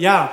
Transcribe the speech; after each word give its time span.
Ja, 0.00 0.32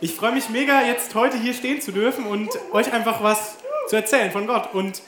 ich 0.00 0.14
freue 0.14 0.32
mich 0.32 0.48
mega, 0.48 0.80
jetzt 0.80 1.14
heute 1.14 1.36
hier 1.36 1.52
stehen 1.52 1.82
zu 1.82 1.92
dürfen 1.92 2.24
und 2.24 2.48
euch 2.72 2.90
einfach 2.90 3.22
was 3.22 3.58
zu 3.86 3.96
erzählen 3.96 4.32
von 4.32 4.46
Gott. 4.46 4.72
Und 4.72 5.02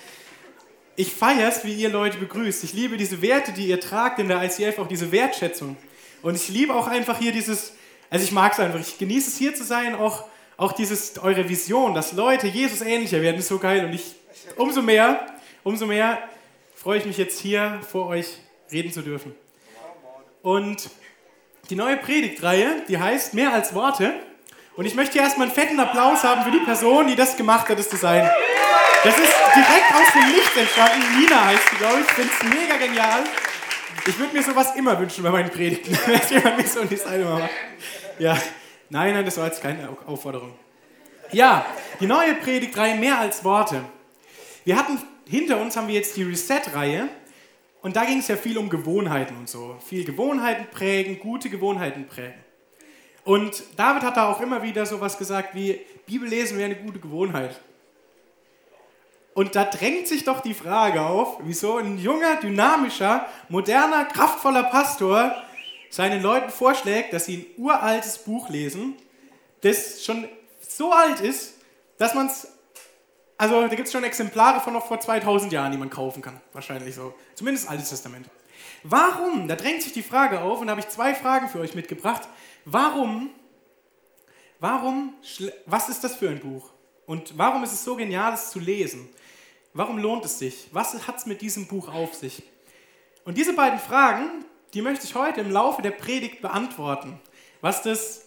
ich 0.97 1.15
feiere 1.15 1.49
es, 1.49 1.65
wie 1.65 1.73
ihr 1.73 1.89
Leute 1.89 2.19
begrüßt. 2.19 2.63
Ich 2.63 2.75
liebe 2.75 2.99
diese 2.99 3.23
Werte, 3.23 3.53
die 3.53 3.69
ihr 3.69 3.81
tragt 3.81 4.19
in 4.19 4.29
der 4.29 4.43
ICF, 4.43 4.79
auch 4.81 4.87
diese 4.87 5.13
Wertschätzung. 5.13 5.79
Und 6.21 6.35
ich 6.35 6.51
liebe 6.51 6.75
auch 6.75 6.89
einfach 6.89 7.19
hier 7.19 7.33
dieses, 7.33 7.73
also 8.11 8.23
ich 8.23 8.33
mag 8.33 8.53
es 8.53 8.61
einfach, 8.61 8.79
ich 8.79 8.99
genieße 8.99 9.31
es 9.31 9.39
hier 9.39 9.55
zu 9.55 9.65
sein, 9.65 9.95
auch, 9.95 10.25
auch 10.59 10.73
dieses, 10.73 11.19
eure 11.19 11.49
Vision, 11.49 11.95
dass 11.95 12.13
Leute 12.13 12.49
Jesus 12.49 12.83
ähnlicher 12.83 13.23
werden, 13.23 13.39
ist 13.39 13.49
so 13.49 13.57
geil. 13.57 13.87
Und 13.87 13.95
ich, 13.95 14.15
umso 14.57 14.83
mehr, 14.83 15.25
umso 15.65 15.87
mehr 15.87 16.19
freue 16.75 16.99
ich 16.99 17.07
mich 17.07 17.17
jetzt 17.17 17.41
hier 17.41 17.81
vor 17.91 18.09
euch 18.09 18.27
reden 18.71 18.93
zu 18.93 19.01
dürfen. 19.01 19.35
Und 20.43 20.91
die 21.71 21.77
neue 21.77 21.97
Predigtreihe, 21.97 22.83
die 22.89 22.99
heißt 22.99 23.33
Mehr 23.35 23.53
als 23.53 23.75
Worte. 23.75 24.13
Und 24.77 24.87
ich 24.87 24.95
möchte 24.95 25.15
hier 25.15 25.23
erstmal 25.23 25.47
einen 25.47 25.55
fetten 25.55 25.79
Applaus 25.79 26.25
haben 26.25 26.43
für 26.43 26.51
die 26.51 26.65
Person, 26.65 27.07
die 27.07 27.15
das 27.15 27.37
gemacht 27.37 27.69
hat, 27.69 27.79
das 27.79 27.89
Design. 27.89 28.29
Das 29.05 29.17
ist 29.17 29.33
direkt 29.55 29.95
aus 29.95 30.13
dem 30.13 30.35
Licht 30.35 30.57
entstanden. 30.57 31.21
Nina 31.21 31.47
heißt 31.47 31.71
sie, 31.71 31.77
glaube 31.77 32.01
ich. 32.01 32.07
Ich 32.07 32.13
finde 32.13 32.31
es 32.33 32.61
mega 32.61 32.77
genial. 32.77 33.23
Ich 34.07 34.19
würde 34.19 34.35
mir 34.35 34.43
sowas 34.43 34.75
immer 34.75 34.99
wünschen 34.99 35.23
bei 35.23 35.31
meinen 35.31 35.51
Predigten, 35.51 35.97
dass 36.13 36.31
jemand 36.31 36.57
mir 36.57 36.67
so 36.67 36.81
ein 36.81 36.89
Design 36.89 37.25
macht. 37.25 37.51
Ja, 38.19 38.37
nein, 38.89 39.15
nein, 39.15 39.25
das 39.25 39.37
war 39.39 39.47
jetzt 39.47 39.63
keine 39.63 39.89
Aufforderung. 40.07 40.53
Ja, 41.31 41.65
die 42.01 42.07
neue 42.07 42.35
Predigtreihe 42.35 42.97
Mehr 42.97 43.19
als 43.19 43.45
Worte. 43.45 43.85
Wir 44.65 44.77
hatten, 44.77 45.01
hinter 45.29 45.59
uns 45.61 45.77
haben 45.77 45.87
wir 45.87 45.95
jetzt 45.95 46.17
die 46.17 46.25
Reset-Reihe. 46.25 47.09
Und 47.83 47.97
da 47.97 48.05
ging 48.05 48.19
es 48.19 48.29
ja 48.29 48.37
viel 48.37 48.59
um 48.59 48.69
Gewohnheiten 48.69 49.37
und 49.37 49.49
so. 49.49 49.77
Viel 49.85 50.05
Gewohnheiten 50.05 50.67
prägen, 50.71 51.19
gute 51.19 51.49
Gewohnheiten 51.49 52.07
prägen. 52.07 52.35
Und 53.25 53.63
David 53.77 54.03
hat 54.03 54.17
da 54.17 54.31
auch 54.31 54.41
immer 54.41 54.63
wieder 54.63 54.87
sowas 54.87 55.17
gesagt 55.17 55.55
wie, 55.55 55.81
Bibel 56.07 56.29
lesen 56.29 56.59
wäre 56.59 56.71
eine 56.71 56.83
gute 56.83 56.99
Gewohnheit. 56.99 57.61
Und 59.35 59.55
da 59.55 59.65
drängt 59.65 60.09
sich 60.09 60.25
doch 60.25 60.41
die 60.41 60.55
Frage 60.55 61.03
auf, 61.03 61.39
wieso 61.43 61.77
ein 61.77 61.99
junger, 61.99 62.37
dynamischer, 62.37 63.27
moderner, 63.49 64.05
kraftvoller 64.05 64.65
Pastor 64.65 65.35
seinen 65.89 66.23
Leuten 66.23 66.51
vorschlägt, 66.51 67.13
dass 67.13 67.27
sie 67.27 67.37
ein 67.37 67.47
uraltes 67.63 68.19
Buch 68.19 68.49
lesen, 68.49 68.97
das 69.63 70.05
schon 70.05 70.29
so 70.61 70.93
alt 70.93 71.21
ist, 71.21 71.55
dass 71.99 72.15
man 72.15 72.27
es, 72.27 72.49
also 73.41 73.63
da 73.63 73.75
gibt 73.75 73.87
es 73.87 73.93
schon 73.93 74.05
Exemplare 74.05 74.61
von 74.61 74.75
noch 74.75 74.87
vor 74.87 75.01
2000 75.01 75.51
Jahren, 75.51 75.73
die 75.73 75.79
man 75.79 75.89
kaufen 75.89 76.21
kann, 76.21 76.39
wahrscheinlich 76.53 76.95
so. 76.95 77.15
Zumindest 77.35 77.71
Altes 77.71 77.89
Testament. 77.89 78.29
Warum? 78.83 79.49
Da 79.49 79.57
drängt 79.57 79.81
sich 79.81 79.95
die 79.95 80.03
Frage 80.03 80.43
auf 80.43 80.61
und 80.61 80.67
da 80.67 80.73
habe 80.73 80.83
ich 80.83 80.89
zwei 80.91 81.15
Fragen 81.15 81.49
für 81.49 81.59
euch 81.59 81.75
mitgebracht. 81.75 82.29
Warum, 82.67 83.31
warum, 84.59 85.15
was 85.65 85.89
ist 85.89 86.05
das 86.05 86.17
für 86.17 86.29
ein 86.29 86.41
Buch? 86.41 86.69
Und 87.07 87.39
warum 87.39 87.65
ist 87.65 87.73
es 87.73 87.83
so 87.83 87.97
genial, 87.97 88.35
es 88.35 88.51
zu 88.51 88.59
lesen? 88.59 89.09
Warum 89.73 89.97
lohnt 89.97 90.27
es 90.27 90.39
sich? 90.39 90.69
Was 90.73 91.07
hat 91.07 91.17
es 91.17 91.25
mit 91.25 91.41
diesem 91.41 91.67
Buch 91.67 91.89
auf 91.89 92.13
sich? 92.15 92.43
Und 93.25 93.39
diese 93.39 93.55
beiden 93.55 93.79
Fragen, 93.79 94.45
die 94.75 94.83
möchte 94.83 95.07
ich 95.07 95.15
heute 95.15 95.41
im 95.41 95.51
Laufe 95.51 95.81
der 95.81 95.93
Predigt 95.93 96.43
beantworten. 96.43 97.19
Was, 97.63 97.83
das, 97.85 98.27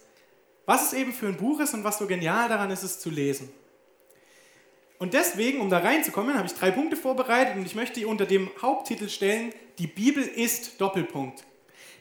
was 0.66 0.88
es 0.88 0.94
eben 0.94 1.13
für 1.13 1.28
ein 1.28 1.38
Buch 1.38 1.59
ist 1.59 1.75
und 1.75 1.84
was 1.84 2.00
so 2.00 2.07
genial 2.07 2.50
daran 2.50 2.72
ist, 2.72 2.81
es 2.81 3.00
zu 3.00 3.12
lesen. 3.12 3.53
Und 5.03 5.14
deswegen, 5.14 5.59
um 5.59 5.69
da 5.69 5.80
reinzukommen, 5.80 6.38
habe 6.38 6.47
ich 6.47 6.53
drei 6.53 6.72
Punkte 6.72 6.96
vorbereitet 6.96 7.58
und 7.58 7.66
ich 7.66 7.75
möchte 7.75 8.00
die 8.00 8.06
unter 8.06 8.25
dem 8.25 8.50
Haupttitel 8.62 9.09
stellen, 9.09 9.53
die 9.78 9.86
Bibel 9.86 10.24
ist 10.24 10.80
Doppelpunkt. 10.80 11.44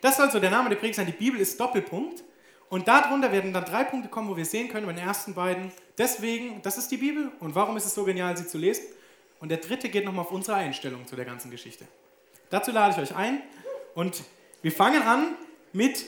Das 0.00 0.18
soll 0.18 0.30
so 0.30 0.38
der 0.38 0.50
Name 0.50 0.68
der 0.68 0.76
Predigt 0.76 0.98
sein, 0.98 1.06
die 1.06 1.10
Bibel 1.10 1.40
ist 1.40 1.58
Doppelpunkt. 1.58 2.22
Und 2.68 2.86
darunter 2.86 3.32
werden 3.32 3.52
dann 3.52 3.64
drei 3.64 3.82
Punkte 3.82 4.08
kommen, 4.08 4.28
wo 4.28 4.36
wir 4.36 4.44
sehen 4.44 4.68
können, 4.68 4.86
bei 4.86 4.92
den 4.92 5.04
ersten 5.04 5.34
beiden, 5.34 5.72
deswegen, 5.98 6.62
das 6.62 6.78
ist 6.78 6.92
die 6.92 6.96
Bibel 6.96 7.32
und 7.40 7.56
warum 7.56 7.76
ist 7.76 7.86
es 7.86 7.94
so 7.96 8.04
genial, 8.04 8.36
sie 8.36 8.46
zu 8.46 8.56
lesen. 8.56 8.84
Und 9.40 9.48
der 9.48 9.58
dritte 9.58 9.88
geht 9.88 10.04
nochmal 10.04 10.24
auf 10.24 10.30
unsere 10.30 10.58
Einstellung 10.58 11.04
zu 11.04 11.16
der 11.16 11.24
ganzen 11.24 11.50
Geschichte. 11.50 11.84
Dazu 12.50 12.70
lade 12.70 12.94
ich 12.94 13.10
euch 13.10 13.16
ein 13.16 13.42
und 13.96 14.22
wir 14.62 14.70
fangen 14.70 15.02
an 15.02 15.34
mit, 15.72 16.06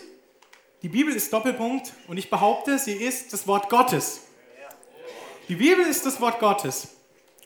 die 0.82 0.88
Bibel 0.90 1.12
ist 1.12 1.32
Doppelpunkt 1.32 1.92
und 2.06 2.18
ich 2.18 2.30
behaupte, 2.30 2.78
sie 2.78 2.92
ist 2.94 3.32
das 3.32 3.48
Wort 3.48 3.68
Gottes. 3.68 4.28
Die 5.48 5.56
Bibel 5.56 5.84
ist 5.84 6.06
das 6.06 6.20
Wort 6.22 6.40
Gottes. 6.40 6.88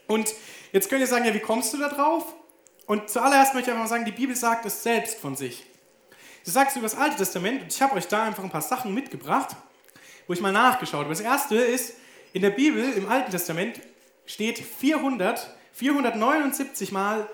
Und 0.07 0.33
jetzt 0.73 0.89
könnt 0.89 1.01
ihr 1.01 1.07
sagen, 1.09 1.25
ja, 1.25 1.35
wie 1.35 1.41
kommst 1.41 1.73
du 1.73 1.79
da 1.79 1.89
drauf? 1.89 2.33
Und 2.87 3.11
zuallererst 3.11 3.55
möchte 3.55 3.71
ich 3.71 3.75
einfach 3.75 3.91
mal 3.91 3.95
sagen, 3.95 4.05
die 4.05 4.13
Bibel 4.13 4.37
sagt 4.37 4.65
es 4.67 4.85
selbst 4.85 5.19
von 5.19 5.35
sich. 5.35 5.67
Sie 6.45 6.53
sagt 6.53 6.71
es 6.71 6.77
über 6.77 6.87
das 6.87 6.97
Alte 6.97 7.17
Testament 7.17 7.63
und 7.63 7.73
ich 7.73 7.83
habe 7.83 7.97
euch 7.97 8.07
da 8.07 8.23
einfach 8.23 8.45
ein 8.45 8.51
paar 8.51 8.63
Sachen 8.63 8.95
mitgebracht, 8.95 9.57
wo 10.27 10.33
ich 10.33 10.41
mal 10.41 10.53
nachgeschaut 10.53 11.01
habe. 11.01 11.11
Das 11.11 11.21
erste 11.21 11.57
ist, 11.57 11.95
in 12.33 12.43
der 12.43 12.51
Bibel, 12.51 12.93
im 12.93 13.09
Alten 13.09 13.33
Testament, 13.33 13.81
steht 14.27 14.59
400, 14.59 15.55
479 15.73 16.93
Mal, 16.93 17.29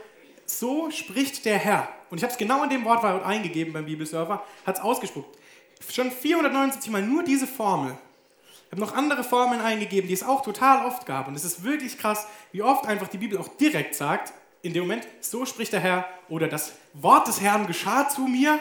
so 0.47 0.91
spricht 0.91 1.45
der 1.45 1.59
Herr. 1.59 1.89
Und 2.09 2.19
ich 2.19 2.25
habe 2.25 2.33
es 2.33 2.39
genau 2.39 2.65
in 2.65 2.71
dem 2.71 2.85
Wortwahl 2.85 3.23
eingegeben 3.23 3.75
beim 3.75 3.85
Bibelserver, 3.85 4.43
hat 4.65 4.77
es 4.77 4.83
ausgespuckt. 4.83 5.39
Schon 5.91 6.11
479 6.11 6.91
Mal 6.91 7.03
nur 7.03 7.23
diese 7.23 7.47
Formel. 7.47 7.99
Ich 8.67 8.73
habe 8.73 8.81
noch 8.81 8.95
andere 8.95 9.23
Formeln 9.23 9.61
eingegeben, 9.61 10.09
die 10.09 10.15
es 10.15 10.23
auch 10.23 10.43
total 10.43 10.87
oft 10.87 11.07
gab. 11.07 11.29
Und 11.29 11.35
es 11.35 11.45
ist 11.45 11.63
wirklich 11.63 11.99
krass, 11.99 12.27
wie 12.53 12.63
oft 12.63 12.87
einfach 12.87 13.09
die 13.09 13.19
Bibel 13.19 13.39
auch 13.39 13.49
direkt 13.49 13.95
sagt, 13.95 14.33
in 14.63 14.73
dem 14.73 14.85
Moment, 14.85 15.07
so 15.21 15.45
spricht 15.45 15.73
der 15.73 15.81
Herr 15.81 16.09
oder 16.29 16.49
das 16.49 16.73
Wort 16.95 17.29
des 17.29 17.41
Herrn 17.41 17.67
geschah 17.67 18.09
zu 18.09 18.23
mir. 18.23 18.59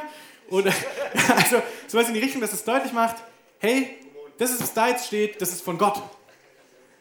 Oder 0.50 0.74
also 1.36 1.62
sowas 1.88 2.10
in 2.10 2.14
die 2.14 2.20
Richtung, 2.20 2.42
dass 2.42 2.54
es 2.54 2.64
deutlich 2.64 2.92
macht, 2.92 3.16
hey, 3.60 3.98
das 4.38 4.52
ist, 4.52 4.62
was 4.62 4.74
da 4.74 4.90
jetzt 4.90 5.08
steht, 5.08 5.42
das 5.42 5.52
ist 5.52 5.62
von 5.62 5.78
Gott. 5.78 6.02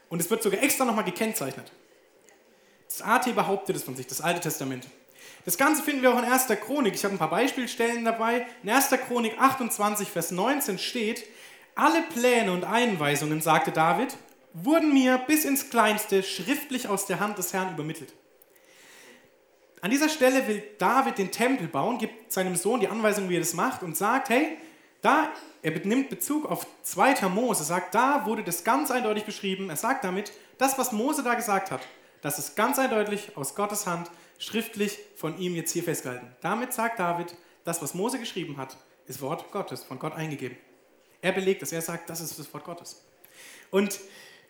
Und 0.08 0.20
es 0.20 0.30
wird 0.30 0.42
sogar 0.42 0.62
extra 0.62 0.84
nochmal 0.84 1.04
gekennzeichnet. 1.04 1.72
Das 2.86 3.02
AT 3.02 3.34
behauptet 3.34 3.74
es 3.74 3.82
von 3.82 3.96
sich, 3.96 4.06
das 4.06 4.20
Alte 4.20 4.40
Testament. 4.40 4.86
Das 5.44 5.56
Ganze 5.56 5.82
finden 5.82 6.02
wir 6.02 6.12
auch 6.12 6.18
in 6.18 6.24
1. 6.24 6.46
Chronik. 6.64 6.94
Ich 6.94 7.04
habe 7.04 7.14
ein 7.14 7.18
paar 7.18 7.30
Beispielstellen 7.30 8.04
dabei. 8.04 8.46
In 8.62 8.70
1. 8.70 8.90
Chronik 9.08 9.36
28, 9.38 10.08
Vers 10.08 10.30
19 10.30 10.78
steht, 10.78 11.24
alle 11.74 12.02
Pläne 12.02 12.52
und 12.52 12.64
Einweisungen, 12.64 13.40
sagte 13.40 13.72
David, 13.72 14.16
wurden 14.52 14.92
mir 14.92 15.18
bis 15.18 15.44
ins 15.44 15.70
Kleinste 15.70 16.22
schriftlich 16.22 16.88
aus 16.88 17.06
der 17.06 17.20
Hand 17.20 17.38
des 17.38 17.52
Herrn 17.52 17.72
übermittelt. 17.72 18.12
An 19.80 19.90
dieser 19.90 20.08
Stelle 20.08 20.46
will 20.46 20.62
David 20.78 21.18
den 21.18 21.32
Tempel 21.32 21.66
bauen, 21.66 21.98
gibt 21.98 22.32
seinem 22.32 22.54
Sohn 22.54 22.80
die 22.80 22.88
Anweisung, 22.88 23.28
wie 23.28 23.36
er 23.36 23.40
das 23.40 23.54
macht 23.54 23.82
und 23.82 23.96
sagt, 23.96 24.28
hey, 24.28 24.56
da, 25.00 25.30
er 25.62 25.72
nimmt 25.84 26.08
Bezug 26.08 26.46
auf 26.46 26.66
2. 26.82 27.28
Mose, 27.28 27.64
sagt, 27.64 27.94
da 27.94 28.24
wurde 28.24 28.44
das 28.44 28.62
ganz 28.62 28.92
eindeutig 28.92 29.24
beschrieben. 29.24 29.70
Er 29.70 29.76
sagt 29.76 30.04
damit, 30.04 30.32
das, 30.58 30.78
was 30.78 30.92
Mose 30.92 31.24
da 31.24 31.34
gesagt 31.34 31.72
hat, 31.72 31.80
das 32.20 32.38
ist 32.38 32.54
ganz 32.54 32.78
eindeutig 32.78 33.36
aus 33.36 33.56
Gottes 33.56 33.86
Hand 33.86 34.08
schriftlich 34.38 34.98
von 35.16 35.36
ihm 35.38 35.56
jetzt 35.56 35.72
hier 35.72 35.82
festgehalten. 35.82 36.28
Damit 36.40 36.72
sagt 36.72 37.00
David, 37.00 37.34
das, 37.64 37.82
was 37.82 37.94
Mose 37.94 38.20
geschrieben 38.20 38.58
hat, 38.58 38.76
ist 39.06 39.20
Wort 39.20 39.50
Gottes, 39.50 39.82
von 39.82 39.98
Gott 39.98 40.14
eingegeben. 40.14 40.56
Er 41.22 41.32
belegt 41.32 41.62
es, 41.62 41.72
er 41.72 41.80
sagt, 41.80 42.10
das 42.10 42.20
ist 42.20 42.38
das 42.38 42.52
Wort 42.52 42.64
Gottes. 42.64 43.02
Und 43.70 43.98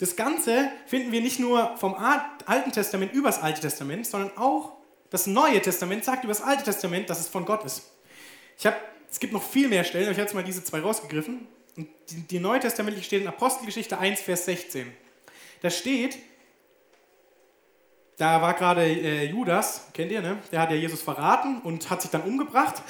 das 0.00 0.16
Ganze 0.16 0.68
finden 0.86 1.12
wir 1.12 1.20
nicht 1.20 1.38
nur 1.38 1.76
vom 1.76 1.94
Alten 1.94 2.72
Testament 2.72 3.12
übers 3.12 3.40
Alte 3.40 3.60
Testament, 3.60 4.06
sondern 4.06 4.36
auch 4.36 4.72
das 5.10 5.26
Neue 5.26 5.60
Testament 5.60 6.04
sagt 6.04 6.24
über 6.24 6.32
das 6.32 6.42
Alte 6.42 6.64
Testament, 6.64 7.08
dass 7.08 7.20
es 7.20 7.28
von 7.28 7.44
Gott 7.44 7.64
ist. 7.64 7.82
Ich 8.58 8.66
hab, 8.66 8.74
es 9.10 9.20
gibt 9.20 9.32
noch 9.32 9.42
viel 9.42 9.68
mehr 9.68 9.84
Stellen, 9.84 10.06
aber 10.06 10.12
ich 10.12 10.18
habe 10.18 10.26
jetzt 10.26 10.34
mal 10.34 10.42
diese 10.42 10.64
zwei 10.64 10.80
rausgegriffen. 10.80 11.46
Und 11.76 11.88
die, 12.10 12.22
die 12.22 12.40
Neutestamentliche 12.40 13.06
steht 13.06 13.22
in 13.22 13.28
Apostelgeschichte 13.28 13.98
1, 13.98 14.22
Vers 14.22 14.46
16. 14.46 14.90
Da 15.60 15.70
steht, 15.70 16.18
da 18.16 18.40
war 18.42 18.54
gerade 18.54 18.84
äh, 18.84 19.26
Judas, 19.26 19.88
kennt 19.92 20.10
ihr, 20.10 20.22
ne? 20.22 20.38
Der 20.50 20.60
hat 20.60 20.70
ja 20.70 20.76
Jesus 20.76 21.02
verraten 21.02 21.60
und 21.60 21.90
hat 21.90 22.02
sich 22.02 22.10
dann 22.10 22.22
umgebracht. 22.22 22.82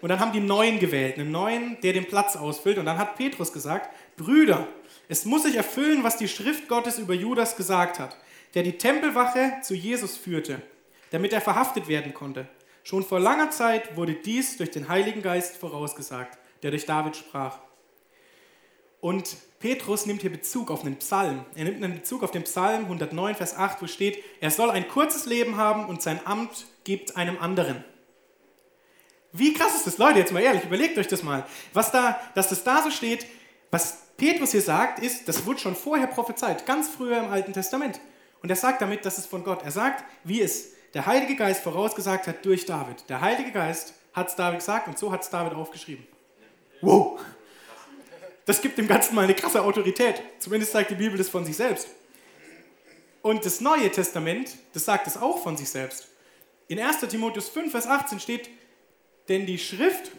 Und 0.00 0.08
dann 0.08 0.20
haben 0.20 0.32
die 0.32 0.40
Neuen 0.40 0.78
gewählt, 0.78 1.18
einen 1.18 1.30
Neuen, 1.30 1.80
der 1.82 1.92
den 1.92 2.06
Platz 2.06 2.36
ausfüllt. 2.36 2.78
Und 2.78 2.86
dann 2.86 2.98
hat 2.98 3.16
Petrus 3.16 3.52
gesagt, 3.52 3.90
Brüder, 4.16 4.66
es 5.08 5.24
muss 5.24 5.44
sich 5.44 5.56
erfüllen, 5.56 6.04
was 6.04 6.16
die 6.16 6.28
Schrift 6.28 6.68
Gottes 6.68 6.98
über 6.98 7.14
Judas 7.14 7.56
gesagt 7.56 7.98
hat, 7.98 8.16
der 8.54 8.62
die 8.62 8.78
Tempelwache 8.78 9.58
zu 9.62 9.74
Jesus 9.74 10.16
führte 10.16 10.62
damit 11.10 11.32
er 11.32 11.40
verhaftet 11.40 11.88
werden 11.88 12.14
konnte. 12.14 12.46
Schon 12.82 13.02
vor 13.02 13.20
langer 13.20 13.50
Zeit 13.50 13.96
wurde 13.96 14.14
dies 14.14 14.56
durch 14.56 14.70
den 14.70 14.88
Heiligen 14.88 15.22
Geist 15.22 15.56
vorausgesagt, 15.56 16.38
der 16.62 16.70
durch 16.70 16.86
David 16.86 17.16
sprach. 17.16 17.58
Und 19.00 19.36
Petrus 19.60 20.06
nimmt 20.06 20.22
hier 20.22 20.32
Bezug 20.32 20.70
auf 20.70 20.84
einen 20.84 20.96
Psalm. 20.96 21.44
Er 21.54 21.64
nimmt 21.64 21.82
einen 21.82 21.94
Bezug 21.94 22.22
auf 22.22 22.30
den 22.30 22.44
Psalm 22.44 22.84
109, 22.84 23.36
Vers 23.36 23.56
8, 23.56 23.82
wo 23.82 23.86
steht, 23.86 24.22
er 24.40 24.50
soll 24.50 24.70
ein 24.70 24.88
kurzes 24.88 25.26
Leben 25.26 25.56
haben 25.56 25.86
und 25.86 26.02
sein 26.02 26.20
Amt 26.24 26.66
gibt 26.84 27.16
einem 27.16 27.38
anderen. 27.38 27.84
Wie 29.32 29.52
krass 29.52 29.76
ist 29.76 29.86
das, 29.86 29.98
Leute, 29.98 30.18
jetzt 30.18 30.32
mal 30.32 30.42
ehrlich, 30.42 30.64
überlegt 30.64 30.96
euch 30.98 31.08
das 31.08 31.22
mal. 31.22 31.46
Was 31.72 31.92
da, 31.92 32.18
dass 32.34 32.48
das 32.48 32.64
da 32.64 32.82
so 32.82 32.90
steht, 32.90 33.26
was 33.70 33.98
Petrus 34.16 34.52
hier 34.52 34.62
sagt, 34.62 35.00
ist, 35.00 35.28
das 35.28 35.44
wurde 35.44 35.60
schon 35.60 35.76
vorher 35.76 36.06
prophezeit, 36.06 36.64
ganz 36.66 36.88
früher 36.88 37.18
im 37.18 37.30
Alten 37.30 37.52
Testament. 37.52 38.00
Und 38.42 38.50
er 38.50 38.56
sagt 38.56 38.80
damit, 38.80 39.04
das 39.04 39.18
ist 39.18 39.26
von 39.26 39.44
Gott. 39.44 39.62
Er 39.62 39.70
sagt, 39.70 40.04
wie 40.24 40.40
es 40.40 40.72
der 40.94 41.06
Heilige 41.06 41.36
Geist 41.36 41.62
vorausgesagt 41.62 42.26
hat 42.26 42.44
durch 42.44 42.64
David. 42.64 43.08
Der 43.08 43.20
Heilige 43.20 43.52
Geist 43.52 43.94
hat 44.14 44.28
es 44.28 44.36
David 44.36 44.60
gesagt 44.60 44.88
und 44.88 44.98
so 44.98 45.12
hat 45.12 45.22
es 45.22 45.30
David 45.30 45.54
aufgeschrieben. 45.54 46.06
Wow! 46.80 47.20
Das 48.46 48.62
gibt 48.62 48.78
dem 48.78 48.88
Ganzen 48.88 49.14
mal 49.14 49.24
eine 49.24 49.34
krasse 49.34 49.62
Autorität. 49.62 50.22
Zumindest 50.38 50.72
sagt 50.72 50.90
die 50.90 50.94
Bibel 50.94 51.18
das 51.18 51.28
von 51.28 51.44
sich 51.44 51.56
selbst. 51.56 51.88
Und 53.20 53.44
das 53.44 53.60
Neue 53.60 53.90
Testament, 53.90 54.56
das 54.72 54.86
sagt 54.86 55.06
es 55.06 55.16
auch 55.16 55.42
von 55.42 55.56
sich 55.56 55.68
selbst. 55.68 56.08
In 56.68 56.80
1 56.80 57.00
Timotheus 57.00 57.48
5, 57.50 57.70
Vers 57.70 57.86
18 57.86 58.20
steht, 58.20 58.48
denn 59.28 59.46
die 59.46 59.58
Schrift 59.58 60.10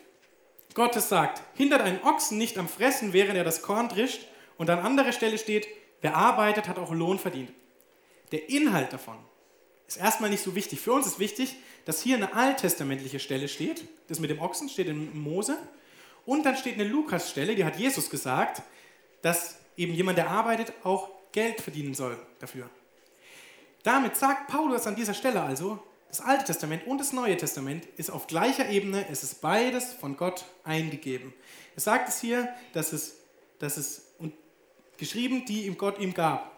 Gottes 0.73 1.09
sagt, 1.09 1.41
hindert 1.57 1.81
einen 1.81 2.01
Ochsen 2.03 2.37
nicht 2.37 2.57
am 2.57 2.69
Fressen, 2.69 3.11
während 3.13 3.35
er 3.35 3.43
das 3.43 3.61
Korn 3.61 3.89
drischt. 3.89 4.21
Und 4.57 4.69
an 4.69 4.79
anderer 4.79 5.11
Stelle 5.11 5.37
steht, 5.37 5.67
wer 6.01 6.15
arbeitet, 6.15 6.67
hat 6.67 6.77
auch 6.77 6.91
Lohn 6.91 7.19
verdient. 7.19 7.51
Der 8.31 8.49
Inhalt 8.49 8.93
davon 8.93 9.17
ist 9.87 9.97
erstmal 9.97 10.29
nicht 10.29 10.43
so 10.43 10.53
wichtig. 10.53 10.79
Für 10.79 10.93
uns 10.93 11.07
ist 11.07 11.19
wichtig, 11.19 11.55
dass 11.85 12.01
hier 12.01 12.15
eine 12.15 12.33
alttestamentliche 12.35 13.19
Stelle 13.19 13.47
steht. 13.47 13.83
Das 14.07 14.19
mit 14.19 14.29
dem 14.29 14.39
Ochsen 14.39 14.69
steht 14.69 14.87
in 14.87 15.19
Mose. 15.19 15.57
Und 16.25 16.45
dann 16.45 16.55
steht 16.55 16.75
eine 16.75 16.83
Lukas-Stelle, 16.83 17.55
die 17.55 17.65
hat 17.65 17.77
Jesus 17.77 18.09
gesagt, 18.09 18.61
dass 19.23 19.57
eben 19.75 19.93
jemand, 19.93 20.17
der 20.17 20.29
arbeitet, 20.29 20.73
auch 20.83 21.09
Geld 21.31 21.59
verdienen 21.61 21.95
soll 21.95 22.17
dafür. 22.39 22.69
Damit 23.83 24.15
sagt 24.15 24.47
Paulus 24.47 24.85
an 24.85 24.95
dieser 24.95 25.13
Stelle 25.13 25.41
also, 25.41 25.79
das 26.09 26.21
Alte 26.21 26.45
Testament 26.45 26.85
und 26.87 26.97
das 26.97 27.13
Neue 27.13 27.37
Testament 27.37 27.85
ist 27.97 28.09
auf 28.09 28.27
gleicher 28.27 28.67
Ebene, 28.67 29.05
es 29.09 29.23
ist 29.23 29.41
beides 29.41 29.93
von 29.93 30.17
Gott 30.17 30.43
eingegeben. 30.63 31.33
Er 31.75 31.81
sagt 31.81 32.09
es 32.09 32.19
hier, 32.19 32.49
dass 32.73 32.93
es, 32.93 33.17
dass 33.59 33.77
es 33.77 34.07
und 34.17 34.33
geschrieben, 34.97 35.45
die 35.45 35.67
ihm 35.67 35.77
Gott 35.77 35.99
ihm 35.99 36.13
gab. 36.13 36.51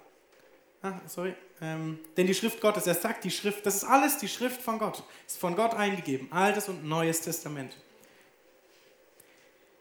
Ah, 0.82 0.94
sorry. 1.06 1.36
Ähm, 1.62 2.00
denn 2.18 2.26
die 2.26 2.34
Schrift 2.34 2.60
Gottes, 2.62 2.88
er 2.88 2.96
sagt 2.96 3.24
die 3.24 3.30
Schrift, 3.30 3.66
das 3.66 3.76
ist 3.76 3.84
alles 3.84 4.18
die 4.18 4.30
Schrift 4.30 4.62
von 4.62 4.80
Gott, 4.80 5.04
ist 5.28 5.38
von 5.38 5.56
Gott 5.56 5.76
eingegeben, 5.76 6.32
Altes 6.32 6.70
und 6.70 6.86
Neues 6.86 7.22
Testament. 7.22 7.78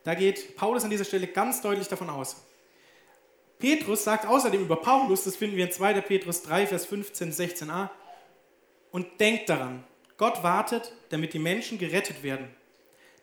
Da 0.04 0.14
geht 0.14 0.56
Paulus 0.56 0.84
an 0.84 0.90
dieser 0.90 1.04
Stelle 1.04 1.26
ganz 1.26 1.62
deutlich 1.62 1.88
davon 1.88 2.10
aus. 2.10 2.36
Petrus 3.58 4.04
sagt 4.04 4.26
außerdem 4.26 4.62
über 4.62 4.76
Paulus, 4.76 5.24
das 5.24 5.36
finden 5.36 5.56
wir 5.56 5.66
in 5.66 5.72
2. 5.72 6.00
Petrus 6.00 6.42
3, 6.42 6.66
Vers 6.66 6.86
15, 6.86 7.32
16a, 7.32 7.90
und 8.90 9.20
denkt 9.20 9.48
daran, 9.48 9.84
Gott 10.16 10.42
wartet, 10.42 10.92
damit 11.10 11.32
die 11.32 11.38
Menschen 11.38 11.78
gerettet 11.78 12.22
werden. 12.22 12.48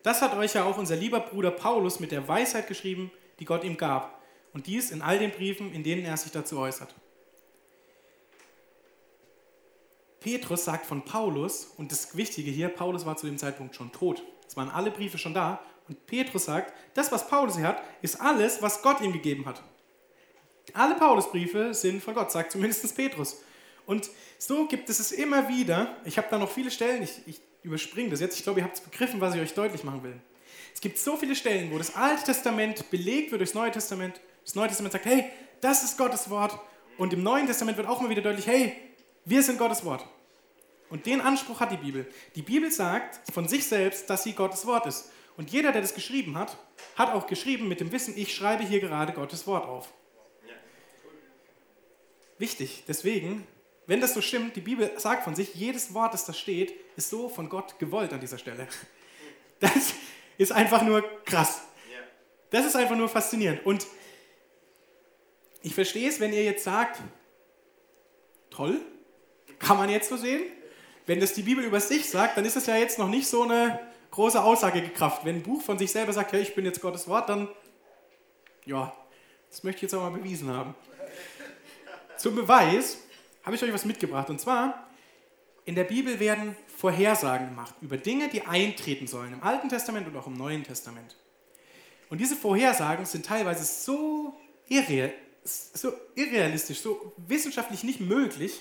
Das 0.02 0.22
hat 0.22 0.36
euch 0.36 0.54
ja 0.54 0.64
auch 0.64 0.78
unser 0.78 0.96
lieber 0.96 1.20
Bruder 1.20 1.50
Paulus 1.50 2.00
mit 2.00 2.12
der 2.12 2.26
Weisheit 2.26 2.66
geschrieben, 2.66 3.10
die 3.38 3.44
Gott 3.44 3.64
ihm 3.64 3.76
gab. 3.76 4.22
Und 4.52 4.66
dies 4.66 4.90
in 4.90 5.02
all 5.02 5.18
den 5.18 5.30
Briefen, 5.30 5.72
in 5.72 5.82
denen 5.82 6.04
er 6.04 6.16
sich 6.16 6.32
dazu 6.32 6.58
äußert. 6.58 6.94
Petrus 10.20 10.64
sagt 10.64 10.86
von 10.86 11.04
Paulus, 11.04 11.66
und 11.76 11.92
das 11.92 12.16
Wichtige 12.16 12.50
hier, 12.50 12.68
Paulus 12.68 13.06
war 13.06 13.16
zu 13.16 13.26
dem 13.26 13.38
Zeitpunkt 13.38 13.76
schon 13.76 13.92
tot. 13.92 14.22
Es 14.46 14.56
waren 14.56 14.70
alle 14.70 14.90
Briefe 14.90 15.18
schon 15.18 15.34
da. 15.34 15.60
Und 15.88 16.06
Petrus 16.06 16.46
sagt, 16.46 16.72
das, 16.94 17.12
was 17.12 17.28
Paulus 17.28 17.56
hier 17.56 17.68
hat, 17.68 17.82
ist 18.02 18.20
alles, 18.20 18.60
was 18.60 18.82
Gott 18.82 19.00
ihm 19.00 19.12
gegeben 19.12 19.46
hat. 19.46 19.62
Alle 20.74 20.96
Paulusbriefe 20.96 21.72
sind 21.72 22.02
von 22.02 22.14
Gott, 22.14 22.30
sagt 22.30 22.52
zumindest 22.52 22.94
Petrus. 22.94 23.42
Und 23.88 24.10
so 24.36 24.66
gibt 24.66 24.90
es 24.90 25.00
es 25.00 25.12
immer 25.12 25.48
wieder. 25.48 25.96
Ich 26.04 26.18
habe 26.18 26.28
da 26.30 26.36
noch 26.36 26.50
viele 26.50 26.70
Stellen, 26.70 27.02
ich, 27.02 27.22
ich 27.24 27.40
überspringe 27.62 28.10
das 28.10 28.20
jetzt. 28.20 28.36
Ich 28.36 28.42
glaube, 28.42 28.60
ihr 28.60 28.64
habt 28.64 28.76
es 28.76 28.82
begriffen, 28.82 29.18
was 29.22 29.34
ich 29.34 29.40
euch 29.40 29.54
deutlich 29.54 29.82
machen 29.82 30.02
will. 30.02 30.20
Es 30.74 30.82
gibt 30.82 30.98
so 30.98 31.16
viele 31.16 31.34
Stellen, 31.34 31.72
wo 31.72 31.78
das 31.78 31.96
Alte 31.96 32.24
Testament 32.24 32.90
belegt 32.90 33.30
wird 33.30 33.40
durchs 33.40 33.54
Neue 33.54 33.70
Testament. 33.70 34.20
Das 34.44 34.54
Neue 34.54 34.68
Testament 34.68 34.92
sagt, 34.92 35.06
hey, 35.06 35.24
das 35.62 35.84
ist 35.84 35.96
Gottes 35.96 36.28
Wort. 36.28 36.60
Und 36.98 37.14
im 37.14 37.22
Neuen 37.22 37.46
Testament 37.46 37.78
wird 37.78 37.88
auch 37.88 38.00
immer 38.00 38.10
wieder 38.10 38.20
deutlich, 38.20 38.46
hey, 38.46 38.76
wir 39.24 39.42
sind 39.42 39.58
Gottes 39.58 39.82
Wort. 39.86 40.04
Und 40.90 41.06
den 41.06 41.22
Anspruch 41.22 41.60
hat 41.60 41.72
die 41.72 41.78
Bibel. 41.78 42.06
Die 42.34 42.42
Bibel 42.42 42.70
sagt 42.70 43.32
von 43.32 43.48
sich 43.48 43.66
selbst, 43.66 44.10
dass 44.10 44.22
sie 44.22 44.34
Gottes 44.34 44.66
Wort 44.66 44.84
ist. 44.84 45.10
Und 45.38 45.48
jeder, 45.50 45.72
der 45.72 45.80
das 45.80 45.94
geschrieben 45.94 46.36
hat, 46.36 46.58
hat 46.94 47.14
auch 47.14 47.26
geschrieben 47.26 47.68
mit 47.68 47.80
dem 47.80 47.90
Wissen, 47.90 48.12
ich 48.18 48.34
schreibe 48.34 48.64
hier 48.64 48.80
gerade 48.80 49.14
Gottes 49.14 49.46
Wort 49.46 49.66
auf. 49.66 49.88
Wichtig, 52.36 52.84
deswegen 52.86 53.46
wenn 53.88 54.02
das 54.02 54.12
so 54.12 54.20
stimmt, 54.20 54.54
die 54.54 54.60
Bibel 54.60 54.92
sagt 54.98 55.24
von 55.24 55.34
sich, 55.34 55.54
jedes 55.54 55.94
Wort, 55.94 56.12
das 56.12 56.26
da 56.26 56.34
steht, 56.34 56.74
ist 56.96 57.08
so 57.08 57.30
von 57.30 57.48
Gott 57.48 57.78
gewollt 57.78 58.12
an 58.12 58.20
dieser 58.20 58.38
Stelle. 58.38 58.68
Das 59.60 59.94
ist 60.36 60.52
einfach 60.52 60.82
nur 60.82 61.02
krass. 61.24 61.62
Das 62.50 62.64
ist 62.64 62.76
einfach 62.76 62.94
nur 62.94 63.08
faszinierend. 63.08 63.66
Und 63.66 63.86
ich 65.62 65.74
verstehe 65.74 66.08
es, 66.08 66.20
wenn 66.20 66.32
ihr 66.32 66.44
jetzt 66.44 66.62
sagt, 66.62 67.00
toll, 68.50 68.80
kann 69.58 69.78
man 69.78 69.88
jetzt 69.88 70.10
so 70.10 70.16
sehen. 70.16 70.42
Wenn 71.06 71.18
das 71.18 71.32
die 71.32 71.42
Bibel 71.42 71.64
über 71.64 71.80
sich 71.80 72.08
sagt, 72.08 72.36
dann 72.36 72.44
ist 72.44 72.56
es 72.56 72.66
ja 72.66 72.76
jetzt 72.76 72.98
noch 72.98 73.08
nicht 73.08 73.26
so 73.26 73.42
eine 73.42 73.80
große 74.10 74.40
Aussagekraft. 74.40 75.24
Wenn 75.24 75.36
ein 75.36 75.42
Buch 75.42 75.62
von 75.62 75.78
sich 75.78 75.90
selber 75.90 76.12
sagt, 76.12 76.32
ja, 76.34 76.38
ich 76.38 76.54
bin 76.54 76.66
jetzt 76.66 76.82
Gottes 76.82 77.08
Wort, 77.08 77.30
dann, 77.30 77.48
ja, 78.64 78.94
das 79.50 79.64
möchte 79.64 79.78
ich 79.78 79.82
jetzt 79.82 79.94
auch 79.94 80.08
mal 80.08 80.16
bewiesen 80.16 80.50
haben. 80.50 80.74
Zum 82.18 82.36
Beweis 82.36 82.98
habe 83.48 83.56
ich 83.56 83.62
euch 83.62 83.72
was 83.72 83.86
mitgebracht. 83.86 84.28
Und 84.28 84.38
zwar, 84.38 84.86
in 85.64 85.74
der 85.74 85.84
Bibel 85.84 86.20
werden 86.20 86.54
Vorhersagen 86.76 87.48
gemacht 87.48 87.74
über 87.80 87.96
Dinge, 87.96 88.28
die 88.28 88.42
eintreten 88.42 89.06
sollen, 89.06 89.32
im 89.32 89.42
Alten 89.42 89.70
Testament 89.70 90.06
und 90.06 90.14
auch 90.18 90.26
im 90.26 90.34
Neuen 90.34 90.64
Testament. 90.64 91.16
Und 92.10 92.20
diese 92.20 92.36
Vorhersagen 92.36 93.06
sind 93.06 93.24
teilweise 93.24 93.64
so, 93.64 94.38
irre, 94.68 95.14
so 95.44 95.94
irrealistisch, 96.14 96.80
so 96.80 97.14
wissenschaftlich 97.16 97.84
nicht 97.84 98.00
möglich. 98.00 98.60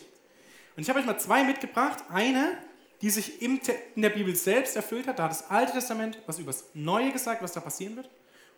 Und 0.77 0.83
ich 0.83 0.89
habe 0.89 0.99
euch 0.99 1.05
mal 1.05 1.19
zwei 1.19 1.43
mitgebracht. 1.43 2.05
Eine, 2.09 2.57
die 3.01 3.09
sich 3.09 3.41
in 3.41 3.59
der 3.97 4.09
Bibel 4.11 4.33
selbst 4.37 4.77
erfüllt 4.77 5.07
hat. 5.07 5.19
Da 5.19 5.23
hat 5.23 5.31
das 5.31 5.49
Alte 5.49 5.73
Testament 5.73 6.17
was 6.27 6.39
über 6.39 6.53
das 6.53 6.63
Neue 6.73 7.11
gesagt, 7.11 7.41
was 7.41 7.51
da 7.51 7.59
passieren 7.59 7.97
wird. 7.97 8.05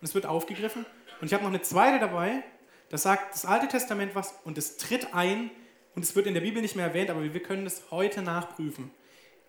Und 0.00 0.06
es 0.06 0.14
wird 0.14 0.26
aufgegriffen. 0.26 0.86
Und 1.20 1.26
ich 1.26 1.34
habe 1.34 1.42
noch 1.42 1.50
eine 1.50 1.62
zweite 1.62 1.98
dabei. 1.98 2.44
Da 2.88 2.98
sagt 2.98 3.34
das 3.34 3.44
Alte 3.44 3.66
Testament 3.66 4.14
was 4.14 4.32
und 4.44 4.58
es 4.58 4.76
tritt 4.76 5.12
ein 5.12 5.50
und 5.94 6.04
es 6.04 6.14
wird 6.14 6.26
in 6.26 6.34
der 6.34 6.40
Bibel 6.40 6.62
nicht 6.62 6.76
mehr 6.76 6.86
erwähnt, 6.86 7.10
aber 7.10 7.22
wir 7.22 7.42
können 7.42 7.66
es 7.66 7.90
heute 7.90 8.22
nachprüfen. 8.22 8.90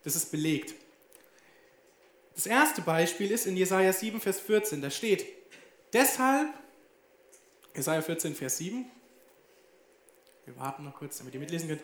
Das 0.04 0.16
ist 0.16 0.32
belegt. 0.32 0.74
Das 2.36 2.46
erste 2.46 2.82
Beispiel 2.82 3.32
ist 3.32 3.46
in 3.46 3.56
Jesaja 3.58 3.94
7, 3.94 4.20
Vers 4.20 4.40
14. 4.40 4.82
Da 4.82 4.90
steht: 4.90 5.26
Deshalb, 5.94 6.48
Jesaja 7.76 8.02
14, 8.02 8.36
Vers 8.36 8.58
7. 8.58 8.86
Wir 10.46 10.58
warten 10.58 10.84
noch 10.84 10.96
kurz, 10.96 11.20
damit 11.20 11.34
ihr 11.36 11.40
mitlesen 11.40 11.70
könnt. 11.70 11.82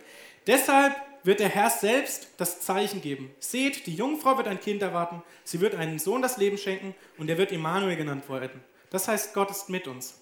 Deshalb 0.48 0.96
wird 1.24 1.39
der 1.39 1.50
Herr 1.50 1.70
selbst 1.70 2.29
das 2.38 2.62
Zeichen 2.62 3.01
geben. 3.01 3.32
Seht, 3.39 3.86
die 3.86 3.96
Jungfrau 3.96 4.38
wird 4.38 4.48
ein 4.48 4.60
Kind 4.60 4.82
erwarten, 4.82 5.22
sie 5.43 5.60
wird 5.60 5.75
einen 5.75 6.00
Sohn 6.00 6.22
das 6.22 6.38
Leben 6.38 6.58
schenken 6.58 6.96
und 7.17 7.29
er 7.29 7.38
wird 7.38 7.51
Immanuel 7.51 7.96
genannt 7.96 8.27
werden. 8.29 8.63
Das 8.89 9.08
heißt, 9.08 9.34
Gott 9.34 9.51
ist 9.51 9.70
mit 9.70 9.88
uns. 9.88 10.20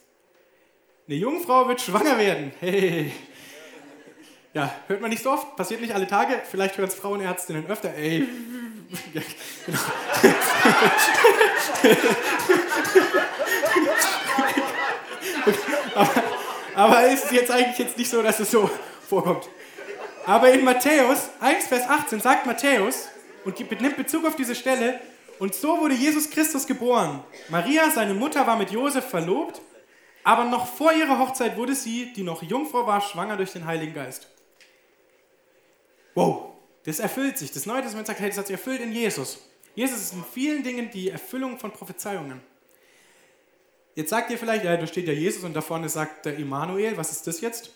Eine 1.08 1.18
Jungfrau 1.18 1.68
wird 1.68 1.82
schwanger 1.82 2.18
werden. 2.18 2.52
Hey, 2.60 3.12
ja, 4.56 4.74
hört 4.88 5.02
man 5.02 5.10
nicht 5.10 5.22
so 5.22 5.32
oft, 5.32 5.56
passiert 5.58 5.82
nicht 5.82 5.94
alle 5.94 6.08
Tage, 6.08 6.42
vielleicht 6.50 6.78
hören 6.78 6.88
es 6.88 6.96
Frauenärztinnen 6.96 7.68
öfter. 7.68 7.94
Ey, 7.94 8.20
ja, 9.14 9.22
genau. 9.66 9.80
aber, 15.96 16.10
aber 16.74 17.08
ist 17.08 17.34
jetzt 17.34 17.52
eigentlich 17.52 17.78
jetzt 17.78 17.98
nicht 17.98 18.10
so, 18.10 18.24
dass 18.24 18.40
es 18.40 18.50
so 18.50 18.70
vorkommt. 19.10 19.50
Aber 20.26 20.50
in 20.50 20.64
Matthäus 20.64 21.32
1, 21.42 21.68
Vers 21.68 21.90
18 21.90 22.22
sagt 22.22 22.46
Matthäus 22.46 23.10
und 23.44 23.60
nimmt 23.82 23.98
Bezug 23.98 24.26
auf 24.26 24.38
diese 24.38 24.56
Stelle, 24.56 25.02
und 25.38 25.54
so 25.54 25.82
wurde 25.82 25.96
Jesus 25.96 26.30
Christus 26.30 26.66
geboren. 26.66 27.22
Maria, 27.50 27.90
seine 27.90 28.14
Mutter, 28.14 28.48
war 28.48 28.56
mit 28.56 28.72
Josef 28.72 29.04
verlobt, 29.04 29.60
aber 30.24 30.46
noch 30.46 30.66
vor 30.66 30.94
ihrer 30.94 31.20
Hochzeit 31.20 31.58
wurde 31.58 31.76
sie, 31.76 32.14
die 32.14 32.24
noch 32.24 32.42
Jungfrau 32.42 32.88
war, 32.88 33.02
schwanger 33.02 33.36
durch 33.36 33.52
den 33.52 33.66
Heiligen 33.66 33.94
Geist 33.94 34.30
wow, 36.16 36.54
das 36.84 37.00
erfüllt 37.00 37.38
sich. 37.38 37.52
Das 37.52 37.66
Neue 37.66 37.82
Testament 37.82 38.08
sagt, 38.08 38.20
hey, 38.20 38.30
das 38.30 38.38
hat 38.38 38.48
sich 38.48 38.56
erfüllt 38.56 38.82
in 38.82 38.92
Jesus. 38.92 39.40
Jesus 39.76 40.00
ist 40.00 40.14
in 40.14 40.24
vielen 40.24 40.64
Dingen 40.64 40.90
die 40.90 41.10
Erfüllung 41.10 41.60
von 41.60 41.72
Prophezeiungen. 41.72 42.42
Jetzt 43.96 44.10
sagt 44.10 44.32
ihr 44.32 44.38
vielleicht, 44.38 44.66
ja, 44.66 44.76
da 44.76 44.88
steht 44.88 45.08
ja 45.08 45.14
Jesus 45.14 45.44
und 45.44 45.54
da 45.54 45.62
vorne 45.62 45.90
sagt 45.90 46.26
der 46.26 46.38
Immanuel, 46.38 46.98
was 46.98 47.12
ist 47.12 47.28
das 47.28 47.42
jetzt? 47.42 47.72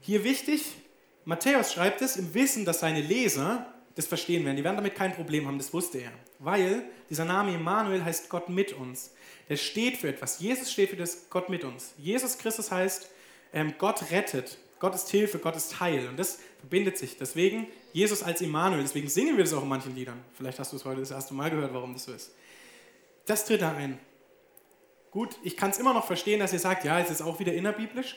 Hier 0.00 0.22
wichtig, 0.24 0.64
Matthäus 1.24 1.72
schreibt 1.72 2.02
es 2.02 2.16
im 2.16 2.34
Wissen, 2.34 2.64
dass 2.64 2.80
seine 2.80 3.00
Leser 3.00 3.72
das 3.94 4.06
verstehen 4.06 4.44
werden. 4.44 4.56
Die 4.56 4.64
werden 4.64 4.76
damit 4.76 4.94
kein 4.94 5.14
Problem 5.14 5.46
haben, 5.46 5.58
das 5.58 5.72
wusste 5.72 5.98
er. 5.98 6.12
Weil 6.38 6.84
dieser 7.08 7.24
Name 7.24 7.54
Immanuel 7.54 8.04
heißt 8.04 8.28
Gott 8.28 8.48
mit 8.48 8.74
uns. 8.74 9.12
Der 9.48 9.56
steht 9.56 9.96
für 9.96 10.08
etwas. 10.08 10.38
Jesus 10.38 10.70
steht 10.70 10.90
für 10.90 10.96
das 10.96 11.30
Gott 11.30 11.48
mit 11.48 11.64
uns. 11.64 11.94
Jesus 11.98 12.36
Christus 12.36 12.70
heißt, 12.70 13.08
ähm, 13.52 13.74
Gott 13.78 14.10
rettet. 14.10 14.58
Gott 14.78 14.94
ist 14.94 15.08
Hilfe, 15.08 15.38
Gott 15.38 15.56
ist 15.56 15.80
Heil. 15.80 16.08
Und 16.08 16.18
das 16.18 16.38
verbindet 16.66 16.98
sich. 16.98 17.16
Deswegen 17.16 17.68
Jesus 17.92 18.24
als 18.24 18.40
Immanuel. 18.40 18.82
Deswegen 18.82 19.08
singen 19.08 19.36
wir 19.36 19.44
das 19.44 19.52
auch 19.52 19.62
in 19.62 19.68
manchen 19.68 19.94
Liedern. 19.94 20.20
Vielleicht 20.36 20.58
hast 20.58 20.72
du 20.72 20.76
es 20.76 20.84
heute 20.84 20.98
das 20.98 21.12
erste 21.12 21.32
Mal 21.32 21.48
gehört, 21.48 21.72
warum 21.72 21.92
das 21.92 22.04
so 22.04 22.12
ist. 22.12 22.32
Das 23.24 23.44
tritt 23.44 23.62
da 23.62 23.72
ein. 23.72 24.00
Gut, 25.12 25.36
ich 25.44 25.56
kann 25.56 25.70
es 25.70 25.78
immer 25.78 25.94
noch 25.94 26.04
verstehen, 26.04 26.40
dass 26.40 26.52
ihr 26.52 26.58
sagt, 26.58 26.84
ja, 26.84 26.98
es 26.98 27.08
ist 27.08 27.22
auch 27.22 27.38
wieder 27.38 27.54
innerbiblisch. 27.54 28.16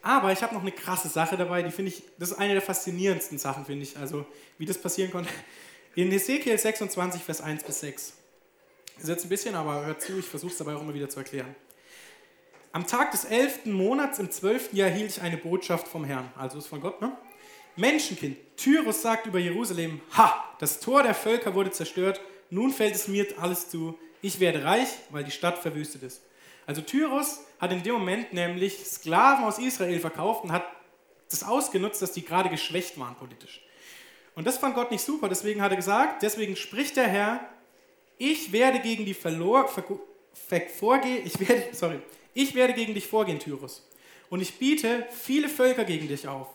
Aber 0.00 0.32
ich 0.32 0.42
habe 0.42 0.54
noch 0.54 0.62
eine 0.62 0.72
krasse 0.72 1.08
Sache 1.08 1.36
dabei, 1.36 1.62
die 1.62 1.70
finde 1.70 1.92
ich, 1.92 2.02
das 2.18 2.30
ist 2.30 2.38
eine 2.38 2.54
der 2.54 2.62
faszinierendsten 2.62 3.38
Sachen, 3.38 3.66
finde 3.66 3.82
ich. 3.82 3.98
Also, 3.98 4.24
wie 4.56 4.64
das 4.64 4.78
passieren 4.78 5.10
konnte. 5.10 5.28
In 5.94 6.10
Ezekiel 6.10 6.56
26, 6.56 7.22
Vers 7.22 7.42
1 7.42 7.62
bis 7.64 7.80
6. 7.80 8.14
Das 8.94 9.04
ist 9.04 9.10
jetzt 9.10 9.24
ein 9.24 9.28
bisschen, 9.28 9.54
aber 9.54 9.84
hört 9.84 10.00
zu, 10.00 10.18
ich 10.18 10.24
versuche 10.26 10.52
es 10.52 10.58
dabei 10.58 10.76
auch 10.76 10.80
immer 10.80 10.94
wieder 10.94 11.10
zu 11.10 11.18
erklären. 11.18 11.54
Am 12.72 12.86
Tag 12.86 13.10
des 13.10 13.24
elften 13.24 13.72
Monats 13.72 14.18
im 14.18 14.30
zwölften 14.30 14.76
Jahr 14.76 14.88
hielt 14.88 15.10
ich 15.10 15.20
eine 15.20 15.36
Botschaft 15.36 15.88
vom 15.88 16.04
Herrn. 16.04 16.30
Also 16.36 16.58
ist 16.58 16.68
von 16.68 16.80
Gott, 16.80 17.00
ne? 17.02 17.16
Menschenkind, 17.76 18.38
Tyrus 18.56 19.02
sagt 19.02 19.26
über 19.26 19.38
Jerusalem, 19.38 20.00
ha, 20.16 20.44
das 20.58 20.80
Tor 20.80 21.02
der 21.02 21.14
Völker 21.14 21.54
wurde 21.54 21.70
zerstört, 21.70 22.20
nun 22.48 22.72
fällt 22.72 22.94
es 22.94 23.06
mir 23.06 23.26
alles 23.38 23.68
zu, 23.68 23.98
ich 24.22 24.40
werde 24.40 24.64
reich, 24.64 24.88
weil 25.10 25.24
die 25.24 25.30
Stadt 25.30 25.58
verwüstet 25.58 26.02
ist. 26.02 26.22
Also 26.66 26.80
Tyrus 26.80 27.40
hat 27.58 27.72
in 27.72 27.82
dem 27.82 27.94
Moment 27.94 28.32
nämlich 28.32 28.78
Sklaven 28.84 29.44
aus 29.44 29.58
Israel 29.58 30.00
verkauft 30.00 30.44
und 30.44 30.52
hat 30.52 30.64
das 31.30 31.44
ausgenutzt, 31.44 32.00
dass 32.00 32.12
die 32.12 32.24
gerade 32.24 32.48
geschwächt 32.48 32.98
waren 32.98 33.14
politisch. 33.14 33.60
Und 34.34 34.46
das 34.46 34.58
fand 34.58 34.74
Gott 34.74 34.90
nicht 34.90 35.04
super, 35.04 35.28
deswegen 35.28 35.62
hat 35.62 35.70
er 35.70 35.76
gesagt, 35.76 36.22
deswegen 36.22 36.56
spricht 36.56 36.96
der 36.96 37.08
Herr, 37.08 37.48
ich 38.18 38.52
werde 38.52 38.80
gegen 38.80 39.04
die 39.04 39.14
verlor, 39.14 39.68
ver, 39.68 39.84
ver, 40.32 40.62
vorgehen, 40.62 41.26
ich 41.26 41.38
werde, 41.38 41.68
sorry, 41.72 42.00
ich 42.34 42.54
werde 42.54 42.72
gegen 42.72 42.94
dich 42.94 43.06
vorgehen, 43.06 43.38
Tyrus. 43.38 43.86
Und 44.28 44.40
ich 44.40 44.58
biete 44.58 45.06
viele 45.10 45.48
Völker 45.48 45.84
gegen 45.84 46.08
dich 46.08 46.26
auf, 46.26 46.48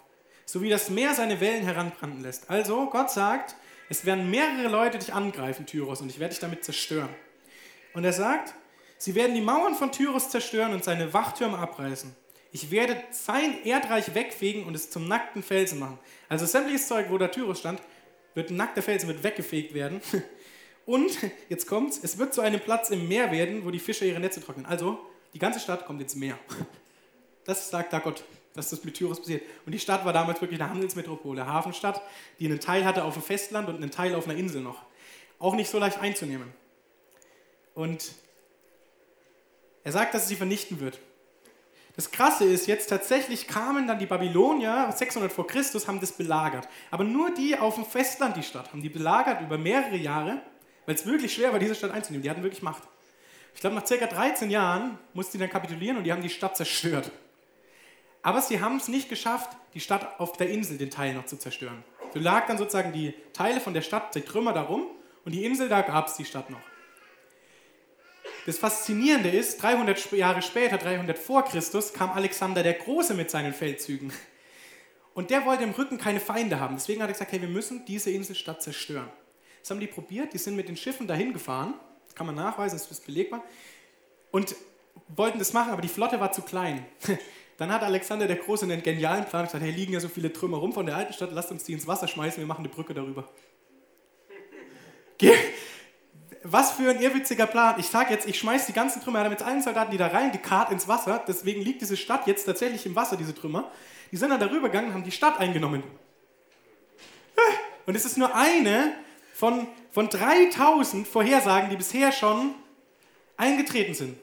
so 0.51 0.61
wie 0.61 0.69
das 0.69 0.89
Meer 0.89 1.13
seine 1.13 1.39
Wellen 1.39 1.63
heranbranden 1.63 2.21
lässt. 2.21 2.49
Also, 2.49 2.89
Gott 2.89 3.09
sagt, 3.09 3.55
es 3.87 4.05
werden 4.05 4.29
mehrere 4.29 4.67
Leute 4.67 4.99
dich 4.99 5.13
angreifen, 5.13 5.65
Tyrus, 5.65 6.01
und 6.01 6.09
ich 6.09 6.19
werde 6.19 6.33
dich 6.33 6.41
damit 6.41 6.65
zerstören. 6.65 7.07
Und 7.93 8.03
er 8.03 8.11
sagt, 8.11 8.53
sie 8.97 9.15
werden 9.15 9.33
die 9.33 9.39
Mauern 9.39 9.75
von 9.75 9.93
Tyrus 9.93 10.29
zerstören 10.29 10.73
und 10.73 10.83
seine 10.83 11.13
Wachtürme 11.13 11.57
abreißen. 11.57 12.13
Ich 12.51 12.69
werde 12.69 13.01
sein 13.11 13.63
Erdreich 13.63 14.13
wegfegen 14.13 14.65
und 14.65 14.75
es 14.75 14.89
zum 14.89 15.07
nackten 15.07 15.41
Felsen 15.41 15.79
machen. 15.79 15.97
Also 16.27 16.45
sämtliches 16.45 16.85
Zeug, 16.85 17.05
wo 17.09 17.17
der 17.17 17.31
Tyrus 17.31 17.59
stand, 17.59 17.81
wird 18.33 18.49
ein 18.49 18.57
nackter 18.57 18.81
Felsen 18.81 19.07
wird 19.07 19.23
weggefegt 19.23 19.73
werden. 19.73 20.01
Und 20.85 21.11
jetzt 21.47 21.67
kommt's, 21.67 21.99
es 22.01 22.17
wird 22.17 22.33
zu 22.33 22.41
einem 22.41 22.59
Platz 22.59 22.89
im 22.89 23.07
Meer 23.07 23.31
werden, 23.31 23.63
wo 23.63 23.71
die 23.71 23.79
Fische 23.79 24.03
ihre 24.03 24.19
Netze 24.19 24.43
trocknen. 24.43 24.65
Also 24.65 24.99
die 25.33 25.39
ganze 25.39 25.59
Stadt 25.59 25.85
kommt 25.85 26.01
ins 26.01 26.15
Meer. 26.15 26.37
Das 27.43 27.71
sagt 27.71 27.91
da 27.91 27.97
Gott, 27.97 28.23
dass 28.53 28.69
das 28.69 28.83
mit 28.83 28.95
Tyrus 28.95 29.19
passiert. 29.19 29.43
Und 29.65 29.71
die 29.71 29.79
Stadt 29.79 30.05
war 30.05 30.13
damals 30.13 30.41
wirklich 30.41 30.61
eine 30.61 30.69
Handelsmetropole, 30.69 31.41
eine 31.41 31.51
Hafenstadt, 31.51 32.01
die 32.39 32.45
einen 32.45 32.59
Teil 32.59 32.85
hatte 32.85 33.03
auf 33.03 33.13
dem 33.13 33.23
Festland 33.23 33.69
und 33.69 33.75
einen 33.75 33.91
Teil 33.91 34.15
auf 34.15 34.27
einer 34.27 34.37
Insel 34.37 34.61
noch. 34.61 34.83
Auch 35.39 35.55
nicht 35.55 35.69
so 35.69 35.79
leicht 35.79 35.99
einzunehmen. 35.99 36.53
Und 37.73 38.11
er 39.83 39.91
sagt, 39.91 40.13
dass 40.13 40.23
es 40.23 40.29
sie 40.29 40.35
vernichten 40.35 40.79
wird. 40.79 40.99
Das 41.95 42.11
Krasse 42.11 42.45
ist 42.45 42.67
jetzt, 42.67 42.87
tatsächlich 42.87 43.47
kamen 43.47 43.87
dann 43.87 43.99
die 43.99 44.05
Babylonier 44.05 44.93
600 44.95 45.31
vor 45.31 45.47
Christus, 45.47 45.87
haben 45.87 45.99
das 45.99 46.13
belagert. 46.13 46.67
Aber 46.89 47.03
nur 47.03 47.33
die 47.33 47.57
auf 47.57 47.75
dem 47.75 47.85
Festland, 47.85 48.37
die 48.37 48.43
Stadt, 48.43 48.71
haben 48.71 48.81
die 48.81 48.89
belagert 48.89 49.41
über 49.41 49.57
mehrere 49.57 49.97
Jahre, 49.97 50.41
weil 50.85 50.95
es 50.95 51.05
wirklich 51.05 51.33
schwer 51.33 51.51
war, 51.51 51.59
diese 51.59 51.75
Stadt 51.75 51.91
einzunehmen. 51.91 52.23
Die 52.23 52.29
hatten 52.29 52.43
wirklich 52.43 52.61
Macht. 52.61 52.83
Ich 53.53 53.61
glaube, 53.61 53.75
nach 53.75 53.83
ca. 53.83 54.05
13 54.05 54.49
Jahren 54.49 54.97
mussten 55.13 55.33
die 55.33 55.39
dann 55.39 55.49
kapitulieren 55.49 55.97
und 55.97 56.05
die 56.05 56.11
haben 56.11 56.21
die 56.21 56.29
Stadt 56.29 56.55
zerstört. 56.55 57.11
Aber 58.23 58.41
sie 58.41 58.61
haben 58.61 58.77
es 58.77 58.87
nicht 58.87 59.09
geschafft, 59.09 59.49
die 59.73 59.79
Stadt 59.79 60.19
auf 60.19 60.33
der 60.33 60.49
Insel, 60.49 60.77
den 60.77 60.91
Teil 60.91 61.13
noch 61.13 61.25
zu 61.25 61.37
zerstören. 61.37 61.83
So 62.13 62.19
lag 62.19 62.47
dann 62.47 62.57
sozusagen 62.57 62.91
die 62.91 63.13
Teile 63.33 63.59
von 63.59 63.73
der 63.73 63.81
Stadt, 63.81 64.13
die 64.15 64.21
Trümmer 64.21 64.53
darum 64.53 64.87
und 65.25 65.31
die 65.31 65.45
Insel, 65.45 65.69
da 65.69 65.81
gab 65.81 66.07
es 66.07 66.15
die 66.15 66.25
Stadt 66.25 66.49
noch. 66.49 66.61
Das 68.45 68.57
Faszinierende 68.57 69.29
ist, 69.29 69.61
300 69.61 70.11
Jahre 70.13 70.41
später, 70.41 70.77
300 70.77 71.17
vor 71.17 71.45
Christus, 71.45 71.93
kam 71.93 72.11
Alexander 72.11 72.63
der 72.63 72.73
Große 72.73 73.13
mit 73.13 73.29
seinen 73.29 73.53
Feldzügen. 73.53 74.11
Und 75.13 75.29
der 75.29 75.45
wollte 75.45 75.63
im 75.63 75.71
Rücken 75.71 75.97
keine 75.97 76.19
Feinde 76.19 76.59
haben. 76.59 76.75
Deswegen 76.75 77.01
hat 77.01 77.09
er 77.09 77.13
gesagt, 77.13 77.31
hey, 77.31 77.41
wir 77.41 77.49
müssen 77.49 77.85
diese 77.85 78.11
Inselstadt 78.11 78.63
zerstören. 78.63 79.09
Das 79.61 79.69
haben 79.69 79.79
die 79.79 79.87
probiert, 79.87 80.33
die 80.33 80.37
sind 80.37 80.55
mit 80.55 80.67
den 80.67 80.77
Schiffen 80.77 81.07
dahin 81.07 81.33
gefahren, 81.33 81.75
das 82.05 82.15
kann 82.15 82.25
man 82.25 82.35
nachweisen, 82.35 82.77
das 82.77 82.89
ist 82.89 83.05
belegbar, 83.05 83.43
und 84.31 84.55
wollten 85.09 85.37
das 85.37 85.53
machen, 85.53 85.71
aber 85.71 85.81
die 85.81 85.87
Flotte 85.87 86.19
war 86.19 86.31
zu 86.31 86.41
klein. 86.41 86.85
Dann 87.61 87.71
hat 87.71 87.83
Alexander 87.83 88.25
der 88.25 88.37
Große 88.37 88.65
einen 88.65 88.81
genialen 88.81 89.23
Plan 89.25 89.45
gesagt, 89.45 89.63
hey, 89.63 89.69
liegen 89.69 89.93
ja 89.93 89.99
so 89.99 90.07
viele 90.07 90.33
Trümmer 90.33 90.57
rum 90.57 90.73
von 90.73 90.87
der 90.87 90.95
alten 90.95 91.13
Stadt, 91.13 91.29
lasst 91.31 91.51
uns 91.51 91.63
die 91.63 91.73
ins 91.73 91.85
Wasser 91.85 92.07
schmeißen, 92.07 92.39
wir 92.39 92.47
machen 92.47 92.61
eine 92.61 92.69
Brücke 92.69 92.95
darüber. 92.95 93.29
Was 96.43 96.71
für 96.71 96.89
ein 96.89 96.99
irrwitziger 96.99 97.45
Plan. 97.45 97.75
Ich 97.77 97.85
sage 97.85 98.15
jetzt, 98.15 98.27
ich 98.27 98.39
schmeiße 98.39 98.65
die 98.65 98.73
ganzen 98.73 99.03
Trümmer, 99.03 99.19
er 99.19 99.25
hat 99.25 99.29
mit 99.29 99.43
allen 99.43 99.61
Soldaten, 99.61 99.91
die 99.91 99.99
da 99.99 100.07
reingekarrt 100.07 100.71
ins 100.71 100.87
Wasser, 100.87 101.23
deswegen 101.27 101.61
liegt 101.61 101.81
diese 101.81 101.97
Stadt 101.97 102.25
jetzt 102.25 102.45
tatsächlich 102.45 102.83
im 102.87 102.95
Wasser, 102.95 103.15
diese 103.15 103.35
Trümmer. 103.35 103.69
Die 104.11 104.17
sind 104.17 104.31
dann 104.31 104.39
darüber 104.39 104.69
gegangen 104.69 104.87
und 104.87 104.93
haben 104.95 105.03
die 105.03 105.11
Stadt 105.11 105.39
eingenommen. 105.39 105.83
Und 107.85 107.93
es 107.93 108.05
ist 108.05 108.17
nur 108.17 108.33
eine 108.33 108.91
von, 109.35 109.67
von 109.91 110.09
3000 110.09 111.07
Vorhersagen, 111.07 111.69
die 111.69 111.75
bisher 111.75 112.11
schon 112.11 112.55
eingetreten 113.37 113.93
sind. 113.93 114.17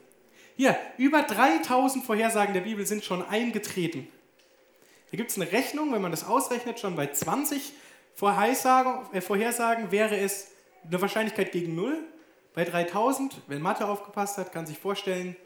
Hier, 0.58 0.76
über 0.96 1.22
3000 1.22 2.04
Vorhersagen 2.04 2.52
der 2.52 2.62
Bibel 2.62 2.84
sind 2.84 3.04
schon 3.04 3.24
eingetreten. 3.24 4.08
Da 5.12 5.16
gibt 5.16 5.30
es 5.30 5.36
eine 5.36 5.52
Rechnung, 5.52 5.92
wenn 5.92 6.02
man 6.02 6.10
das 6.10 6.26
ausrechnet, 6.26 6.80
schon 6.80 6.96
bei 6.96 7.06
20 7.06 7.72
Vorhersagen, 8.16 9.14
äh, 9.14 9.20
Vorhersagen 9.20 9.92
wäre 9.92 10.18
es 10.18 10.48
eine 10.84 11.00
Wahrscheinlichkeit 11.00 11.52
gegen 11.52 11.76
0. 11.76 12.02
Bei 12.54 12.64
3000, 12.64 13.40
wenn 13.46 13.62
Mathe 13.62 13.86
aufgepasst 13.86 14.36
hat, 14.36 14.50
kann 14.50 14.66
sich 14.66 14.80
vorstellen, 14.80 15.36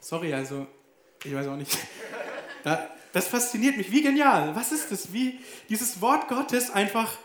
sorry, 0.00 0.32
also, 0.32 0.66
ich 1.22 1.34
weiß 1.34 1.46
auch 1.48 1.56
nicht. 1.56 1.76
Da, 2.64 2.88
das 3.12 3.26
fasziniert 3.26 3.76
mich. 3.76 3.90
Wie 3.90 4.02
genial. 4.02 4.54
Was 4.54 4.70
ist 4.70 4.92
das? 4.92 5.12
Wie 5.12 5.40
dieses 5.68 6.00
Wort 6.00 6.28
Gottes 6.28 6.70
einfach, 6.70 7.18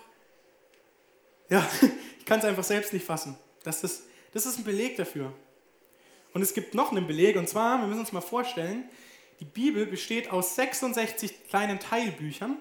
ja, 1.48 1.64
ich 2.20 2.26
kann 2.26 2.40
es 2.40 2.46
einfach 2.46 2.64
selbst 2.64 2.92
nicht 2.92 3.06
fassen. 3.06 3.38
Das 3.62 3.84
ist, 3.84 4.06
das 4.34 4.48
ist 4.48 4.58
ein 4.58 4.64
Beleg 4.64 4.98
dafür. 4.98 5.32
Und 6.38 6.44
es 6.44 6.54
gibt 6.54 6.76
noch 6.76 6.92
einen 6.92 7.08
Beleg, 7.08 7.36
und 7.36 7.50
zwar, 7.50 7.80
wir 7.80 7.88
müssen 7.88 8.02
uns 8.02 8.12
mal 8.12 8.22
vorstellen, 8.22 8.88
die 9.40 9.46
Bibel 9.46 9.88
besteht 9.88 10.30
aus 10.30 10.54
66 10.54 11.48
kleinen 11.50 11.80
Teilbüchern, 11.80 12.58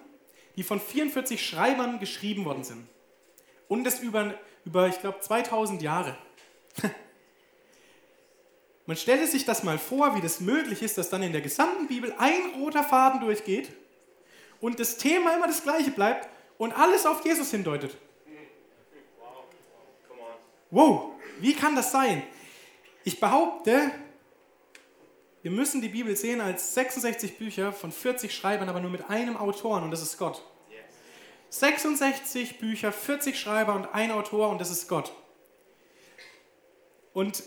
die 0.56 0.62
von 0.62 0.80
44 0.80 1.46
Schreibern 1.46 2.00
geschrieben 2.00 2.46
worden 2.46 2.64
sind. 2.64 2.88
Und 3.68 3.84
das 3.84 4.00
über, 4.00 4.32
über 4.64 4.88
ich 4.88 4.98
glaube, 5.00 5.20
2000 5.20 5.82
Jahre. 5.82 6.16
Man 8.86 8.96
stelle 8.96 9.26
sich 9.26 9.44
das 9.44 9.62
mal 9.62 9.76
vor, 9.76 10.16
wie 10.16 10.22
das 10.22 10.40
möglich 10.40 10.80
ist, 10.80 10.96
dass 10.96 11.10
dann 11.10 11.22
in 11.22 11.32
der 11.32 11.42
gesamten 11.42 11.86
Bibel 11.86 12.14
ein 12.16 12.58
roter 12.58 12.82
Faden 12.82 13.20
durchgeht 13.20 13.68
und 14.62 14.80
das 14.80 14.96
Thema 14.96 15.36
immer 15.36 15.48
das 15.48 15.62
gleiche 15.62 15.90
bleibt 15.90 16.30
und 16.56 16.72
alles 16.72 17.04
auf 17.04 17.22
Jesus 17.26 17.50
hindeutet. 17.50 17.94
Wow, 20.70 21.10
wie 21.40 21.52
kann 21.52 21.76
das 21.76 21.92
sein? 21.92 22.22
Ich 23.06 23.20
behaupte, 23.20 23.92
wir 25.42 25.52
müssen 25.52 25.80
die 25.80 25.88
Bibel 25.88 26.16
sehen 26.16 26.40
als 26.40 26.74
66 26.74 27.38
Bücher 27.38 27.72
von 27.72 27.92
40 27.92 28.34
Schreibern, 28.34 28.68
aber 28.68 28.80
nur 28.80 28.90
mit 28.90 29.08
einem 29.08 29.36
Autoren 29.36 29.84
und 29.84 29.92
das 29.92 30.02
ist 30.02 30.18
Gott. 30.18 30.42
66 31.50 32.58
Bücher, 32.58 32.90
40 32.90 33.38
Schreiber 33.38 33.76
und 33.76 33.94
ein 33.94 34.10
Autor 34.10 34.48
und 34.48 34.60
das 34.60 34.72
ist 34.72 34.88
Gott. 34.88 35.12
Und 37.12 37.44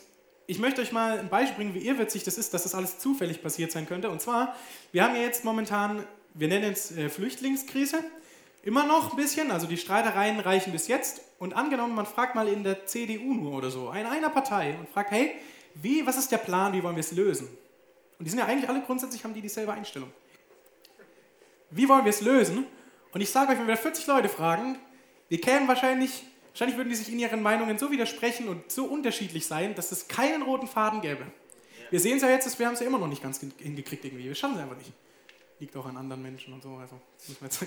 ich 0.47 0.59
möchte 0.59 0.81
euch 0.81 0.93
mal 0.93 1.19
ein 1.19 1.27
Beispiel 1.27 1.57
bringen, 1.57 1.73
wie 1.73 1.85
irrwitzig 1.85 2.23
das 2.23 2.37
ist, 2.37 2.53
dass 2.53 2.63
das 2.63 2.73
alles 2.73 2.99
zufällig 2.99 3.43
passiert 3.43 3.73
sein 3.73 3.85
könnte. 3.85 4.09
Und 4.09 4.21
zwar, 4.21 4.55
wir 4.93 5.03
haben 5.03 5.13
ja 5.13 5.23
jetzt 5.23 5.43
momentan, 5.43 6.05
wir 6.35 6.47
nennen 6.47 6.71
es 6.71 6.95
äh, 6.95 7.09
Flüchtlingskrise, 7.09 8.01
immer 8.63 8.85
noch 8.85 9.11
ein 9.11 9.17
bisschen, 9.17 9.51
also 9.51 9.67
die 9.67 9.77
Streitereien 9.77 10.39
reichen 10.39 10.71
bis 10.71 10.87
jetzt. 10.87 11.19
Und 11.39 11.53
angenommen, 11.53 11.95
man 11.95 12.05
fragt 12.05 12.35
mal 12.35 12.47
in 12.47 12.63
der 12.63 12.85
CDU 12.85 13.33
nur 13.33 13.53
oder 13.53 13.71
so, 13.71 13.91
in 13.91 14.05
einer 14.05 14.29
Partei 14.29 14.75
und 14.77 14.89
fragt, 14.89 15.11
hey, 15.11 15.35
wie, 15.75 16.05
was 16.05 16.17
ist 16.17 16.31
der 16.31 16.37
Plan, 16.37 16.73
wie 16.73 16.83
wollen 16.83 16.95
wir 16.95 17.01
es 17.01 17.13
lösen? 17.13 17.47
Und 18.17 18.25
die 18.25 18.29
sind 18.29 18.39
ja 18.39 18.45
eigentlich 18.45 18.69
alle 18.69 18.81
grundsätzlich, 18.81 19.23
haben 19.23 19.33
die 19.33 19.41
dieselbe 19.41 19.71
Einstellung. 19.71 20.11
Wie 21.71 21.87
wollen 21.87 22.03
wir 22.03 22.09
es 22.09 22.21
lösen? 22.21 22.65
Und 23.13 23.21
ich 23.21 23.29
sage 23.29 23.53
euch, 23.53 23.59
wenn 23.59 23.67
wir 23.67 23.77
40 23.77 24.05
Leute 24.07 24.27
fragen, 24.27 24.77
wir 25.29 25.39
kämen 25.39 25.67
wahrscheinlich, 25.67 26.23
wahrscheinlich 26.51 26.75
würden 26.75 26.89
die 26.89 26.95
sich 26.95 27.11
in 27.11 27.19
ihren 27.19 27.41
Meinungen 27.41 27.77
so 27.77 27.89
widersprechen 27.89 28.49
und 28.49 28.69
so 28.69 28.85
unterschiedlich 28.85 29.47
sein, 29.47 29.75
dass 29.75 29.93
es 29.93 30.09
keinen 30.09 30.41
roten 30.41 30.67
Faden 30.67 30.99
gäbe. 31.01 31.25
Wir 31.89 31.99
sehen 31.99 32.17
es 32.17 32.23
ja 32.23 32.29
jetzt, 32.29 32.59
wir 32.59 32.67
haben 32.67 32.73
es 32.73 32.81
ja 32.81 32.87
immer 32.87 32.99
noch 32.99 33.07
nicht 33.07 33.23
ganz 33.23 33.39
hingekriegt 33.39 34.03
irgendwie. 34.03 34.25
Wir 34.25 34.35
schaffen 34.35 34.55
es 34.55 34.61
einfach 34.61 34.77
nicht. 34.77 34.91
Liegt 35.59 35.75
auch 35.75 35.85
an 35.85 35.97
anderen 35.97 36.21
Menschen 36.21 36.53
und 36.53 36.61
so. 36.61 36.75
Also, 36.75 36.99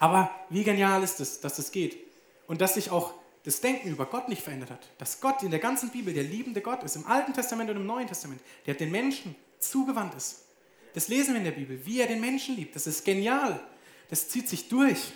Aber 0.00 0.30
wie 0.50 0.64
genial 0.64 1.02
ist 1.02 1.20
es, 1.20 1.40
dass 1.40 1.56
das 1.56 1.70
geht. 1.70 2.13
Und 2.46 2.60
dass 2.60 2.74
sich 2.74 2.90
auch 2.90 3.14
das 3.44 3.60
Denken 3.60 3.88
über 3.88 4.06
Gott 4.06 4.28
nicht 4.28 4.42
verändert 4.42 4.70
hat. 4.70 4.90
Dass 4.98 5.20
Gott 5.20 5.42
in 5.42 5.50
der 5.50 5.60
ganzen 5.60 5.90
Bibel 5.90 6.12
der 6.12 6.22
liebende 6.22 6.60
Gott 6.60 6.82
ist, 6.82 6.96
im 6.96 7.06
Alten 7.06 7.34
Testament 7.34 7.70
und 7.70 7.76
im 7.76 7.86
Neuen 7.86 8.06
Testament, 8.06 8.40
der 8.66 8.74
den 8.74 8.90
Menschen 8.90 9.34
zugewandt 9.58 10.14
ist. 10.14 10.44
Das 10.94 11.08
lesen 11.08 11.34
wir 11.34 11.38
in 11.38 11.44
der 11.44 11.52
Bibel, 11.52 11.84
wie 11.84 12.00
er 12.00 12.06
den 12.06 12.20
Menschen 12.20 12.56
liebt. 12.56 12.74
Das 12.74 12.86
ist 12.86 13.04
genial. 13.04 13.60
Das 14.08 14.28
zieht 14.28 14.48
sich 14.48 14.68
durch. 14.68 15.12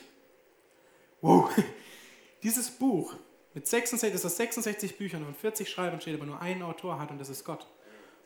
Wow. 1.21 1.51
Dieses 2.43 2.71
Buch 2.71 3.15
mit 3.55 3.67
66, 3.67 4.13
das 4.13 4.25
aus 4.25 4.37
66 4.37 4.99
Büchern 4.99 5.25
und 5.25 5.37
40 5.37 5.69
Schreibern 5.69 6.01
steht, 6.01 6.15
aber 6.15 6.27
nur 6.27 6.41
einen 6.41 6.63
Autor 6.63 6.99
hat 7.01 7.11
und 7.11 7.19
das 7.19 7.29
ist 7.29 7.45
Gott. 7.45 7.67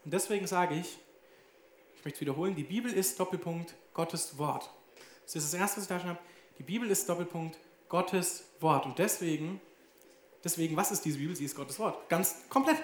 Und 0.04 0.12
deswegen 0.12 0.47
sage 0.47 0.75
ich, 0.75 0.99
ich 1.97 2.04
möchte 2.04 2.21
wiederholen, 2.21 2.56
die 2.56 2.64
Bibel 2.64 2.92
ist 2.92 3.21
Doppelpunkt 3.21 3.75
Gottes 3.94 4.37
Wort. 4.37 4.68
Das 5.25 5.37
ist 5.37 5.52
das 5.52 5.61
Erste, 5.61 5.76
was 5.76 5.85
ich 5.85 5.88
da 5.88 6.00
schon 6.00 6.09
habe. 6.11 6.18
Die 6.59 6.64
Bibel 6.64 6.90
ist 6.90 7.09
Doppelpunkt 7.09 7.59
Gottes 7.92 8.44
Wort. 8.58 8.87
Und 8.87 8.99
deswegen, 8.99 9.61
deswegen, 10.42 10.75
was 10.78 10.90
ist 10.90 11.04
diese 11.04 11.18
Bibel? 11.18 11.37
Sie 11.37 11.44
ist 11.44 11.54
Gottes 11.54 11.78
Wort. 11.78 12.08
Ganz 12.08 12.49
komplett. 12.49 12.82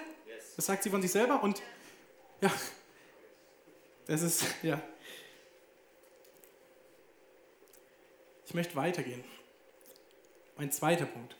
Das 0.55 0.67
sagt 0.67 0.83
sie 0.83 0.91
von 0.91 1.01
sich 1.01 1.11
selber. 1.11 1.41
Und 1.41 1.63
ja, 2.41 2.51
Das 4.05 4.21
ist, 4.21 4.43
ja. 4.61 4.79
Ich 8.45 8.53
möchte 8.53 8.75
weitergehen. 8.75 9.23
Mein 10.57 10.71
zweiter 10.71 11.07
Punkt. 11.07 11.35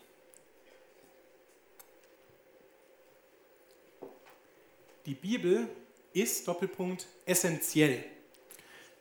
Die 5.06 5.14
Bibel 5.14 5.68
ist, 6.12 6.48
Doppelpunkt, 6.48 7.06
essentiell. 7.24 8.04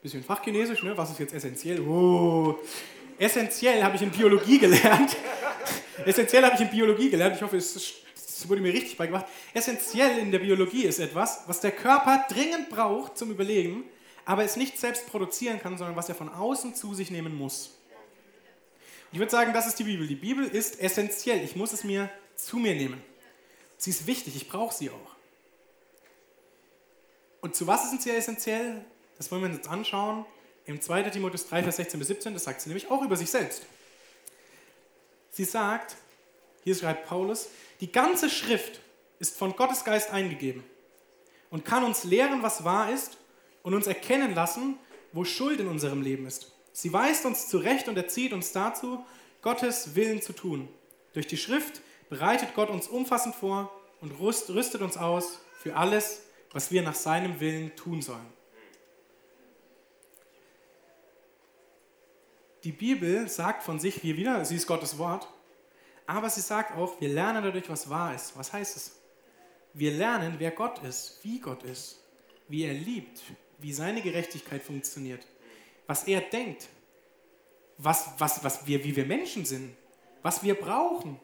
Bisschen 0.04 0.24
Fachchinesisch, 0.24 0.84
ne? 0.84 0.96
was 0.96 1.10
ist 1.10 1.20
jetzt 1.20 1.34
essentiell? 1.34 1.82
Oh. 1.82 2.60
Essentiell 3.20 3.84
habe 3.84 3.98
ich 3.98 4.02
in 4.02 4.12
Biologie 4.12 4.58
gelernt. 4.58 5.18
essentiell 6.06 6.44
habe 6.44 6.56
ich 6.56 6.62
in 6.62 6.70
Biologie 6.70 7.10
gelernt. 7.10 7.36
Ich 7.36 7.42
hoffe, 7.42 7.58
es, 7.58 7.96
wurde 8.48 8.62
mir 8.62 8.74
richtig 8.74 8.98
beigebracht. 8.98 9.26
Essentiell 9.54 10.20
in 10.20 10.32
der 10.32 10.40
Biologie 10.40 10.86
ist 10.86 11.00
etwas, 11.00 11.42
was 11.46 11.60
der 11.60 11.72
Körper 11.72 12.26
dringend 12.30 12.70
braucht 12.70 13.18
zum 13.18 13.32
Überleben, 13.32 13.84
aber 14.24 14.46
es 14.46 14.56
nicht 14.56 14.80
selbst 14.80 15.08
produzieren 15.08 15.60
kann, 15.60 15.78
sondern 15.78 15.98
was 15.98 16.08
er 16.08 16.16
von 16.16 16.30
außen 16.30 16.74
zu 16.74 16.94
sich 16.94 17.12
nehmen 17.12 17.36
muss. 17.36 17.76
Ich 19.12 19.20
würde 19.20 19.32
sagen, 19.32 19.52
das 19.52 19.68
ist 19.68 19.78
die 19.80 19.84
Bibel. 19.84 20.08
Die 20.08 20.16
Bibel 20.16 20.48
ist 20.48 20.80
essentiell. 20.80 21.44
Ich 21.44 21.58
muss 21.58 21.74
es 21.74 21.84
mir 21.84 22.10
zu 22.38 22.58
mir 22.58 22.74
nehmen. 22.74 23.02
Sie 23.76 23.90
ist 23.90 24.08
wichtig, 24.08 24.38
ich 24.38 24.48
brauche 24.48 24.74
sie 24.74 24.90
auch. 24.90 25.16
Und 27.42 27.56
zu 27.56 27.68
was 27.68 27.92
ist 27.92 28.02
sie 28.02 28.12
essentiell? 28.12 28.86
Das 29.18 29.30
wollen 29.30 29.42
wir 29.42 29.50
uns 29.50 29.58
jetzt 29.58 29.70
anschauen. 29.70 30.26
Im 30.70 30.80
2. 30.80 31.02
Timotheus 31.10 31.48
3, 31.48 31.64
Vers 31.64 31.78
16 31.78 31.98
bis 31.98 32.10
17, 32.10 32.34
das 32.36 32.44
sagt 32.44 32.62
sie 32.62 32.70
nämlich 32.70 32.92
auch 32.92 33.02
über 33.02 33.16
sich 33.16 33.32
selbst. 33.32 33.64
Sie 35.32 35.44
sagt, 35.44 35.96
hier 36.64 36.76
schreibt 36.76 37.08
Paulus, 37.08 37.48
die 37.82 37.92
ganze 37.92 38.30
Schrift 38.30 38.80
ist 39.18 39.36
von 39.36 39.56
Gottes 39.56 39.84
Geist 39.84 40.12
eingegeben 40.12 40.64
und 41.50 41.66
kann 41.66 41.84
uns 41.84 42.04
lehren, 42.04 42.44
was 42.44 42.66
wahr 42.66 42.92
ist 42.92 43.18
und 43.64 43.74
uns 43.74 43.88
erkennen 43.88 44.36
lassen, 44.36 44.78
wo 45.12 45.24
Schuld 45.24 45.60
in 45.60 45.68
unserem 45.68 46.04
Leben 46.04 46.28
ist. 46.28 46.52
Sie 46.72 46.94
weist 46.94 47.26
uns 47.26 47.48
zurecht 47.48 47.88
und 47.88 47.98
erzieht 47.98 48.32
uns 48.32 48.52
dazu, 48.52 49.04
Gottes 49.42 49.96
Willen 49.96 50.22
zu 50.22 50.34
tun. 50.34 50.70
Durch 51.14 51.26
die 51.26 51.38
Schrift 51.38 51.82
bereitet 52.10 52.54
Gott 52.54 52.70
uns 52.70 52.88
umfassend 52.88 53.34
vor 53.34 53.74
und 54.02 54.12
rüstet 54.20 54.82
uns 54.84 54.98
aus 54.98 55.40
für 55.64 55.76
alles, 55.76 56.22
was 56.52 56.70
wir 56.70 56.84
nach 56.84 56.94
seinem 56.94 57.40
Willen 57.40 57.76
tun 57.76 58.04
sollen. 58.04 58.39
Die 62.64 62.72
Bibel 62.72 63.30
sagt 63.30 63.64
von 63.64 63.80
sich, 63.80 64.04
wie 64.04 64.18
wieder, 64.18 64.44
sie 64.44 64.56
ist 64.56 64.68
Gottes 64.68 64.98
Wort, 64.98 65.28
aber 66.06 66.30
sie 66.30 66.42
sagt 66.42 66.76
auch, 66.76 67.00
wir 67.00 67.10
lernen 67.10 67.44
dadurch, 67.44 67.70
was 67.70 67.90
wahr 67.90 68.16
ist. 68.16 68.36
Was 68.38 68.52
heißt 68.52 68.76
es? 68.76 69.00
Wir 69.74 69.92
lernen, 69.92 70.36
wer 70.40 70.52
Gott 70.52 70.80
ist, 70.80 71.20
wie 71.24 71.40
Gott 71.40 71.64
ist, 71.64 72.04
wie 72.48 72.64
er 72.64 72.74
liebt, 72.74 73.22
wie 73.60 73.72
seine 73.72 74.02
Gerechtigkeit 74.02 74.64
funktioniert, 74.64 75.26
was 75.88 76.06
er 76.06 76.22
denkt, 76.22 76.68
was, 77.78 78.10
was, 78.18 78.44
was 78.44 78.66
wir, 78.68 78.84
wie 78.84 78.96
wir 78.96 79.06
Menschen 79.06 79.46
sind, 79.46 79.76
was 80.22 80.44
wir 80.44 80.56
brauchen, 80.56 81.20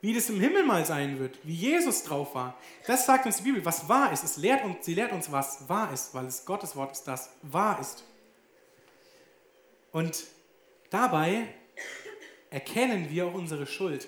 wie 0.00 0.14
das 0.14 0.30
im 0.30 0.40
Himmel 0.40 0.64
mal 0.64 0.84
sein 0.84 1.18
wird, 1.18 1.36
wie 1.42 1.54
Jesus 1.54 2.04
drauf 2.04 2.34
war. 2.34 2.56
Das 2.86 3.06
sagt 3.06 3.26
uns 3.26 3.38
die 3.38 3.42
Bibel, 3.44 3.64
was 3.64 3.88
wahr 3.88 4.12
ist. 4.12 4.22
Es 4.22 4.36
lehrt 4.36 4.64
uns, 4.64 4.84
sie 4.84 4.94
lehrt 4.94 5.12
uns, 5.12 5.32
was 5.32 5.68
wahr 5.68 5.92
ist, 5.92 6.14
weil 6.14 6.26
es 6.26 6.44
Gottes 6.44 6.76
Wort 6.76 6.92
ist, 6.92 7.04
das 7.04 7.30
wahr 7.42 7.80
ist. 7.80 8.04
Und 9.92 10.24
dabei 10.94 11.48
erkennen 12.50 13.10
wir 13.10 13.26
auch 13.26 13.34
unsere 13.34 13.66
Schuld. 13.66 14.06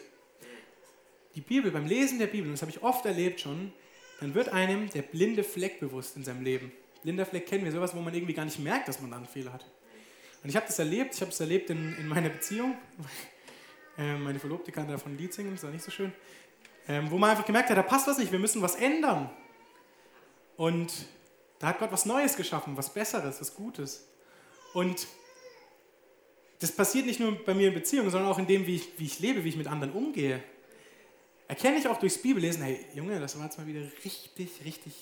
Die 1.35 1.41
Bibel, 1.41 1.71
beim 1.71 1.87
Lesen 1.87 2.19
der 2.19 2.29
Bibel, 2.29 2.51
das 2.51 2.63
habe 2.63 2.71
ich 2.71 2.83
oft 2.83 3.05
erlebt 3.05 3.41
schon, 3.41 3.73
dann 4.21 4.35
wird 4.35 4.49
einem 4.51 4.89
der 4.91 5.03
blinde 5.03 5.45
Fleck 5.45 5.81
bewusst 5.81 6.17
in 6.17 6.25
seinem 6.25 6.43
Leben. 6.43 6.73
Blinder 7.03 7.27
Fleck 7.27 7.47
kennen 7.47 7.65
wir, 7.65 7.73
sowas, 7.73 7.95
wo 7.95 8.01
man 8.01 8.15
irgendwie 8.15 8.33
gar 8.33 8.45
nicht 8.45 8.59
merkt, 8.59 8.89
dass 8.89 9.01
man 9.01 9.11
da 9.11 9.17
einen 9.17 9.27
Fehler 9.27 9.53
hat. 9.53 9.65
Und 10.43 10.49
ich 10.49 10.57
habe 10.57 10.67
das 10.67 10.79
erlebt, 10.79 11.15
ich 11.15 11.21
habe 11.21 11.31
es 11.31 11.41
erlebt 11.41 11.71
in, 11.71 11.97
in 11.99 12.09
meiner 12.09 12.29
Beziehung. 12.29 12.77
Ähm, 13.99 14.25
meine 14.25 14.39
Verlobte 14.39 14.71
kann 14.73 14.87
davon 14.87 15.13
ein 15.13 15.17
Lied 15.17 15.33
singen, 15.33 15.53
das 15.53 15.63
war 15.63 15.71
nicht 15.71 15.83
so 15.83 15.91
schön. 15.91 16.13
Ähm, 16.87 17.11
wo 17.11 17.17
man 17.17 17.31
einfach 17.31 17.47
gemerkt 17.47 17.71
hat, 17.71 17.79
da 17.79 17.83
passt 17.83 18.07
was 18.07 18.19
nicht, 18.19 18.31
wir 18.31 18.39
müssen 18.39 18.61
was 18.61 18.75
ändern. 18.75 19.31
Und 20.59 20.93
da 21.59 21.69
hat 21.69 21.79
Gott 21.79 21.91
was 21.93 22.05
Neues 22.05 22.37
geschaffen, 22.37 22.77
was 22.77 22.93
Besseres, 22.93 23.41
was 23.41 23.55
Gutes. 23.55 24.07
Und 24.75 25.07
das 26.61 26.73
passiert 26.73 27.07
nicht 27.07 27.21
nur 27.21 27.33
bei 27.45 27.55
mir 27.55 27.69
in 27.69 27.75
Beziehungen, 27.75 28.11
sondern 28.11 28.31
auch 28.31 28.39
in 28.39 28.47
dem, 28.47 28.67
wie 28.67 28.77
ich, 28.77 28.89
wie 28.99 29.05
ich 29.05 29.19
lebe, 29.21 29.45
wie 29.45 29.51
ich 29.51 29.57
mit 29.57 29.67
anderen 29.67 29.93
umgehe. 29.93 30.43
Erkenne 31.49 31.79
ich 31.79 31.87
auch 31.87 31.99
durchs 31.99 32.19
Bibellesen, 32.19 32.63
hey 32.63 32.85
Junge, 32.95 33.21
das 33.21 33.39
war 33.39 33.45
jetzt 33.45 33.59
mal 33.59 33.67
wieder 33.67 33.83
richtig, 34.05 34.51
richtig 34.65 34.95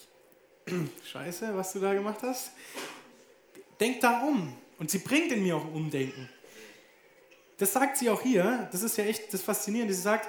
scheiße, 1.10 1.56
was 1.56 1.72
du 1.72 1.80
da 1.80 1.94
gemacht 1.94 2.18
hast. 2.22 2.52
Denk 3.80 4.00
da 4.00 4.22
um. 4.22 4.52
Und 4.78 4.90
sie 4.90 4.98
bringt 4.98 5.32
in 5.32 5.42
mir 5.42 5.56
auch 5.56 5.72
Umdenken 5.72 6.28
das 7.58 7.72
sagt 7.72 7.98
sie 7.98 8.10
auch 8.10 8.20
hier, 8.20 8.68
das 8.72 8.82
ist 8.82 8.96
ja 8.96 9.04
echt 9.04 9.32
das 9.32 9.42
Faszinierende, 9.42 9.94
sie 9.94 10.02
sagt, 10.02 10.28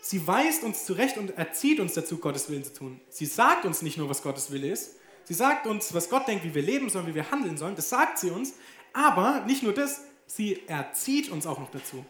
sie 0.00 0.26
weist 0.26 0.64
uns 0.64 0.84
zurecht 0.84 1.18
und 1.18 1.36
erzieht 1.36 1.80
uns 1.80 1.94
dazu, 1.94 2.18
Gottes 2.18 2.50
Willen 2.50 2.64
zu 2.64 2.72
tun. 2.72 3.00
Sie 3.08 3.26
sagt 3.26 3.64
uns 3.64 3.82
nicht 3.82 3.96
nur, 3.96 4.08
was 4.08 4.22
Gottes 4.22 4.50
Wille 4.50 4.70
ist, 4.70 4.96
sie 5.24 5.34
sagt 5.34 5.66
uns, 5.66 5.94
was 5.94 6.10
Gott 6.10 6.26
denkt, 6.26 6.44
wie 6.44 6.54
wir 6.54 6.62
leben 6.62 6.90
sollen, 6.90 7.06
wie 7.06 7.14
wir 7.14 7.30
handeln 7.30 7.56
sollen, 7.56 7.76
das 7.76 7.88
sagt 7.88 8.18
sie 8.18 8.30
uns, 8.30 8.54
aber 8.92 9.44
nicht 9.46 9.62
nur 9.62 9.72
das, 9.72 10.02
sie 10.26 10.62
erzieht 10.66 11.30
uns 11.30 11.46
auch 11.46 11.58
noch 11.58 11.70
dazu. 11.70 12.04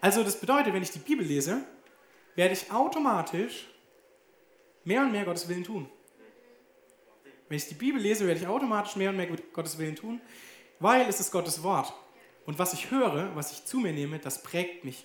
Also 0.00 0.22
das 0.22 0.38
bedeutet, 0.40 0.72
wenn 0.72 0.82
ich 0.82 0.90
die 0.90 0.98
Bibel 0.98 1.24
lese, 1.24 1.64
werde 2.34 2.54
ich 2.54 2.70
automatisch 2.70 3.66
mehr 4.84 5.02
und 5.02 5.12
mehr 5.12 5.24
Gottes 5.24 5.48
Willen 5.48 5.64
tun. 5.64 5.88
Wenn 7.48 7.56
ich 7.56 7.68
die 7.68 7.74
Bibel 7.74 8.00
lese, 8.00 8.26
werde 8.26 8.40
ich 8.40 8.46
automatisch 8.46 8.96
mehr 8.96 9.10
und 9.10 9.16
mehr 9.16 9.28
Gottes 9.52 9.78
Willen 9.78 9.96
tun, 9.96 10.20
weil 10.80 11.08
es 11.08 11.20
ist 11.20 11.30
Gottes 11.30 11.62
Wort. 11.62 11.92
Und 12.44 12.58
was 12.58 12.72
ich 12.72 12.90
höre, 12.90 13.34
was 13.34 13.52
ich 13.52 13.64
zu 13.64 13.78
mir 13.78 13.92
nehme, 13.92 14.18
das 14.18 14.42
prägt 14.42 14.84
mich. 14.84 15.04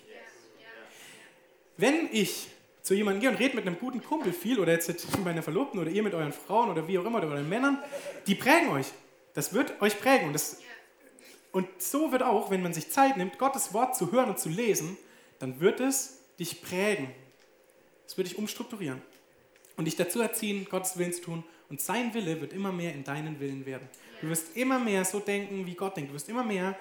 Wenn 1.77 2.09
ich 2.11 2.47
zu 2.81 2.93
jemandem 2.93 3.21
gehe 3.21 3.29
und 3.29 3.37
rede 3.37 3.55
mit 3.55 3.65
einem 3.65 3.79
guten 3.79 4.03
Kumpel 4.03 4.33
viel 4.33 4.59
oder 4.59 4.73
jetzt 4.73 4.87
mit 4.89 5.19
meiner 5.23 5.43
Verlobten 5.43 5.79
oder 5.79 5.89
ihr 5.89 6.03
mit 6.03 6.13
euren 6.13 6.33
Frauen 6.33 6.69
oder 6.69 6.87
wie 6.87 6.97
auch 6.97 7.05
immer 7.05 7.19
oder 7.19 7.29
euren 7.29 7.49
Männern, 7.49 7.79
die 8.27 8.35
prägen 8.35 8.69
euch. 8.69 8.87
Das 9.33 9.53
wird 9.53 9.81
euch 9.81 9.99
prägen. 9.99 10.27
Und, 10.27 10.33
das, 10.33 10.61
und 11.51 11.67
so 11.81 12.11
wird 12.11 12.23
auch, 12.23 12.49
wenn 12.49 12.61
man 12.61 12.73
sich 12.73 12.89
Zeit 12.89 13.17
nimmt, 13.17 13.37
Gottes 13.37 13.73
Wort 13.73 13.95
zu 13.95 14.11
hören 14.11 14.29
und 14.29 14.39
zu 14.39 14.49
lesen, 14.49 14.97
dann 15.39 15.59
wird 15.59 15.79
es 15.79 16.19
dich 16.39 16.61
prägen. 16.61 17.11
Es 18.07 18.17
wird 18.17 18.27
dich 18.27 18.37
umstrukturieren 18.37 19.01
und 19.77 19.85
dich 19.85 19.95
dazu 19.95 20.21
erziehen, 20.21 20.67
Gottes 20.69 20.97
Willen 20.97 21.13
zu 21.13 21.21
tun. 21.21 21.43
Und 21.69 21.79
sein 21.79 22.13
Wille 22.13 22.41
wird 22.41 22.53
immer 22.53 22.71
mehr 22.71 22.93
in 22.93 23.03
deinen 23.03 23.39
Willen 23.39 23.65
werden. 23.65 23.87
Du 24.21 24.27
wirst 24.27 24.55
immer 24.57 24.77
mehr 24.77 25.05
so 25.05 25.19
denken, 25.19 25.65
wie 25.65 25.73
Gott 25.73 25.95
denkt. 25.95 26.11
Du 26.11 26.15
wirst 26.15 26.29
immer 26.29 26.43
mehr 26.43 26.77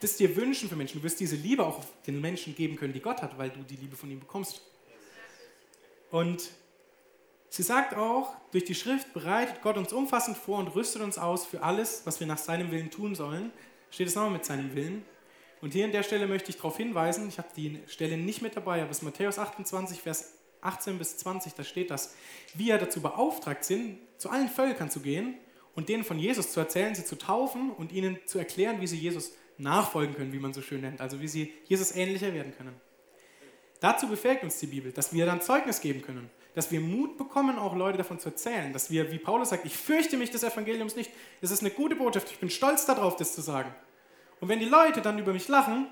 das 0.00 0.16
dir 0.16 0.34
wünschen 0.34 0.68
für 0.68 0.76
Menschen. 0.76 0.98
Du 0.98 1.04
wirst 1.04 1.20
diese 1.20 1.36
Liebe 1.36 1.64
auch 1.64 1.84
den 2.06 2.20
Menschen 2.20 2.54
geben 2.54 2.76
können, 2.76 2.92
die 2.92 3.00
Gott 3.00 3.22
hat, 3.22 3.38
weil 3.38 3.50
du 3.50 3.60
die 3.62 3.76
Liebe 3.76 3.96
von 3.96 4.10
ihm 4.10 4.18
bekommst. 4.18 4.62
Und 6.10 6.50
sie 7.50 7.62
sagt 7.62 7.94
auch, 7.94 8.34
durch 8.50 8.64
die 8.64 8.74
Schrift 8.74 9.12
bereitet 9.12 9.62
Gott 9.62 9.76
uns 9.76 9.92
umfassend 9.92 10.36
vor 10.36 10.58
und 10.58 10.68
rüstet 10.68 11.02
uns 11.02 11.18
aus 11.18 11.46
für 11.46 11.62
alles, 11.62 12.02
was 12.06 12.18
wir 12.18 12.26
nach 12.26 12.38
seinem 12.38 12.70
Willen 12.70 12.90
tun 12.90 13.14
sollen. 13.14 13.52
Steht 13.90 14.08
es 14.08 14.14
nochmal 14.14 14.32
mit 14.32 14.44
seinem 14.44 14.74
Willen. 14.74 15.04
Und 15.60 15.72
hier 15.72 15.84
an 15.84 15.92
der 15.92 16.02
Stelle 16.02 16.26
möchte 16.26 16.50
ich 16.50 16.56
darauf 16.56 16.76
hinweisen, 16.76 17.28
ich 17.28 17.38
habe 17.38 17.48
die 17.54 17.80
Stelle 17.86 18.16
nicht 18.16 18.40
mit 18.40 18.56
dabei, 18.56 18.80
aber 18.80 18.90
es 18.90 18.98
ist 18.98 19.02
Matthäus 19.02 19.38
28, 19.38 20.00
Vers 20.00 20.34
18 20.62 20.98
bis 20.98 21.18
20, 21.18 21.54
da 21.54 21.64
steht 21.64 21.90
das, 21.90 22.14
wir 22.54 22.78
dazu 22.78 23.00
beauftragt 23.00 23.64
sind, 23.64 23.98
zu 24.18 24.30
allen 24.30 24.48
Völkern 24.48 24.90
zu 24.90 25.00
gehen 25.00 25.34
und 25.74 25.88
denen 25.88 26.04
von 26.04 26.18
Jesus 26.18 26.52
zu 26.52 26.60
erzählen, 26.60 26.94
sie 26.94 27.04
zu 27.04 27.16
taufen 27.16 27.70
und 27.70 27.92
ihnen 27.92 28.18
zu 28.26 28.38
erklären, 28.38 28.80
wie 28.80 28.86
sie 28.86 28.98
Jesus 28.98 29.32
nachfolgen 29.58 30.14
können, 30.14 30.32
wie 30.32 30.38
man 30.38 30.54
so 30.54 30.62
schön 30.62 30.80
nennt, 30.80 31.00
also 31.00 31.20
wie 31.20 31.28
sie 31.28 31.52
Jesus 31.66 31.94
ähnlicher 31.94 32.32
werden 32.32 32.54
können. 32.56 32.74
Dazu 33.80 34.08
befähigt 34.08 34.42
uns 34.42 34.58
die 34.58 34.66
Bibel, 34.66 34.92
dass 34.92 35.12
wir 35.12 35.26
dann 35.26 35.40
Zeugnis 35.40 35.80
geben 35.80 36.02
können, 36.02 36.30
dass 36.54 36.70
wir 36.70 36.80
Mut 36.80 37.16
bekommen, 37.16 37.58
auch 37.58 37.76
Leute 37.76 37.98
davon 37.98 38.18
zu 38.18 38.30
erzählen, 38.30 38.72
dass 38.72 38.90
wir, 38.90 39.10
wie 39.12 39.18
Paulus 39.18 39.50
sagt, 39.50 39.64
ich 39.64 39.76
fürchte 39.76 40.16
mich 40.16 40.30
des 40.30 40.42
Evangeliums 40.42 40.96
nicht. 40.96 41.10
Es 41.40 41.50
ist 41.50 41.60
eine 41.60 41.70
gute 41.70 41.96
Botschaft, 41.96 42.30
ich 42.30 42.38
bin 42.38 42.50
stolz 42.50 42.86
darauf, 42.86 43.16
das 43.16 43.34
zu 43.34 43.40
sagen. 43.40 43.72
Und 44.40 44.48
wenn 44.48 44.58
die 44.58 44.66
Leute 44.66 45.02
dann 45.02 45.18
über 45.18 45.32
mich 45.32 45.48
lachen, 45.48 45.86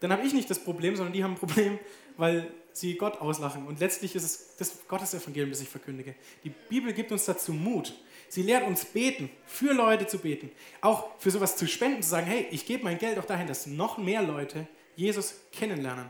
dann 0.00 0.12
habe 0.12 0.22
ich 0.26 0.32
nicht 0.32 0.48
das 0.50 0.58
Problem, 0.58 0.96
sondern 0.96 1.12
die 1.12 1.22
haben 1.24 1.32
ein 1.32 1.38
Problem, 1.38 1.78
weil 2.16 2.50
sie 2.72 2.96
Gott 2.96 3.20
auslachen. 3.20 3.66
Und 3.66 3.80
letztlich 3.80 4.14
ist 4.14 4.24
es 4.24 4.56
das 4.56 4.86
Gottes 4.88 5.14
Evangelium, 5.14 5.50
das 5.50 5.60
ich 5.60 5.68
verkündige. 5.68 6.14
Die 6.44 6.50
Bibel 6.50 6.92
gibt 6.92 7.12
uns 7.12 7.24
dazu 7.24 7.52
Mut. 7.52 7.94
Sie 8.28 8.42
lehrt 8.42 8.66
uns 8.66 8.84
beten, 8.84 9.28
für 9.44 9.72
Leute 9.72 10.06
zu 10.06 10.18
beten, 10.18 10.50
auch 10.80 11.18
für 11.18 11.30
sowas 11.30 11.56
zu 11.56 11.66
spenden, 11.66 12.02
zu 12.02 12.10
sagen, 12.10 12.26
hey, 12.26 12.46
ich 12.50 12.64
gebe 12.64 12.84
mein 12.84 12.98
Geld 12.98 13.18
auch 13.18 13.24
dahin, 13.24 13.48
dass 13.48 13.66
noch 13.66 13.98
mehr 13.98 14.22
Leute 14.22 14.68
Jesus 14.94 15.34
kennenlernen. 15.52 16.06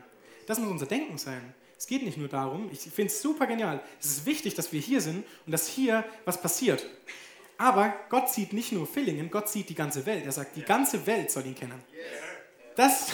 Das 0.46 0.58
muss 0.58 0.68
unser 0.68 0.86
Denken 0.86 1.16
sein. 1.16 1.54
Es 1.80 1.86
geht 1.86 2.02
nicht 2.02 2.18
nur 2.18 2.28
darum, 2.28 2.68
ich 2.70 2.80
finde 2.80 3.10
es 3.10 3.22
super 3.22 3.46
genial. 3.46 3.82
Es 3.98 4.08
ist 4.08 4.26
wichtig, 4.26 4.52
dass 4.54 4.70
wir 4.70 4.82
hier 4.82 5.00
sind 5.00 5.24
und 5.46 5.52
dass 5.52 5.66
hier 5.66 6.04
was 6.26 6.38
passiert. 6.38 6.84
Aber 7.56 7.94
Gott 8.10 8.28
sieht 8.28 8.52
nicht 8.52 8.70
nur 8.72 8.86
Villingen, 8.86 9.30
Gott 9.30 9.48
sieht 9.48 9.70
die 9.70 9.74
ganze 9.74 10.04
Welt. 10.04 10.26
Er 10.26 10.32
sagt, 10.32 10.56
die 10.56 10.62
ganze 10.62 11.06
Welt 11.06 11.30
soll 11.30 11.46
ihn 11.46 11.54
kennen. 11.54 11.82
Das, 12.76 13.08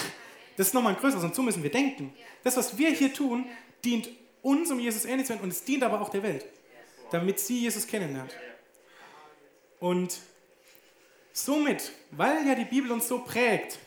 das 0.57 0.67
ist 0.67 0.75
nochmal 0.75 0.95
ein 0.95 0.99
größeres 0.99 1.23
und 1.23 1.33
so 1.33 1.43
müssen 1.43 1.63
wir 1.63 1.71
denken. 1.71 2.13
Das, 2.43 2.57
was 2.57 2.77
wir 2.77 2.91
hier 2.91 3.15
tun, 3.15 3.47
dient 3.85 4.09
uns, 4.43 4.69
um 4.73 4.81
Jesus 4.81 5.05
ähnlich 5.05 5.29
zu 5.29 5.35
werden 5.35 5.45
und 5.45 5.51
es 5.51 5.63
dient 5.63 5.85
aber 5.85 6.01
auch 6.01 6.09
der 6.09 6.25
Welt, 6.25 6.45
damit 7.13 7.39
sie 7.39 7.61
Jesus 7.61 7.87
kennenlernt. 7.87 8.37
Und 9.79 10.19
somit, 11.33 11.93
weil 12.11 12.45
ja 12.45 12.57
die 12.57 12.65
Bibel 12.65 12.91
uns 12.91 13.07
so 13.07 13.21
prägt, 13.21 13.79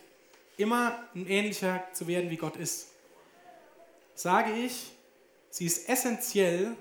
immer 0.55 1.03
ein 1.13 1.27
ähnlicher 1.27 1.83
zu 1.91 2.07
werden, 2.07 2.29
wie 2.29 2.37
Gott 2.37 2.55
ist, 2.55 2.87
sage 4.19 4.51
ich, 4.51 4.91
sie 5.49 5.65
ist 5.65 5.87
essentiell, 5.87 6.75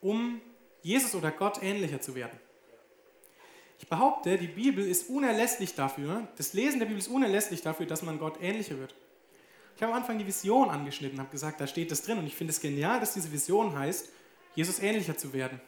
um 0.00 0.40
Jesus 0.82 1.14
oder 1.14 1.32
Gott 1.32 1.60
ähnlicher 1.60 2.00
zu 2.00 2.14
werden. 2.14 2.38
Ich 3.80 3.88
behaupte, 3.88 4.38
die 4.38 4.46
Bibel 4.46 4.86
ist 4.86 5.08
unerlässlich 5.10 5.74
dafür, 5.74 6.28
das 6.36 6.52
Lesen 6.52 6.78
der 6.78 6.86
Bibel 6.86 7.00
ist 7.00 7.08
unerlässlich 7.08 7.62
dafür, 7.62 7.86
dass 7.86 8.02
man 8.02 8.18
Gott 8.18 8.40
ähnlicher 8.40 8.78
wird. 8.78 8.94
Ich 9.76 9.82
habe 9.82 9.92
am 9.92 9.98
Anfang 9.98 10.18
die 10.18 10.26
Vision 10.26 10.70
angeschnitten, 10.70 11.18
habe 11.18 11.30
gesagt, 11.30 11.60
da 11.60 11.66
steht 11.66 11.90
das 11.90 12.02
drin 12.02 12.18
und 12.18 12.26
ich 12.26 12.36
finde 12.36 12.52
es 12.52 12.60
genial, 12.60 13.00
dass 13.00 13.14
diese 13.14 13.32
Vision 13.32 13.76
heißt, 13.76 14.10
Jesus 14.54 14.78
ähnlicher 14.78 15.16
zu 15.16 15.32
werden. 15.32 15.60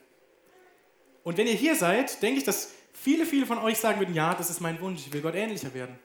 Und 1.25 1.39
wenn 1.39 1.49
ihr 1.49 1.55
hier 1.55 1.75
seid, 1.75 2.23
denke 2.23 2.39
ich, 2.39 2.45
dass 2.45 2.73
viele, 2.93 3.27
viele 3.27 3.47
von 3.47 3.59
euch 3.59 3.79
sagen 3.79 3.99
würden, 3.99 4.15
ja, 4.15 4.33
das 4.33 4.49
ist 4.49 4.61
mein 4.61 4.81
Wunsch, 4.81 5.01
ich 5.05 5.13
will 5.13 5.23
Gott 5.23 5.35
ähnlicher 5.35 5.75
werden. 5.75 5.99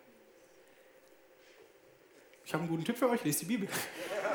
Ich 2.44 2.54
habe 2.54 2.64
einen 2.64 2.72
guten 2.72 2.84
Tipp 2.84 2.98
für 2.98 3.08
euch, 3.08 3.24
lest 3.24 3.42
die 3.42 3.46
Bibel. 3.46 3.70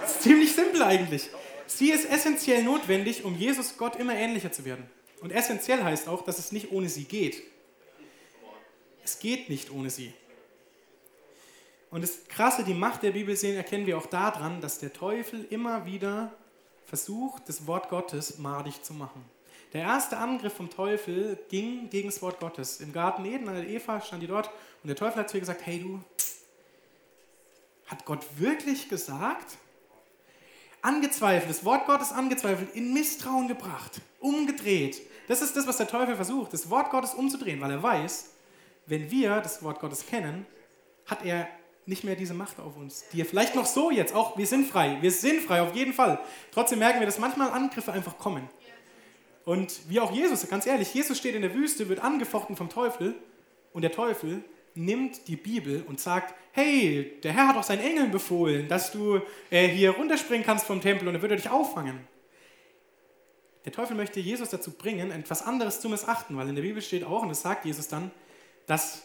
Ist 0.06 0.22
ziemlich 0.22 0.54
simpel 0.54 0.82
eigentlich. 0.82 1.28
Sie 1.66 1.90
ist 1.90 2.08
essentiell 2.08 2.62
notwendig, 2.62 3.24
um 3.24 3.36
Jesus 3.36 3.76
Gott 3.76 3.96
immer 3.96 4.14
ähnlicher 4.14 4.52
zu 4.52 4.64
werden. 4.64 4.88
Und 5.20 5.32
essentiell 5.32 5.82
heißt 5.82 6.08
auch, 6.08 6.22
dass 6.22 6.38
es 6.38 6.52
nicht 6.52 6.70
ohne 6.70 6.88
sie 6.88 7.04
geht. 7.04 7.42
Es 9.04 9.18
geht 9.18 9.48
nicht 9.48 9.70
ohne 9.70 9.90
sie. 9.90 10.12
Und 11.90 12.02
das 12.02 12.26
Krasse, 12.28 12.64
die 12.64 12.74
Macht 12.74 13.02
der 13.02 13.12
Bibel 13.12 13.36
sehen, 13.36 13.56
erkennen 13.56 13.86
wir 13.86 13.98
auch 13.98 14.06
daran, 14.06 14.60
dass 14.60 14.78
der 14.78 14.92
Teufel 14.92 15.46
immer 15.50 15.86
wieder 15.86 16.34
versucht, 16.84 17.48
das 17.48 17.66
Wort 17.66 17.88
Gottes 17.88 18.38
madig 18.38 18.82
zu 18.84 18.92
machen. 18.92 19.24
Der 19.72 19.82
erste 19.82 20.16
Angriff 20.18 20.54
vom 20.54 20.70
Teufel 20.70 21.38
ging 21.48 21.90
gegen 21.90 22.08
das 22.08 22.22
Wort 22.22 22.40
Gottes. 22.40 22.80
Im 22.80 22.92
Garten 22.92 23.24
Eden, 23.24 23.48
an 23.48 23.56
der 23.56 23.68
Eva 23.68 24.00
stand 24.00 24.22
die 24.22 24.26
dort 24.26 24.48
und 24.82 24.88
der 24.88 24.96
Teufel 24.96 25.20
hat 25.20 25.30
zu 25.30 25.36
ihr 25.36 25.40
gesagt, 25.40 25.66
hey 25.66 25.80
du, 25.80 26.00
hat 27.86 28.04
Gott 28.04 28.24
wirklich 28.38 28.88
gesagt? 28.88 29.58
Angezweifelt, 30.82 31.50
das 31.50 31.64
Wort 31.64 31.86
Gottes 31.86 32.12
angezweifelt, 32.12 32.74
in 32.74 32.92
Misstrauen 32.92 33.48
gebracht, 33.48 34.00
umgedreht. 34.20 35.00
Das 35.28 35.42
ist 35.42 35.56
das, 35.56 35.66
was 35.66 35.76
der 35.76 35.88
Teufel 35.88 36.16
versucht, 36.16 36.52
das 36.52 36.70
Wort 36.70 36.90
Gottes 36.90 37.14
umzudrehen, 37.14 37.60
weil 37.60 37.70
er 37.70 37.82
weiß, 37.82 38.30
wenn 38.86 39.10
wir 39.10 39.40
das 39.40 39.62
Wort 39.62 39.80
Gottes 39.80 40.06
kennen, 40.06 40.46
hat 41.06 41.24
er 41.24 41.48
nicht 41.86 42.04
mehr 42.04 42.16
diese 42.16 42.34
Macht 42.34 42.58
auf 42.58 42.76
uns, 42.76 43.04
die 43.12 43.20
er 43.20 43.26
vielleicht 43.26 43.54
noch 43.54 43.66
so 43.66 43.90
jetzt, 43.90 44.14
auch 44.14 44.36
wir 44.36 44.46
sind 44.46 44.68
frei, 44.68 44.98
wir 45.00 45.12
sind 45.12 45.40
frei 45.40 45.62
auf 45.62 45.74
jeden 45.74 45.92
Fall. 45.92 46.18
Trotzdem 46.52 46.80
merken 46.80 47.00
wir, 47.00 47.06
dass 47.06 47.18
manchmal 47.18 47.50
Angriffe 47.50 47.92
einfach 47.92 48.18
kommen. 48.18 48.48
Und 49.44 49.88
wie 49.88 50.00
auch 50.00 50.10
Jesus, 50.10 50.48
ganz 50.48 50.66
ehrlich, 50.66 50.92
Jesus 50.92 51.18
steht 51.18 51.36
in 51.36 51.42
der 51.42 51.54
Wüste, 51.54 51.88
wird 51.88 52.00
angefochten 52.00 52.56
vom 52.56 52.68
Teufel 52.68 53.14
und 53.72 53.82
der 53.82 53.92
Teufel 53.92 54.42
nimmt 54.76 55.28
die 55.28 55.36
Bibel 55.36 55.84
und 55.86 56.00
sagt, 56.00 56.34
hey, 56.52 57.18
der 57.22 57.32
Herr 57.32 57.48
hat 57.48 57.56
auch 57.56 57.62
seinen 57.62 57.82
Engeln 57.82 58.10
befohlen, 58.10 58.68
dass 58.68 58.92
du 58.92 59.20
äh, 59.50 59.68
hier 59.68 59.90
runterspringen 59.90 60.44
kannst 60.44 60.66
vom 60.66 60.80
Tempel 60.80 61.08
und 61.08 61.14
er 61.14 61.22
würde 61.22 61.36
dich 61.36 61.48
auffangen. 61.48 62.06
Der 63.64 63.72
Teufel 63.72 63.96
möchte 63.96 64.20
Jesus 64.20 64.50
dazu 64.50 64.70
bringen, 64.70 65.10
etwas 65.10 65.42
anderes 65.42 65.80
zu 65.80 65.88
missachten, 65.88 66.36
weil 66.36 66.48
in 66.48 66.54
der 66.54 66.62
Bibel 66.62 66.80
steht 66.80 67.04
auch, 67.04 67.22
und 67.22 67.28
das 67.28 67.42
sagt 67.42 67.64
Jesus 67.64 67.88
dann, 67.88 68.12
dass 68.66 69.02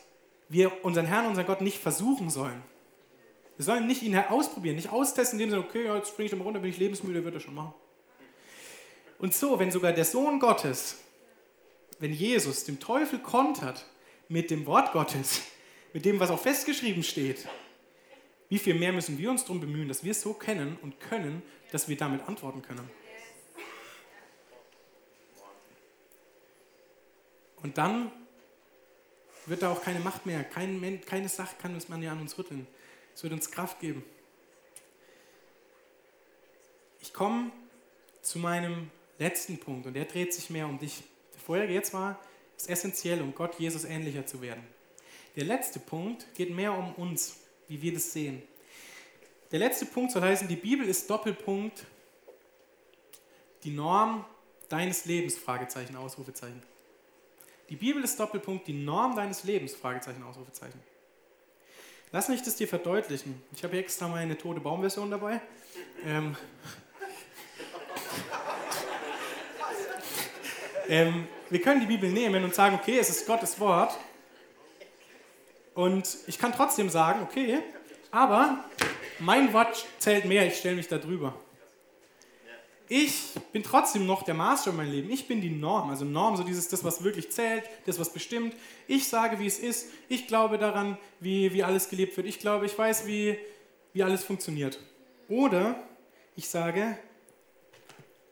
wir 0.49 0.85
unseren 0.85 1.07
Herrn, 1.07 1.25
unseren 1.25 1.47
Gott 1.47 1.61
nicht 1.61 1.79
versuchen 1.79 2.29
sollen. 2.29 2.61
Wir 3.57 3.65
sollen 3.65 3.87
nicht 3.87 4.03
ihn 4.03 4.15
ausprobieren, 4.17 4.75
nicht 4.75 4.91
austesten, 4.91 5.39
indem 5.39 5.51
sagen, 5.51 5.65
okay, 5.67 5.87
jetzt 5.95 6.09
springe 6.09 6.27
ich 6.27 6.35
mal 6.35 6.43
runter, 6.43 6.59
bin 6.59 6.69
ich 6.69 6.77
lebensmüde, 6.77 7.23
wird 7.23 7.35
er 7.35 7.39
schon 7.39 7.55
machen. 7.55 7.73
Und 9.17 9.33
so, 9.33 9.59
wenn 9.59 9.71
sogar 9.71 9.93
der 9.93 10.05
Sohn 10.05 10.39
Gottes, 10.39 10.99
wenn 11.99 12.13
Jesus 12.13 12.63
dem 12.63 12.79
Teufel 12.79 13.19
kontert 13.19 13.85
mit 14.29 14.49
dem 14.49 14.65
Wort 14.65 14.91
Gottes, 14.93 15.41
mit 15.93 16.05
dem, 16.05 16.19
was 16.19 16.29
auch 16.29 16.41
festgeschrieben 16.41 17.03
steht, 17.03 17.47
wie 18.49 18.59
viel 18.59 18.75
mehr 18.75 18.91
müssen 18.91 19.17
wir 19.17 19.31
uns 19.31 19.43
darum 19.43 19.61
bemühen, 19.61 19.87
dass 19.87 20.03
wir 20.03 20.11
es 20.11 20.21
so 20.21 20.33
kennen 20.33 20.77
und 20.81 20.99
können, 20.99 21.41
dass 21.71 21.87
wir 21.87 21.97
damit 21.97 22.27
antworten 22.27 22.61
können. 22.61 22.89
Und 27.63 27.77
dann 27.77 28.11
wird 29.45 29.61
da 29.61 29.71
auch 29.71 29.81
keine 29.81 29.99
Macht 29.99 30.25
mehr, 30.25 30.43
kein, 30.43 31.01
keine 31.05 31.29
Sache 31.29 31.55
kann 31.61 31.73
uns 31.73 31.89
man 31.89 32.01
ja 32.01 32.11
an 32.11 32.19
uns 32.19 32.37
rütteln. 32.37 32.67
Es 33.13 33.23
wird 33.23 33.33
uns 33.33 33.51
Kraft 33.51 33.79
geben. 33.79 34.03
Ich 37.01 37.13
komme 37.13 37.51
zu 38.21 38.39
meinem 38.39 38.91
letzten 39.17 39.59
Punkt 39.59 39.87
und 39.87 39.93
der 39.93 40.05
dreht 40.05 40.33
sich 40.33 40.49
mehr 40.49 40.67
um 40.67 40.79
dich. 40.79 41.03
Der 41.33 41.41
vorherige 41.41 41.73
jetzt 41.73 41.93
war, 41.93 42.19
es 42.57 42.63
ist 42.63 42.69
essentiell, 42.69 43.21
um 43.21 43.33
Gott 43.33 43.59
Jesus 43.59 43.85
ähnlicher 43.85 44.25
zu 44.25 44.41
werden. 44.41 44.63
Der 45.35 45.45
letzte 45.45 45.79
Punkt 45.79 46.25
geht 46.35 46.51
mehr 46.51 46.73
um 46.73 46.93
uns, 46.95 47.37
wie 47.67 47.81
wir 47.81 47.93
das 47.93 48.11
sehen. 48.11 48.41
Der 49.51 49.59
letzte 49.59 49.85
Punkt 49.85 50.11
soll 50.11 50.21
heißen, 50.21 50.47
die 50.47 50.55
Bibel 50.55 50.87
ist 50.87 51.09
Doppelpunkt, 51.09 51.85
die 53.63 53.71
Norm 53.71 54.25
deines 54.69 55.05
Lebens, 55.05 55.37
Fragezeichen, 55.37 55.95
Ausrufezeichen. 55.95 56.61
Die 57.69 57.75
Bibel 57.75 58.03
ist 58.03 58.19
Doppelpunkt, 58.19 58.67
die 58.67 58.73
Norm 58.73 59.15
deines 59.15 59.43
Lebens, 59.43 59.73
Fragezeichen, 59.73 60.23
Ausrufezeichen. 60.23 60.79
Lass 62.11 62.27
mich 62.27 62.41
das 62.41 62.57
dir 62.57 62.67
verdeutlichen. 62.67 63.41
Ich 63.53 63.63
habe 63.63 63.77
extra 63.77 64.09
meine 64.09 64.37
tote 64.37 64.59
Baumversion 64.59 65.09
dabei. 65.09 65.39
Ähm, 66.05 66.35
ähm, 70.89 71.27
wir 71.49 71.61
können 71.61 71.79
die 71.79 71.85
Bibel 71.85 72.11
nehmen 72.11 72.43
und 72.43 72.53
sagen, 72.53 72.75
okay, 72.75 72.99
es 72.99 73.09
ist 73.09 73.25
Gottes 73.25 73.57
Wort. 73.61 73.97
Und 75.73 76.17
ich 76.27 76.37
kann 76.37 76.51
trotzdem 76.51 76.89
sagen, 76.89 77.21
okay, 77.23 77.59
aber 78.11 78.65
mein 79.19 79.53
Wort 79.53 79.85
zählt 79.99 80.25
mehr, 80.25 80.45
ich 80.45 80.57
stelle 80.57 80.75
mich 80.75 80.87
da 80.87 80.97
drüber. 80.97 81.33
Ich 82.93 83.29
bin 83.53 83.63
trotzdem 83.63 84.05
noch 84.05 84.23
der 84.23 84.33
Maßstab 84.33 84.73
in 84.73 84.77
meinem 84.77 84.91
Leben. 84.91 85.11
Ich 85.11 85.25
bin 85.25 85.39
die 85.39 85.49
Norm. 85.49 85.89
Also 85.89 86.03
Norm, 86.03 86.35
so 86.35 86.43
dieses, 86.43 86.67
das, 86.67 86.83
was 86.83 87.05
wirklich 87.05 87.31
zählt, 87.31 87.63
das, 87.85 87.97
was 87.99 88.11
bestimmt. 88.11 88.53
Ich 88.85 89.07
sage, 89.07 89.39
wie 89.39 89.45
es 89.45 89.59
ist. 89.59 89.87
Ich 90.09 90.27
glaube 90.27 90.57
daran, 90.57 90.97
wie, 91.21 91.53
wie 91.53 91.63
alles 91.63 91.87
gelebt 91.87 92.17
wird. 92.17 92.27
Ich 92.27 92.39
glaube, 92.39 92.65
ich 92.65 92.77
weiß, 92.77 93.07
wie, 93.07 93.37
wie 93.93 94.03
alles 94.03 94.25
funktioniert. 94.25 94.77
Oder 95.29 95.81
ich 96.35 96.49
sage, 96.49 96.97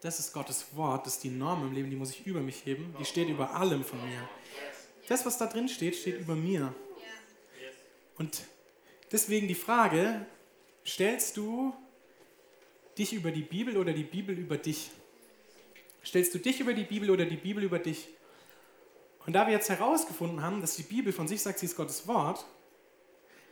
das 0.02 0.18
ist 0.18 0.34
Gottes 0.34 0.66
Wort, 0.74 1.06
das 1.06 1.14
ist 1.14 1.24
die 1.24 1.30
Norm 1.30 1.66
im 1.66 1.72
Leben, 1.72 1.88
die 1.88 1.96
muss 1.96 2.10
ich 2.10 2.26
über 2.26 2.40
mich 2.40 2.66
heben. 2.66 2.94
Die 3.00 3.06
steht 3.06 3.30
über 3.30 3.54
allem 3.54 3.82
von 3.82 3.98
mir. 4.06 4.28
Das, 5.08 5.24
was 5.24 5.38
da 5.38 5.46
drin 5.46 5.70
steht, 5.70 5.96
steht 5.96 6.20
über 6.20 6.34
mir. 6.34 6.74
Und 8.20 8.42
deswegen 9.10 9.48
die 9.48 9.54
Frage, 9.54 10.26
stellst 10.86 11.38
du 11.38 11.74
dich 12.98 13.14
über 13.14 13.30
die 13.30 13.40
Bibel 13.40 13.78
oder 13.78 13.94
die 13.94 14.04
Bibel 14.04 14.38
über 14.38 14.58
dich? 14.58 14.90
Stellst 16.04 16.34
du 16.34 16.38
dich 16.38 16.60
über 16.60 16.74
die 16.74 16.84
Bibel 16.84 17.10
oder 17.10 17.24
die 17.24 17.38
Bibel 17.38 17.64
über 17.64 17.78
dich? 17.78 18.08
Und 19.24 19.32
da 19.32 19.46
wir 19.46 19.54
jetzt 19.54 19.70
herausgefunden 19.70 20.42
haben, 20.42 20.60
dass 20.60 20.76
die 20.76 20.82
Bibel 20.82 21.14
von 21.14 21.28
sich 21.28 21.40
sagt, 21.40 21.60
sie 21.60 21.64
ist 21.64 21.76
Gottes 21.76 22.06
Wort, 22.06 22.44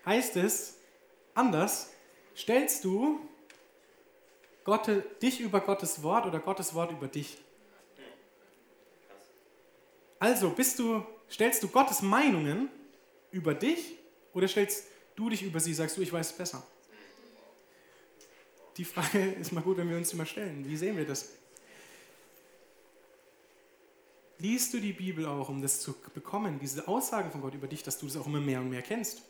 heißt 0.05 0.37
es 0.37 0.77
anders, 1.33 1.89
stellst 2.37 2.85
du 2.85 3.27
Gott, 4.65 4.91
dich 5.23 5.41
über 5.41 5.63
Gottes 5.63 6.03
Wort 6.03 6.27
oder 6.27 6.41
Gottes 6.41 6.75
Wort 6.75 6.93
über 6.93 7.09
dich? 7.09 7.39
Also 10.19 10.51
bist 10.51 10.79
du, 10.79 11.07
stellst 11.31 11.63
du 11.63 11.69
Gottes 11.69 12.03
Meinungen 12.03 12.69
über 13.31 13.55
dich 13.55 13.95
oder 14.35 14.49
stellst 14.49 14.87
du 15.17 15.31
dich 15.31 15.43
über 15.43 15.61
sie, 15.61 15.75
sagst 15.75 15.97
du, 15.97 16.03
ich 16.03 16.13
weiß 16.13 16.31
es 16.31 16.37
besser? 16.37 16.63
die 18.79 18.85
Frage 18.85 19.19
ist 19.41 19.53
mal 19.53 19.61
gut, 19.61 19.77
wenn 19.77 19.91
wir 19.91 19.97
uns 19.97 20.11
die 20.11 20.17
mal 20.17 20.27
stellen. 20.27 20.65
Wie 20.67 20.77
sehen 20.77 20.97
wir 20.97 21.05
das? 21.05 21.29
Liest 24.39 24.73
du 24.73 24.79
die 24.79 24.93
Bibel 24.93 25.27
auch, 25.27 25.49
um 25.49 25.61
das 25.61 25.81
zu 25.81 25.95
bekommen, 26.15 26.61
diese 26.61 26.87
Aussagen 26.87 27.33
von 27.33 27.41
Gott 27.41 27.55
über 27.55 27.67
dich, 27.67 27.83
dass 27.83 27.99
du 27.99 28.07
das 28.07 28.17
auch 28.17 28.27
immer 28.27 28.41
mehr 28.41 28.61
und 28.61 28.71
mehr 28.71 28.83
kennst? 28.83 29.23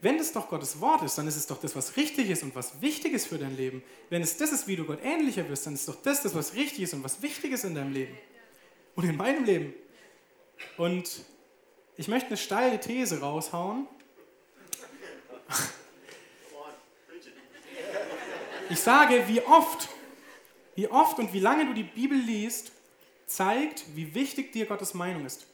Wenn 0.00 0.18
das 0.18 0.32
doch 0.32 0.48
Gottes 0.48 0.80
Wort 0.80 1.02
ist, 1.02 1.16
dann 1.16 1.26
ist 1.26 1.36
es 1.36 1.46
doch 1.46 1.60
das, 1.60 1.74
was 1.74 1.96
richtig 1.96 2.28
ist 2.30 2.42
und 2.42 2.54
was 2.54 2.80
wichtig 2.80 3.12
ist 3.12 3.26
für 3.26 3.38
dein 3.38 3.56
Leben. 3.56 3.82
Wenn 4.10 4.22
es 4.22 4.36
das 4.36 4.52
ist, 4.52 4.66
wie 4.66 4.76
du 4.76 4.84
Gott 4.84 5.00
ähnlicher 5.02 5.48
wirst, 5.48 5.66
dann 5.66 5.74
ist 5.74 5.88
doch 5.88 6.02
das 6.02 6.22
das, 6.22 6.34
was 6.34 6.54
richtig 6.54 6.82
ist 6.82 6.94
und 6.94 7.04
was 7.04 7.22
wichtig 7.22 7.52
ist 7.52 7.64
in 7.64 7.74
deinem 7.74 7.92
Leben. 7.92 8.16
Und 8.94 9.04
in 9.04 9.16
meinem 9.16 9.44
Leben. 9.44 9.74
Und 10.76 11.24
ich 11.96 12.08
möchte 12.08 12.28
eine 12.28 12.36
steile 12.36 12.80
These 12.80 13.20
raushauen. 13.20 13.86
Ich 18.70 18.80
sage, 18.80 19.26
wie 19.28 19.40
oft, 19.42 19.88
wie 20.74 20.88
oft 20.88 21.18
und 21.18 21.32
wie 21.32 21.40
lange 21.40 21.66
du 21.66 21.74
die 21.74 21.84
Bibel 21.84 22.18
liest, 22.18 22.72
zeigt, 23.26 23.84
wie 23.94 24.14
wichtig 24.14 24.52
dir 24.52 24.66
Gottes 24.66 24.94
Meinung 24.94 25.24
ist. 25.24 25.46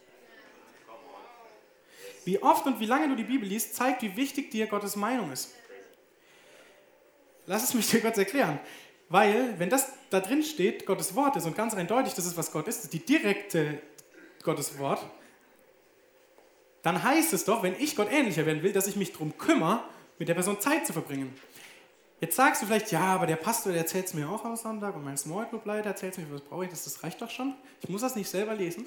Wie 2.25 2.41
oft 2.41 2.65
und 2.65 2.79
wie 2.79 2.85
lange 2.85 3.07
du 3.07 3.15
die 3.15 3.23
Bibel 3.23 3.47
liest, 3.47 3.75
zeigt, 3.75 4.01
wie 4.01 4.15
wichtig 4.15 4.51
dir 4.51 4.67
Gottes 4.67 4.95
Meinung 4.95 5.31
ist. 5.31 5.51
Lass 7.45 7.63
es 7.63 7.73
mich 7.73 7.89
dir 7.89 8.01
kurz 8.01 8.17
erklären. 8.17 8.59
Weil, 9.07 9.59
wenn 9.59 9.69
das 9.69 9.93
da 10.09 10.19
drin 10.19 10.43
steht, 10.43 10.85
Gottes 10.85 11.15
Wort 11.15 11.35
ist 11.35 11.45
und 11.45 11.55
ganz 11.55 11.75
eindeutig, 11.75 12.15
das 12.15 12.25
ist, 12.25 12.37
was 12.37 12.51
Gott 12.51 12.67
ist, 12.67 12.91
die 12.91 13.05
direkte 13.05 13.79
Gottes 14.41 14.77
Wort, 14.79 15.05
dann 16.81 17.01
heißt 17.03 17.33
es 17.33 17.45
doch, 17.45 17.63
wenn 17.63 17.75
ich 17.79 17.95
Gott 17.95 18.11
ähnlicher 18.11 18.45
werden 18.45 18.63
will, 18.63 18.73
dass 18.73 18.87
ich 18.87 18.95
mich 18.95 19.11
darum 19.11 19.37
kümmere, 19.37 19.83
mit 20.17 20.27
der 20.27 20.33
Person 20.33 20.59
Zeit 20.59 20.87
zu 20.87 20.93
verbringen. 20.93 21.35
Jetzt 22.21 22.37
sagst 22.37 22.61
du 22.61 22.65
vielleicht, 22.65 22.91
ja, 22.91 23.01
aber 23.01 23.27
der 23.27 23.35
Pastor, 23.35 23.73
der 23.73 23.81
erzählt 23.81 24.05
es 24.05 24.13
mir 24.13 24.29
auch 24.29 24.45
am 24.45 24.55
Sonntag 24.55 24.95
und 24.95 25.03
mein 25.03 25.17
Small 25.17 25.45
Group 25.47 25.65
Leiter 25.65 25.89
erzählt 25.89 26.13
es 26.13 26.19
mir, 26.19 26.31
was 26.31 26.41
brauche 26.41 26.63
ich, 26.63 26.71
das, 26.71 26.85
das 26.85 27.03
reicht 27.03 27.21
doch 27.21 27.29
schon. 27.29 27.55
Ich 27.81 27.89
muss 27.89 28.01
das 28.01 28.15
nicht 28.15 28.29
selber 28.29 28.55
lesen. 28.55 28.85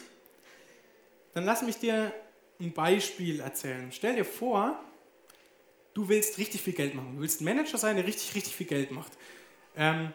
Dann 1.34 1.44
lass 1.44 1.62
mich 1.62 1.76
dir 1.76 2.12
ein 2.58 2.72
Beispiel 2.72 3.40
erzählen. 3.40 3.92
Stell 3.92 4.16
dir 4.16 4.24
vor, 4.24 4.80
du 5.94 6.08
willst 6.08 6.38
richtig 6.38 6.62
viel 6.62 6.72
Geld 6.72 6.94
machen. 6.94 7.16
Du 7.16 7.20
willst 7.20 7.40
ein 7.40 7.44
Manager 7.44 7.76
sein, 7.76 7.96
der 7.96 8.06
richtig, 8.06 8.34
richtig 8.34 8.56
viel 8.56 8.66
Geld 8.66 8.90
macht. 8.90 9.12
Ähm, 9.76 10.12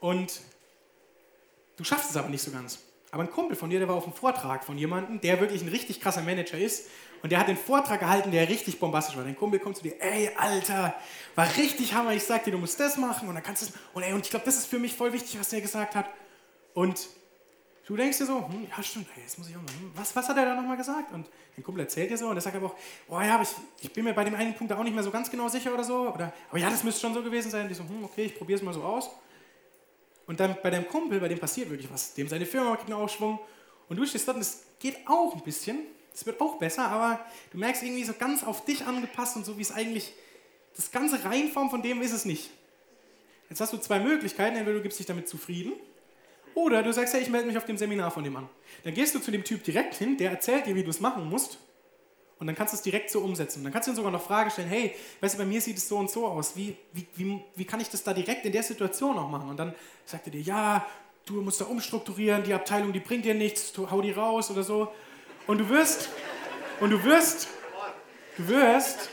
und 0.00 0.40
du 1.76 1.84
schaffst 1.84 2.10
es 2.10 2.16
aber 2.16 2.28
nicht 2.28 2.42
so 2.42 2.50
ganz. 2.50 2.78
Aber 3.14 3.22
ein 3.22 3.30
Kumpel 3.30 3.56
von 3.56 3.70
dir, 3.70 3.78
der 3.78 3.86
war 3.86 3.94
auf 3.94 4.04
einem 4.04 4.12
Vortrag 4.12 4.64
von 4.64 4.76
jemandem, 4.76 5.20
der 5.20 5.38
wirklich 5.40 5.62
ein 5.62 5.68
richtig 5.68 6.00
krasser 6.00 6.22
Manager 6.22 6.58
ist. 6.58 6.88
Und 7.22 7.30
der 7.30 7.38
hat 7.38 7.46
den 7.46 7.56
Vortrag 7.56 8.00
gehalten, 8.00 8.32
der 8.32 8.48
richtig 8.48 8.80
bombastisch 8.80 9.16
war. 9.16 9.22
Dein 9.22 9.36
Kumpel 9.36 9.60
kommt 9.60 9.76
zu 9.76 9.84
dir, 9.84 9.94
ey, 10.00 10.30
Alter, 10.36 10.96
war 11.36 11.46
richtig 11.56 11.94
Hammer, 11.94 12.12
ich 12.12 12.24
sag 12.24 12.42
dir, 12.42 12.50
du 12.50 12.58
musst 12.58 12.78
das 12.80 12.96
machen 12.96 13.28
und 13.28 13.36
dann 13.36 13.44
kannst 13.44 13.62
du 13.62 13.66
das. 13.66 13.74
Und 13.94 14.02
ey, 14.02 14.12
und 14.12 14.24
ich 14.24 14.30
glaube, 14.30 14.44
das 14.44 14.56
ist 14.56 14.66
für 14.66 14.80
mich 14.80 14.94
voll 14.94 15.12
wichtig, 15.12 15.38
was 15.38 15.48
der 15.48 15.60
gesagt 15.60 15.94
hat. 15.94 16.06
Und 16.74 17.06
du 17.86 17.96
denkst 17.96 18.18
dir 18.18 18.26
so, 18.26 18.48
hm, 18.48 18.66
ja 18.68 18.82
stimmt, 18.82 19.06
ey, 19.14 19.22
jetzt 19.22 19.38
muss 19.38 19.48
ich 19.48 19.56
auch 19.56 19.62
mal, 19.62 19.68
hm, 19.68 19.92
was, 19.94 20.16
was 20.16 20.28
hat 20.28 20.36
er 20.36 20.46
da 20.46 20.56
nochmal 20.56 20.76
gesagt? 20.76 21.12
Und 21.12 21.28
dein 21.54 21.62
Kumpel 21.62 21.84
erzählt 21.84 22.10
dir 22.10 22.18
so 22.18 22.26
und 22.26 22.36
er 22.36 22.42
sagt 22.42 22.56
aber 22.56 22.66
auch, 22.66 22.76
oh 23.08 23.20
ja, 23.20 23.36
aber 23.36 23.44
ich, 23.44 23.54
ich 23.80 23.92
bin 23.92 24.02
mir 24.02 24.12
bei 24.12 24.24
dem 24.24 24.34
einen 24.34 24.54
Punkt 24.54 24.72
auch 24.72 24.82
nicht 24.82 24.94
mehr 24.94 25.04
so 25.04 25.12
ganz 25.12 25.30
genau 25.30 25.46
sicher 25.46 25.72
oder 25.72 25.84
so. 25.84 26.12
Oder, 26.12 26.32
aber 26.50 26.58
ja, 26.58 26.68
das 26.68 26.82
müsste 26.82 27.00
schon 27.00 27.14
so 27.14 27.22
gewesen 27.22 27.48
sein. 27.48 27.68
Die 27.68 27.74
so, 27.74 27.84
hm, 27.84 28.02
okay, 28.02 28.24
ich 28.24 28.36
probiere 28.36 28.58
es 28.58 28.64
mal 28.64 28.74
so 28.74 28.82
aus. 28.82 29.08
Und 30.26 30.40
dann 30.40 30.56
bei 30.62 30.70
deinem 30.70 30.88
Kumpel, 30.88 31.20
bei 31.20 31.28
dem 31.28 31.38
passiert 31.38 31.70
wirklich 31.70 31.90
was. 31.92 32.14
Dem 32.14 32.28
seine 32.28 32.46
Firma 32.46 32.76
kriegt 32.76 32.90
einen 32.90 33.00
Aufschwung. 33.00 33.38
Und 33.88 33.96
du 33.96 34.06
stehst 34.06 34.26
dort 34.26 34.36
und 34.36 34.42
es 34.42 34.62
geht 34.78 34.96
auch 35.06 35.34
ein 35.34 35.42
bisschen. 35.42 35.78
Es 36.14 36.24
wird 36.24 36.40
auch 36.40 36.58
besser, 36.58 36.86
aber 36.88 37.24
du 37.50 37.58
merkst 37.58 37.82
irgendwie 37.82 38.04
so 38.04 38.12
ganz 38.12 38.44
auf 38.44 38.64
dich 38.64 38.84
angepasst 38.86 39.36
und 39.36 39.44
so 39.44 39.58
wie 39.58 39.62
es 39.62 39.72
eigentlich, 39.72 40.12
das 40.76 40.90
ganze 40.90 41.24
Reinform 41.24 41.70
von 41.70 41.82
dem 41.82 42.00
ist 42.02 42.12
es 42.12 42.24
nicht. 42.24 42.50
Jetzt 43.50 43.60
hast 43.60 43.72
du 43.72 43.78
zwei 43.78 43.98
Möglichkeiten. 43.98 44.56
Entweder 44.56 44.78
du 44.78 44.82
gibst 44.82 44.98
dich 44.98 45.06
damit 45.06 45.28
zufrieden 45.28 45.72
oder 46.54 46.82
du 46.82 46.92
sagst, 46.92 47.14
ja, 47.14 47.20
ich 47.20 47.28
melde 47.28 47.46
mich 47.46 47.58
auf 47.58 47.66
dem 47.66 47.76
Seminar 47.76 48.10
von 48.10 48.24
dem 48.24 48.36
an. 48.36 48.48
Dann 48.84 48.94
gehst 48.94 49.14
du 49.14 49.18
zu 49.18 49.30
dem 49.30 49.44
Typ 49.44 49.64
direkt 49.64 49.94
hin, 49.94 50.16
der 50.16 50.30
erzählt 50.30 50.66
dir, 50.66 50.74
wie 50.74 50.84
du 50.84 50.90
es 50.90 51.00
machen 51.00 51.28
musst 51.28 51.58
und 52.38 52.46
dann 52.46 52.56
kannst 52.56 52.72
du 52.72 52.76
es 52.76 52.82
direkt 52.82 53.10
so 53.10 53.20
umsetzen. 53.20 53.60
Und 53.60 53.64
dann 53.64 53.72
kannst 53.72 53.88
du 53.88 53.92
ihm 53.92 53.96
sogar 53.96 54.10
noch 54.10 54.22
Fragen 54.22 54.50
stellen, 54.50 54.68
hey, 54.68 54.94
weißt 55.20 55.34
du, 55.34 55.38
bei 55.38 55.44
mir 55.44 55.60
sieht 55.60 55.78
es 55.78 55.88
so 55.88 55.96
und 55.98 56.10
so 56.10 56.26
aus, 56.26 56.56
wie, 56.56 56.76
wie, 56.92 57.06
wie, 57.14 57.40
wie 57.54 57.64
kann 57.64 57.80
ich 57.80 57.88
das 57.88 58.02
da 58.02 58.12
direkt 58.12 58.44
in 58.44 58.52
der 58.52 58.62
Situation 58.62 59.18
auch 59.18 59.28
machen? 59.28 59.48
Und 59.48 59.56
dann 59.56 59.74
sagt 60.04 60.26
er 60.26 60.32
dir, 60.32 60.40
ja, 60.40 60.86
du 61.26 61.40
musst 61.40 61.60
da 61.60 61.66
umstrukturieren, 61.66 62.42
die 62.42 62.52
Abteilung, 62.52 62.92
die 62.92 63.00
bringt 63.00 63.24
dir 63.24 63.34
nichts, 63.34 63.72
du, 63.72 63.90
hau 63.90 64.02
die 64.02 64.10
raus 64.10 64.50
oder 64.50 64.62
so. 64.62 64.92
Und 65.46 65.58
du 65.58 65.68
wirst, 65.68 66.08
und 66.80 66.90
du 66.90 67.02
wirst, 67.04 67.48
du 68.36 68.48
wirst 68.48 69.10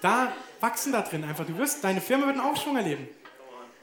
da 0.00 0.32
wachsen 0.60 0.92
da 0.92 1.02
drin 1.02 1.24
einfach. 1.24 1.46
Du 1.46 1.56
wirst, 1.58 1.84
deine 1.84 2.00
Firma 2.00 2.26
wird 2.26 2.38
einen 2.38 2.46
Aufschwung 2.46 2.76
erleben. 2.76 3.08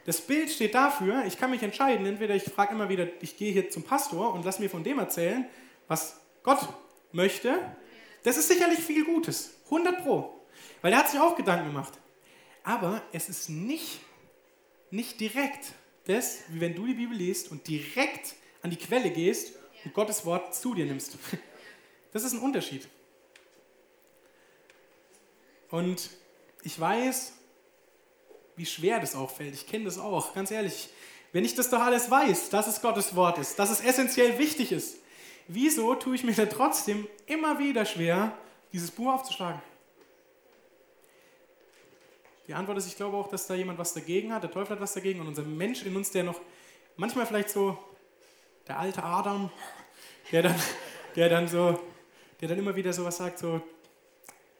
Das 0.05 0.21
Bild 0.21 0.49
steht 0.49 0.73
dafür, 0.73 1.25
ich 1.25 1.37
kann 1.37 1.51
mich 1.51 1.61
entscheiden, 1.63 2.05
entweder 2.05 2.33
ich 2.33 2.43
frage 2.43 2.73
immer 2.73 2.87
wieder, 2.87 3.07
ich 3.21 3.35
gehe 3.35 3.51
hier 3.51 3.69
zum 3.69 3.83
Pastor 3.83 4.33
und 4.33 4.45
lass 4.45 4.59
mir 4.59 4.69
von 4.69 4.83
dem 4.83 4.99
erzählen, 4.99 5.45
was 5.87 6.21
Gott 6.43 6.59
möchte, 7.17 7.59
das 8.23 8.37
ist 8.37 8.47
sicherlich 8.47 8.79
viel 8.79 9.03
Gutes. 9.03 9.55
100 9.65 10.03
Pro. 10.03 10.41
Weil 10.81 10.93
er 10.93 10.99
hat 10.99 11.09
sich 11.09 11.19
auch 11.19 11.35
Gedanken 11.35 11.67
gemacht. 11.67 11.93
Aber 12.63 13.01
es 13.11 13.27
ist 13.27 13.49
nicht, 13.49 13.99
nicht 14.91 15.19
direkt 15.19 15.73
das, 16.05 16.39
wie 16.47 16.61
wenn 16.61 16.75
du 16.75 16.85
die 16.87 16.93
Bibel 16.93 17.17
liest 17.17 17.51
und 17.51 17.67
direkt 17.67 18.35
an 18.61 18.69
die 18.69 18.77
Quelle 18.77 19.09
gehst 19.11 19.53
und 19.83 19.93
Gottes 19.93 20.25
Wort 20.25 20.55
zu 20.55 20.73
dir 20.73 20.85
nimmst. 20.85 21.17
Das 22.13 22.23
ist 22.23 22.33
ein 22.33 22.39
Unterschied. 22.39 22.87
Und 25.69 26.09
ich 26.63 26.79
weiß, 26.79 27.33
wie 28.55 28.65
schwer 28.65 28.99
das 28.99 29.13
auch 29.13 29.29
fällt. 29.29 29.53
Ich 29.53 29.67
kenne 29.67 29.85
das 29.85 29.99
auch, 29.99 30.33
ganz 30.33 30.49
ehrlich. 30.49 30.89
Wenn 31.31 31.45
ich 31.45 31.53
das 31.53 31.69
doch 31.69 31.81
alles 31.81 32.09
weiß, 32.09 32.49
dass 32.49 32.65
es 32.65 32.81
Gottes 32.81 33.15
Wort 33.15 33.37
ist, 33.37 33.59
dass 33.59 33.69
es 33.69 33.81
essentiell 33.81 34.39
wichtig 34.39 34.71
ist, 34.71 34.97
wieso 35.47 35.95
tue 35.95 36.15
ich 36.15 36.23
mir 36.23 36.33
da 36.33 36.45
trotzdem 36.45 37.07
immer 37.25 37.59
wieder 37.59 37.85
schwer, 37.85 38.37
dieses 38.73 38.91
Buch 38.91 39.13
aufzuschlagen? 39.13 39.61
Die 42.47 42.53
Antwort 42.53 42.77
ist, 42.77 42.87
ich 42.87 42.95
glaube 42.95 43.17
auch, 43.17 43.27
dass 43.27 43.47
da 43.47 43.55
jemand 43.55 43.77
was 43.77 43.93
dagegen 43.93 44.33
hat, 44.33 44.43
der 44.43 44.51
Teufel 44.51 44.75
hat 44.75 44.81
was 44.81 44.93
dagegen 44.93 45.19
und 45.19 45.27
unser 45.27 45.43
Mensch 45.43 45.83
in 45.83 45.95
uns, 45.95 46.11
der 46.11 46.23
noch 46.23 46.39
manchmal 46.95 47.25
vielleicht 47.25 47.49
so, 47.49 47.77
der 48.67 48.79
alte 48.79 49.03
Adam, 49.03 49.49
der 50.31 50.43
dann, 50.43 50.55
der 51.15 51.29
dann 51.29 51.47
so, 51.47 51.79
der 52.39 52.47
dann 52.47 52.57
immer 52.57 52.75
wieder 52.75 52.93
so 52.93 53.03
was 53.03 53.17
sagt, 53.17 53.39
so 53.39 53.61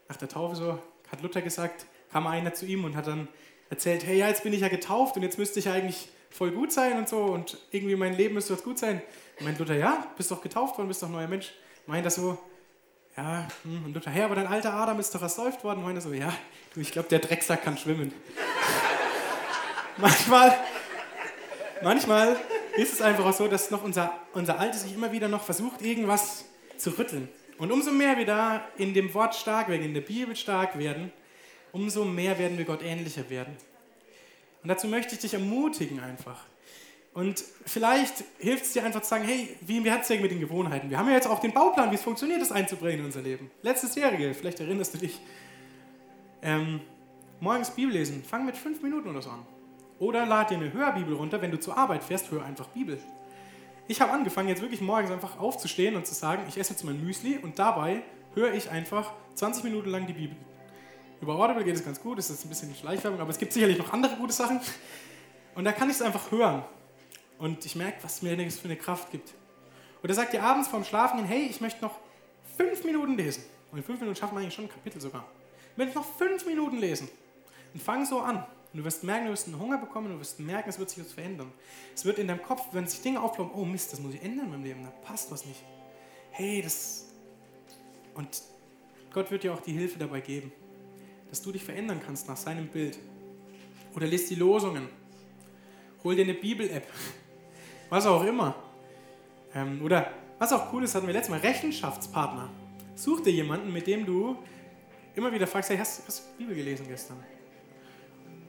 nach 0.09 0.17
der 0.17 0.27
Taufe 0.27 0.55
so, 0.55 0.79
hat 1.09 1.21
Luther 1.21 1.41
gesagt, 1.41 1.85
kam 2.11 2.27
einer 2.27 2.53
zu 2.53 2.65
ihm 2.65 2.83
und 2.83 2.95
hat 2.95 3.07
dann 3.07 3.27
erzählt, 3.69 4.05
hey, 4.05 4.17
ja, 4.17 4.27
jetzt 4.27 4.43
bin 4.43 4.53
ich 4.53 4.61
ja 4.61 4.69
getauft 4.69 5.15
und 5.15 5.23
jetzt 5.23 5.37
müsste 5.37 5.59
ich 5.59 5.69
eigentlich 5.69 6.09
voll 6.29 6.51
gut 6.51 6.71
sein 6.71 6.97
und 6.97 7.09
so 7.09 7.17
und 7.23 7.57
irgendwie 7.71 7.95
mein 7.95 8.15
Leben 8.15 8.35
müsste 8.35 8.53
jetzt 8.53 8.63
gut 8.63 8.77
sein. 8.77 9.01
Und 9.39 9.45
meint 9.45 9.59
Luther, 9.59 9.75
ja, 9.75 10.07
bist 10.15 10.31
doch 10.31 10.41
getauft 10.41 10.77
worden, 10.77 10.87
bist 10.87 11.03
doch 11.03 11.09
neuer 11.09 11.27
Mensch. 11.27 11.53
Meint 11.85 12.05
das 12.05 12.15
so, 12.15 12.37
ja, 13.15 13.47
hm, 13.63 13.85
und 13.85 13.93
Luther, 13.93 14.11
hey, 14.11 14.23
aber 14.23 14.35
dein 14.35 14.47
alter 14.47 14.73
Adam 14.73 14.99
ist 14.99 15.13
doch 15.13 15.21
ersäuft 15.21 15.63
worden. 15.63 15.83
Meint 15.83 15.97
er 15.97 16.01
so, 16.01 16.13
ja, 16.13 16.33
du, 16.73 16.79
ich 16.79 16.91
glaube, 16.91 17.09
der 17.09 17.19
Drecksack 17.19 17.63
kann 17.63 17.77
schwimmen. 17.77 18.13
manchmal, 19.97 20.55
manchmal 21.81 22.35
ist 22.75 22.93
es 22.93 23.01
einfach 23.01 23.25
auch 23.25 23.33
so, 23.33 23.47
dass 23.47 23.71
noch 23.71 23.83
unser, 23.83 24.13
unser 24.33 24.59
Alter 24.59 24.77
sich 24.77 24.93
immer 24.93 25.11
wieder 25.11 25.27
noch 25.27 25.43
versucht, 25.43 25.81
irgendwas 25.81 26.45
zu 26.77 26.91
rütteln. 26.91 27.27
Und 27.57 27.71
umso 27.71 27.91
mehr 27.91 28.17
wir 28.17 28.25
da 28.25 28.67
in 28.77 28.93
dem 28.93 29.13
Wort 29.13 29.33
stark 29.35 29.67
werden, 29.67 29.83
in 29.83 29.93
der 29.95 30.01
Bibel 30.01 30.35
stark 30.35 30.77
werden, 30.77 31.11
umso 31.71 32.05
mehr 32.05 32.37
werden 32.37 32.57
wir 32.57 32.65
Gott 32.65 32.83
ähnlicher 32.83 33.29
werden. 33.29 33.57
Und 34.67 34.71
dazu 34.71 34.89
möchte 34.89 35.15
ich 35.15 35.21
dich 35.21 35.33
ermutigen 35.33 36.01
einfach. 36.01 36.43
Und 37.13 37.41
vielleicht 37.65 38.25
hilft 38.37 38.65
es 38.65 38.73
dir 38.73 38.83
einfach 38.83 39.01
zu 39.01 39.07
sagen, 39.07 39.23
hey, 39.23 39.55
wie 39.61 39.77
im 39.77 39.85
Herzog 39.85 40.19
mit 40.19 40.29
den 40.29 40.41
Gewohnheiten. 40.41 40.89
Wir 40.89 40.97
haben 40.97 41.07
ja 41.07 41.13
jetzt 41.13 41.27
auch 41.29 41.39
den 41.39 41.53
Bauplan, 41.53 41.89
wie 41.91 41.95
es 41.95 42.01
funktioniert, 42.01 42.41
das 42.41 42.51
einzubringen 42.51 42.99
in 42.99 43.05
unser 43.05 43.21
Leben. 43.21 43.49
Letztes 43.61 43.95
Jährige, 43.95 44.33
vielleicht 44.33 44.59
erinnerst 44.59 44.93
du 44.93 44.97
dich. 44.97 45.21
Ähm, 46.41 46.81
morgens 47.39 47.69
Bibel 47.69 47.93
lesen, 47.93 48.25
fang 48.29 48.45
mit 48.45 48.57
fünf 48.57 48.81
Minuten 48.83 49.07
oder 49.07 49.21
so 49.21 49.29
an. 49.29 49.45
Oder 49.99 50.25
lad 50.25 50.49
dir 50.49 50.57
eine 50.57 50.73
Hörbibel 50.73 51.13
runter, 51.15 51.41
wenn 51.41 51.51
du 51.51 51.61
zur 51.61 51.77
Arbeit 51.77 52.03
fährst, 52.03 52.29
hör 52.31 52.43
einfach 52.43 52.67
Bibel. 52.67 52.99
Ich 53.87 54.01
habe 54.01 54.11
angefangen, 54.11 54.49
jetzt 54.49 54.61
wirklich 54.61 54.81
morgens 54.81 55.11
einfach 55.11 55.39
aufzustehen 55.39 55.95
und 55.95 56.05
zu 56.05 56.13
sagen, 56.13 56.43
ich 56.49 56.57
esse 56.57 56.73
jetzt 56.73 56.83
mein 56.83 57.01
Müsli 57.01 57.37
und 57.37 57.57
dabei 57.57 58.01
höre 58.33 58.53
ich 58.53 58.69
einfach 58.69 59.13
20 59.35 59.63
Minuten 59.63 59.91
lang 59.91 60.07
die 60.07 60.13
Bibel. 60.13 60.35
Über 61.21 61.35
Audible 61.35 61.63
geht 61.63 61.75
es 61.75 61.83
ganz 61.83 61.99
gut, 61.99 62.17
das 62.17 62.29
ist 62.29 62.45
ein 62.45 62.49
bisschen 62.49 62.75
Schleichwerbung, 62.75 63.19
aber 63.19 63.31
es 63.31 63.37
gibt 63.37 63.53
sicherlich 63.53 63.77
noch 63.77 63.91
andere 63.91 64.15
gute 64.15 64.33
Sachen. 64.33 64.59
Und 65.55 65.65
da 65.65 65.71
kann 65.71 65.89
ich 65.89 65.95
es 65.95 66.01
einfach 66.01 66.31
hören. 66.31 66.63
Und 67.39 67.65
ich 67.65 67.75
merke, 67.75 67.97
was 68.03 68.21
mir 68.21 68.35
das 68.37 68.59
für 68.59 68.65
eine 68.65 68.77
Kraft 68.77 69.11
gibt. 69.11 69.33
Oder 70.03 70.13
sagt 70.13 70.33
ihr 70.33 70.43
abends 70.43 70.67
vorm 70.67 70.83
Schlafen, 70.83 71.23
hey, 71.25 71.47
ich 71.49 71.61
möchte 71.61 71.81
noch 71.81 71.95
fünf 72.55 72.83
Minuten 72.83 73.17
lesen. 73.17 73.43
Und 73.71 73.79
in 73.79 73.83
fünf 73.83 73.99
Minuten 73.99 74.17
schaffen 74.17 74.35
wir 74.35 74.41
eigentlich 74.41 74.53
schon 74.53 74.65
ein 74.65 74.71
Kapitel 74.71 75.01
sogar. 75.01 75.25
Ich 75.71 75.77
möchte 75.77 75.95
noch 75.95 76.05
fünf 76.05 76.45
Minuten 76.45 76.77
lesen. 76.77 77.09
Und 77.73 77.81
fang 77.81 78.05
so 78.05 78.19
an. 78.19 78.37
Und 78.37 78.79
du 78.79 78.83
wirst 78.83 79.03
merken, 79.03 79.25
du 79.25 79.31
wirst 79.31 79.47
einen 79.47 79.59
Hunger 79.59 79.77
bekommen, 79.77 80.09
du 80.09 80.19
wirst 80.19 80.39
merken, 80.39 80.69
es 80.69 80.77
wird 80.77 80.89
sich 80.89 81.03
was 81.03 81.13
verändern. 81.13 81.51
Es 81.95 82.05
wird 82.05 82.19
in 82.19 82.27
deinem 82.27 82.43
Kopf, 82.43 82.61
wenn 82.73 82.87
sich 82.87 83.01
Dinge 83.01 83.21
aufploppen, 83.21 83.59
oh 83.59 83.65
Mist, 83.65 83.93
das 83.93 83.99
muss 83.99 84.13
ich 84.13 84.21
ändern 84.21 84.45
in 84.45 84.51
meinem 84.51 84.63
Leben, 84.63 84.83
da 84.83 84.91
passt 85.07 85.31
was 85.31 85.45
nicht. 85.45 85.63
Hey, 86.31 86.61
das. 86.61 87.05
Und 88.13 88.41
Gott 89.13 89.31
wird 89.31 89.43
dir 89.43 89.53
auch 89.53 89.61
die 89.61 89.73
Hilfe 89.73 89.97
dabei 89.97 90.21
geben, 90.21 90.51
dass 91.29 91.41
du 91.41 91.51
dich 91.51 91.63
verändern 91.63 92.01
kannst 92.05 92.27
nach 92.27 92.37
seinem 92.37 92.67
Bild. 92.67 92.97
Oder 93.95 94.07
lest 94.07 94.29
die 94.29 94.35
Losungen. 94.35 94.89
Hol 96.03 96.15
dir 96.15 96.23
eine 96.23 96.33
Bibel-App. 96.33 96.87
Was 97.89 98.05
auch 98.05 98.23
immer. 98.23 98.55
Ähm, 99.53 99.81
oder 99.83 100.11
was 100.39 100.53
auch 100.53 100.71
cool 100.71 100.83
ist, 100.83 100.93
hatten 100.93 101.07
wir 101.07 101.13
letztes 101.13 101.31
Mal 101.31 101.39
Rechenschaftspartner. 101.39 102.49
Such 102.95 103.21
dir 103.21 103.31
jemanden, 103.31 103.73
mit 103.73 103.87
dem 103.87 104.05
du 104.05 104.37
immer 105.15 105.31
wieder 105.31 105.47
fragst, 105.47 105.69
hey, 105.71 105.77
hast, 105.77 106.07
du 106.07 106.37
Bibel 106.37 106.55
gelesen 106.55 106.87
gestern? 106.87 107.17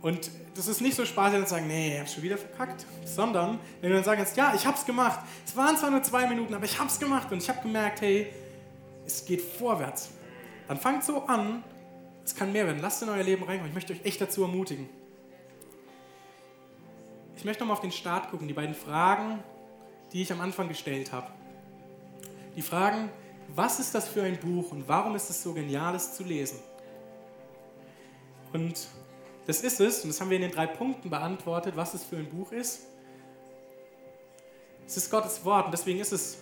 Und 0.02 0.30
das 0.54 0.68
ist 0.68 0.80
nicht 0.80 0.94
so 0.94 1.04
spaßig, 1.04 1.42
zu 1.44 1.50
sagen, 1.50 1.66
nee, 1.66 1.94
ich 1.94 2.00
hab's 2.00 2.14
schon 2.14 2.22
wieder 2.22 2.36
verkackt, 2.36 2.86
sondern 3.04 3.58
wenn 3.80 3.90
du 3.90 4.00
dann 4.00 4.16
kannst, 4.16 4.36
ja, 4.36 4.52
ich 4.54 4.66
hab's 4.66 4.84
gemacht. 4.84 5.20
Es 5.44 5.56
waren 5.56 5.76
zwar 5.76 5.90
nur 5.90 6.02
zwei 6.02 6.26
Minuten, 6.28 6.54
aber 6.54 6.66
ich 6.66 6.78
hab's 6.78 7.00
gemacht 7.00 7.32
und 7.32 7.42
ich 7.42 7.48
habe 7.48 7.62
gemerkt, 7.62 8.00
hey, 8.02 8.26
es 9.06 9.24
geht 9.24 9.40
vorwärts. 9.40 10.10
Dann 10.68 10.76
fangt 10.76 11.04
so 11.04 11.22
an, 11.22 11.64
es 12.28 12.34
kann 12.34 12.52
mehr 12.52 12.66
werden. 12.66 12.82
Lasst 12.82 13.02
in 13.02 13.08
euer 13.08 13.22
Leben 13.22 13.42
reinkommen. 13.44 13.70
Ich 13.70 13.74
möchte 13.74 13.94
euch 13.94 14.04
echt 14.04 14.20
dazu 14.20 14.42
ermutigen. 14.42 14.86
Ich 17.36 17.44
möchte 17.44 17.62
nochmal 17.62 17.76
auf 17.76 17.80
den 17.80 17.92
Start 17.92 18.30
gucken, 18.30 18.48
die 18.48 18.54
beiden 18.54 18.74
Fragen, 18.74 19.42
die 20.12 20.20
ich 20.20 20.30
am 20.30 20.42
Anfang 20.42 20.68
gestellt 20.68 21.10
habe. 21.10 21.28
Die 22.54 22.60
Fragen, 22.60 23.08
was 23.54 23.80
ist 23.80 23.94
das 23.94 24.08
für 24.08 24.22
ein 24.22 24.38
Buch 24.38 24.72
und 24.72 24.86
warum 24.88 25.16
ist 25.16 25.30
es 25.30 25.42
so 25.42 25.54
genial, 25.54 25.94
es 25.94 26.14
zu 26.16 26.22
lesen? 26.22 26.58
Und 28.52 28.88
das 29.46 29.62
ist 29.62 29.80
es, 29.80 30.02
und 30.02 30.10
das 30.10 30.20
haben 30.20 30.28
wir 30.28 30.36
in 30.36 30.42
den 30.42 30.52
drei 30.52 30.66
Punkten 30.66 31.08
beantwortet, 31.08 31.76
was 31.76 31.94
es 31.94 32.04
für 32.04 32.16
ein 32.16 32.28
Buch 32.28 32.52
ist. 32.52 32.80
Es 34.86 34.98
ist 34.98 35.10
Gottes 35.10 35.42
Wort 35.44 35.66
und 35.66 35.72
deswegen 35.72 36.00
ist 36.00 36.12
es 36.12 36.38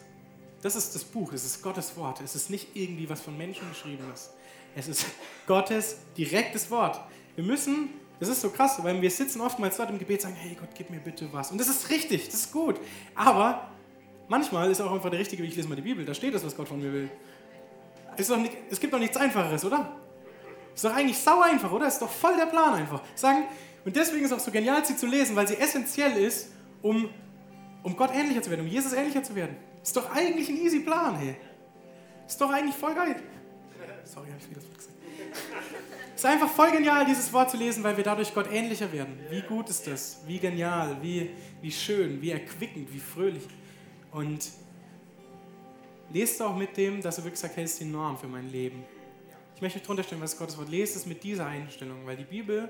das 0.62 0.74
ist 0.74 0.94
das 0.96 1.04
Buch, 1.04 1.32
es 1.32 1.44
ist 1.44 1.62
Gottes 1.62 1.96
Wort. 1.96 2.20
Es 2.20 2.34
ist 2.34 2.50
nicht 2.50 2.74
irgendwie 2.74 3.08
was 3.08 3.20
von 3.20 3.38
Menschen 3.38 3.68
geschrieben 3.68 4.04
ist. 4.12 4.30
Es 4.76 4.88
ist 4.88 5.06
Gottes 5.46 5.96
direktes 6.18 6.70
Wort. 6.70 7.00
Wir 7.34 7.42
müssen, 7.42 7.88
das 8.20 8.28
ist 8.28 8.42
so 8.42 8.50
krass, 8.50 8.78
weil 8.82 9.00
wir 9.00 9.10
sitzen 9.10 9.40
oftmals 9.40 9.78
dort 9.78 9.88
im 9.88 9.98
Gebet 9.98 10.18
und 10.18 10.30
sagen, 10.30 10.36
hey 10.38 10.54
Gott, 10.60 10.68
gib 10.74 10.90
mir 10.90 11.00
bitte 11.00 11.26
was. 11.32 11.50
Und 11.50 11.58
das 11.58 11.68
ist 11.68 11.88
richtig, 11.88 12.26
das 12.26 12.34
ist 12.34 12.52
gut. 12.52 12.78
Aber 13.14 13.68
manchmal 14.28 14.70
ist 14.70 14.82
auch 14.82 14.92
einfach 14.92 15.08
der 15.08 15.18
richtige 15.18 15.42
Weg, 15.42 15.48
ich 15.48 15.56
lese 15.56 15.68
mal 15.68 15.76
die 15.76 15.82
Bibel, 15.82 16.04
da 16.04 16.12
steht 16.12 16.34
das, 16.34 16.44
was 16.44 16.54
Gott 16.54 16.68
von 16.68 16.78
mir 16.78 16.92
will. 16.92 17.10
Es, 18.18 18.28
nicht, 18.28 18.52
es 18.70 18.78
gibt 18.78 18.92
doch 18.92 18.98
nichts 18.98 19.16
Einfacheres, 19.16 19.64
oder? 19.64 19.96
Ist 20.74 20.84
doch 20.84 20.94
eigentlich 20.94 21.18
sau 21.18 21.40
einfach, 21.40 21.72
oder? 21.72 21.88
Ist 21.88 22.02
doch 22.02 22.10
voll 22.10 22.36
der 22.36 22.46
Plan 22.46 22.74
einfach. 22.74 23.00
Sagen, 23.14 23.44
und 23.86 23.96
deswegen 23.96 24.26
ist 24.26 24.30
es 24.30 24.36
auch 24.36 24.44
so 24.44 24.50
genial, 24.50 24.84
sie 24.84 24.96
zu 24.96 25.06
lesen, 25.06 25.34
weil 25.36 25.48
sie 25.48 25.56
essentiell 25.56 26.18
ist, 26.18 26.50
um, 26.82 27.08
um 27.82 27.96
Gott 27.96 28.14
ähnlicher 28.14 28.42
zu 28.42 28.50
werden, 28.50 28.60
um 28.60 28.66
Jesus 28.66 28.92
ähnlicher 28.92 29.22
zu 29.22 29.34
werden. 29.34 29.56
Ist 29.82 29.96
doch 29.96 30.10
eigentlich 30.14 30.50
ein 30.50 30.58
easy 30.58 30.80
Plan, 30.80 31.16
hey. 31.16 31.36
Ist 32.26 32.38
doch 32.38 32.50
eigentlich 32.50 32.76
voll 32.76 32.94
geil. 32.94 33.16
Sorry, 34.06 34.28
habe 34.28 34.38
ich 34.40 34.50
wieder 34.50 34.60
gesagt. 34.60 34.94
Es 36.14 36.20
ist 36.20 36.26
einfach 36.26 36.48
voll 36.48 36.70
genial, 36.70 37.04
dieses 37.04 37.32
Wort 37.32 37.50
zu 37.50 37.56
lesen, 37.56 37.82
weil 37.82 37.96
wir 37.96 38.04
dadurch 38.04 38.32
Gott 38.32 38.50
ähnlicher 38.50 38.90
werden. 38.92 39.18
Wie 39.30 39.42
gut 39.42 39.68
ist 39.68 39.86
das? 39.86 40.20
Wie 40.26 40.38
genial, 40.38 40.96
wie, 41.02 41.30
wie 41.60 41.72
schön, 41.72 42.22
wie 42.22 42.30
erquickend, 42.30 42.92
wie 42.92 43.00
fröhlich. 43.00 43.42
Und 44.12 44.48
lest 46.12 46.40
auch 46.40 46.56
mit 46.56 46.76
dem, 46.76 47.02
dass 47.02 47.16
du 47.16 47.24
wirklich 47.24 47.40
sagst, 47.40 47.56
hey, 47.56 47.64
das 47.64 47.72
ist 47.72 47.80
die 47.80 47.86
Norm 47.86 48.16
für 48.16 48.28
mein 48.28 48.50
Leben. 48.50 48.84
Ich 49.56 49.60
möchte 49.60 49.78
mich 49.78 49.86
drunter 49.86 50.04
stellen, 50.04 50.22
was 50.22 50.38
Gottes 50.38 50.56
Wort 50.56 50.68
lest, 50.68 50.96
es 50.96 51.04
mit 51.04 51.24
dieser 51.24 51.46
Einstellung, 51.46 52.06
weil 52.06 52.16
die 52.16 52.24
Bibel 52.24 52.68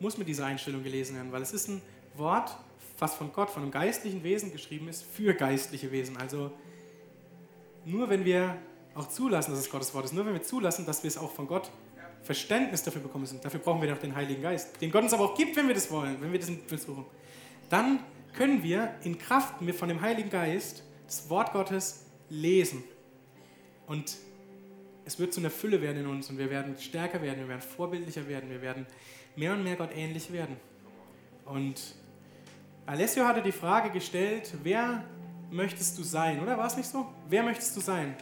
muss 0.00 0.18
mit 0.18 0.28
dieser 0.28 0.46
Einstellung 0.46 0.82
gelesen 0.82 1.14
werden, 1.14 1.30
weil 1.30 1.42
es 1.42 1.52
ist 1.52 1.68
ein 1.68 1.80
Wort, 2.16 2.56
was 2.98 3.14
von 3.14 3.32
Gott, 3.32 3.50
von 3.50 3.62
einem 3.62 3.70
geistlichen 3.70 4.24
Wesen 4.24 4.50
geschrieben 4.50 4.88
ist, 4.88 5.04
für 5.04 5.34
geistliche 5.34 5.92
Wesen. 5.92 6.16
Also 6.16 6.50
nur 7.84 8.08
wenn 8.08 8.24
wir 8.24 8.58
auch 8.94 9.08
zulassen, 9.08 9.52
dass 9.52 9.60
es 9.60 9.70
Gottes 9.70 9.94
Wort 9.94 10.04
ist, 10.04 10.12
nur 10.12 10.26
wenn 10.26 10.34
wir 10.34 10.42
zulassen, 10.42 10.86
dass 10.86 11.02
wir 11.02 11.08
es 11.08 11.18
auch 11.18 11.32
von 11.32 11.46
Gott 11.46 11.70
Verständnis 12.22 12.82
dafür 12.82 13.00
bekommen 13.00 13.22
müssen, 13.22 13.40
dafür 13.40 13.60
brauchen 13.60 13.80
wir 13.80 13.88
doch 13.88 13.98
den 13.98 14.14
Heiligen 14.14 14.42
Geist, 14.42 14.80
den 14.80 14.90
Gott 14.90 15.02
uns 15.02 15.12
aber 15.12 15.24
auch 15.24 15.34
gibt, 15.34 15.56
wenn 15.56 15.66
wir 15.68 15.74
das 15.74 15.90
wollen, 15.90 16.20
wenn 16.20 16.32
wir 16.32 16.38
das 16.38 16.50
versuchen, 16.66 17.04
dann 17.68 18.00
können 18.34 18.62
wir 18.62 18.94
in 19.02 19.18
Kraft 19.18 19.54
von 19.74 19.88
dem 19.88 20.00
Heiligen 20.00 20.30
Geist 20.30 20.84
das 21.06 21.28
Wort 21.30 21.52
Gottes 21.52 22.06
lesen. 22.28 22.84
Und 23.86 24.16
es 25.04 25.18
wird 25.18 25.32
zu 25.32 25.40
einer 25.40 25.50
Fülle 25.50 25.80
werden 25.82 25.98
in 25.98 26.06
uns 26.06 26.30
und 26.30 26.38
wir 26.38 26.50
werden 26.50 26.76
stärker 26.78 27.20
werden, 27.22 27.40
wir 27.40 27.48
werden 27.48 27.62
vorbildlicher 27.62 28.28
werden, 28.28 28.50
wir 28.50 28.62
werden 28.62 28.86
mehr 29.34 29.52
und 29.54 29.64
mehr 29.64 29.76
Gott 29.76 29.90
ähnlich 29.94 30.32
werden. 30.32 30.56
Und 31.44 31.96
Alessio 32.86 33.24
hatte 33.24 33.42
die 33.42 33.52
Frage 33.52 33.90
gestellt, 33.90 34.54
wer 34.62 35.04
möchtest 35.50 35.98
du 35.98 36.02
sein, 36.02 36.40
oder 36.40 36.56
war 36.56 36.66
es 36.66 36.76
nicht 36.76 36.88
so? 36.88 37.06
Wer 37.28 37.42
möchtest 37.42 37.76
du 37.76 37.80
sein? 37.80 38.14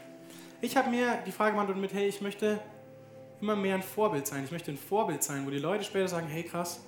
Ich 0.60 0.76
habe 0.76 0.90
mir 0.90 1.22
die 1.24 1.30
Frage 1.30 1.54
beantwortet 1.54 1.80
mit, 1.80 1.92
hey, 1.92 2.08
ich 2.08 2.20
möchte 2.20 2.60
immer 3.40 3.54
mehr 3.54 3.76
ein 3.76 3.82
Vorbild 3.82 4.26
sein. 4.26 4.42
Ich 4.44 4.50
möchte 4.50 4.72
ein 4.72 4.78
Vorbild 4.78 5.22
sein, 5.22 5.46
wo 5.46 5.50
die 5.50 5.58
Leute 5.58 5.84
später 5.84 6.08
sagen, 6.08 6.26
hey 6.26 6.42
krass, 6.42 6.80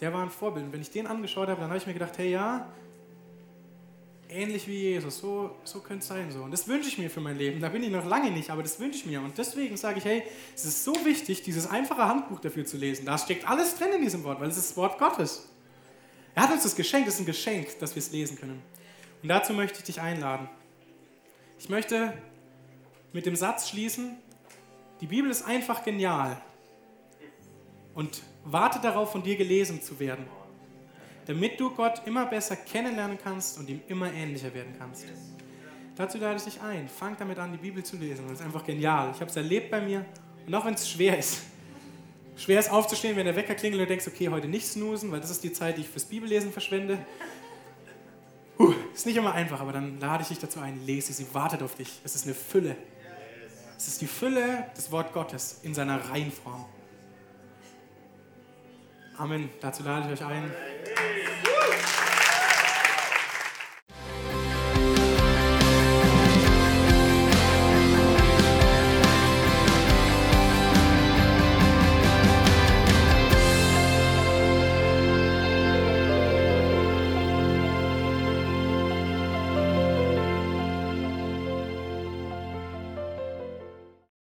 der 0.00 0.12
war 0.12 0.22
ein 0.22 0.30
Vorbild. 0.30 0.66
Und 0.66 0.72
wenn 0.72 0.80
ich 0.80 0.90
den 0.90 1.08
angeschaut 1.08 1.48
habe, 1.48 1.60
dann 1.60 1.68
habe 1.68 1.78
ich 1.78 1.86
mir 1.86 1.94
gedacht, 1.94 2.16
hey 2.18 2.30
ja, 2.30 2.68
ähnlich 4.28 4.68
wie 4.68 4.78
Jesus, 4.78 5.18
so, 5.18 5.56
so 5.64 5.80
könnte 5.80 6.02
es 6.02 6.08
sein. 6.08 6.30
So. 6.30 6.42
Und 6.42 6.52
das 6.52 6.68
wünsche 6.68 6.88
ich 6.88 6.98
mir 6.98 7.10
für 7.10 7.20
mein 7.20 7.36
Leben. 7.36 7.60
Da 7.60 7.70
bin 7.70 7.82
ich 7.82 7.90
noch 7.90 8.06
lange 8.06 8.30
nicht, 8.30 8.50
aber 8.50 8.62
das 8.62 8.78
wünsche 8.78 8.98
ich 8.98 9.06
mir. 9.06 9.20
Und 9.20 9.36
deswegen 9.36 9.76
sage 9.76 9.98
ich, 9.98 10.04
hey, 10.04 10.22
es 10.54 10.64
ist 10.64 10.84
so 10.84 10.94
wichtig, 11.04 11.42
dieses 11.42 11.68
einfache 11.68 12.06
Handbuch 12.06 12.38
dafür 12.38 12.64
zu 12.64 12.76
lesen. 12.76 13.04
Da 13.04 13.18
steckt 13.18 13.48
alles 13.48 13.76
drin 13.76 13.90
in 13.96 14.02
diesem 14.02 14.22
Wort, 14.22 14.40
weil 14.40 14.48
es 14.48 14.56
ist 14.56 14.70
das 14.70 14.76
Wort 14.76 14.98
Gottes. 14.98 15.48
Er 16.34 16.44
hat 16.44 16.52
uns 16.52 16.62
das 16.62 16.76
geschenkt, 16.76 17.08
es 17.08 17.14
ist 17.14 17.20
ein 17.20 17.26
Geschenk, 17.26 17.78
dass 17.80 17.96
wir 17.96 18.00
es 18.00 18.12
lesen 18.12 18.38
können. 18.38 18.62
Und 19.22 19.28
dazu 19.28 19.52
möchte 19.52 19.78
ich 19.78 19.84
dich 19.84 20.00
einladen. 20.00 20.48
Ich 21.58 21.68
möchte 21.68 22.14
mit 23.12 23.26
dem 23.26 23.36
Satz 23.36 23.68
schließen, 23.68 24.16
die 25.00 25.06
Bibel 25.06 25.30
ist 25.30 25.42
einfach 25.42 25.84
genial 25.84 26.40
und 27.94 28.22
warte 28.44 28.80
darauf, 28.80 29.12
von 29.12 29.22
dir 29.22 29.36
gelesen 29.36 29.82
zu 29.82 29.98
werden, 29.98 30.24
damit 31.26 31.58
du 31.60 31.70
Gott 31.70 32.02
immer 32.06 32.26
besser 32.26 32.56
kennenlernen 32.56 33.18
kannst 33.22 33.58
und 33.58 33.68
ihm 33.68 33.80
immer 33.88 34.12
ähnlicher 34.12 34.52
werden 34.54 34.74
kannst. 34.78 35.06
Dazu 35.96 36.18
lade 36.18 36.36
ich 36.36 36.44
dich 36.44 36.60
ein. 36.60 36.88
Fang 36.88 37.16
damit 37.18 37.38
an, 37.38 37.52
die 37.52 37.58
Bibel 37.58 37.84
zu 37.84 37.96
lesen. 37.96 38.24
Das 38.28 38.40
ist 38.40 38.44
einfach 38.44 38.64
genial. 38.64 39.10
Ich 39.14 39.20
habe 39.20 39.30
es 39.30 39.36
erlebt 39.36 39.70
bei 39.70 39.80
mir. 39.80 40.06
Und 40.46 40.54
auch 40.54 40.64
wenn 40.64 40.74
es 40.74 40.88
schwer 40.88 41.18
ist. 41.18 41.42
Schwer 42.36 42.58
ist 42.58 42.70
aufzustehen, 42.70 43.14
wenn 43.16 43.26
der 43.26 43.36
Wecker 43.36 43.54
klingelt 43.54 43.80
und 43.80 43.88
du 43.88 43.94
denkst, 43.94 44.08
okay, 44.08 44.28
heute 44.30 44.48
nicht 44.48 44.66
snoosen, 44.66 45.12
weil 45.12 45.20
das 45.20 45.30
ist 45.30 45.44
die 45.44 45.52
Zeit, 45.52 45.76
die 45.76 45.82
ich 45.82 45.88
fürs 45.88 46.06
Bibellesen 46.06 46.50
verschwende. 46.50 46.98
Puh, 48.56 48.72
ist 48.94 49.04
nicht 49.04 49.16
immer 49.16 49.34
einfach, 49.34 49.60
aber 49.60 49.72
dann 49.72 50.00
lade 50.00 50.22
ich 50.22 50.28
dich 50.28 50.38
dazu 50.38 50.60
ein, 50.60 50.84
lese 50.86 51.12
sie, 51.12 51.26
wartet 51.34 51.62
auf 51.62 51.74
dich. 51.74 52.00
Es 52.04 52.14
ist 52.14 52.24
eine 52.24 52.34
Fülle. 52.34 52.74
Es 53.82 53.88
ist 53.88 54.00
die 54.00 54.06
Fülle 54.06 54.66
des 54.76 54.92
Wort 54.92 55.12
Gottes 55.12 55.58
in 55.64 55.74
seiner 55.74 56.08
Reihenform. 56.08 56.66
Amen. 59.18 59.50
Dazu 59.60 59.82
lade 59.82 60.06
ich 60.06 60.20
euch 60.20 60.24
ein. 60.24 60.52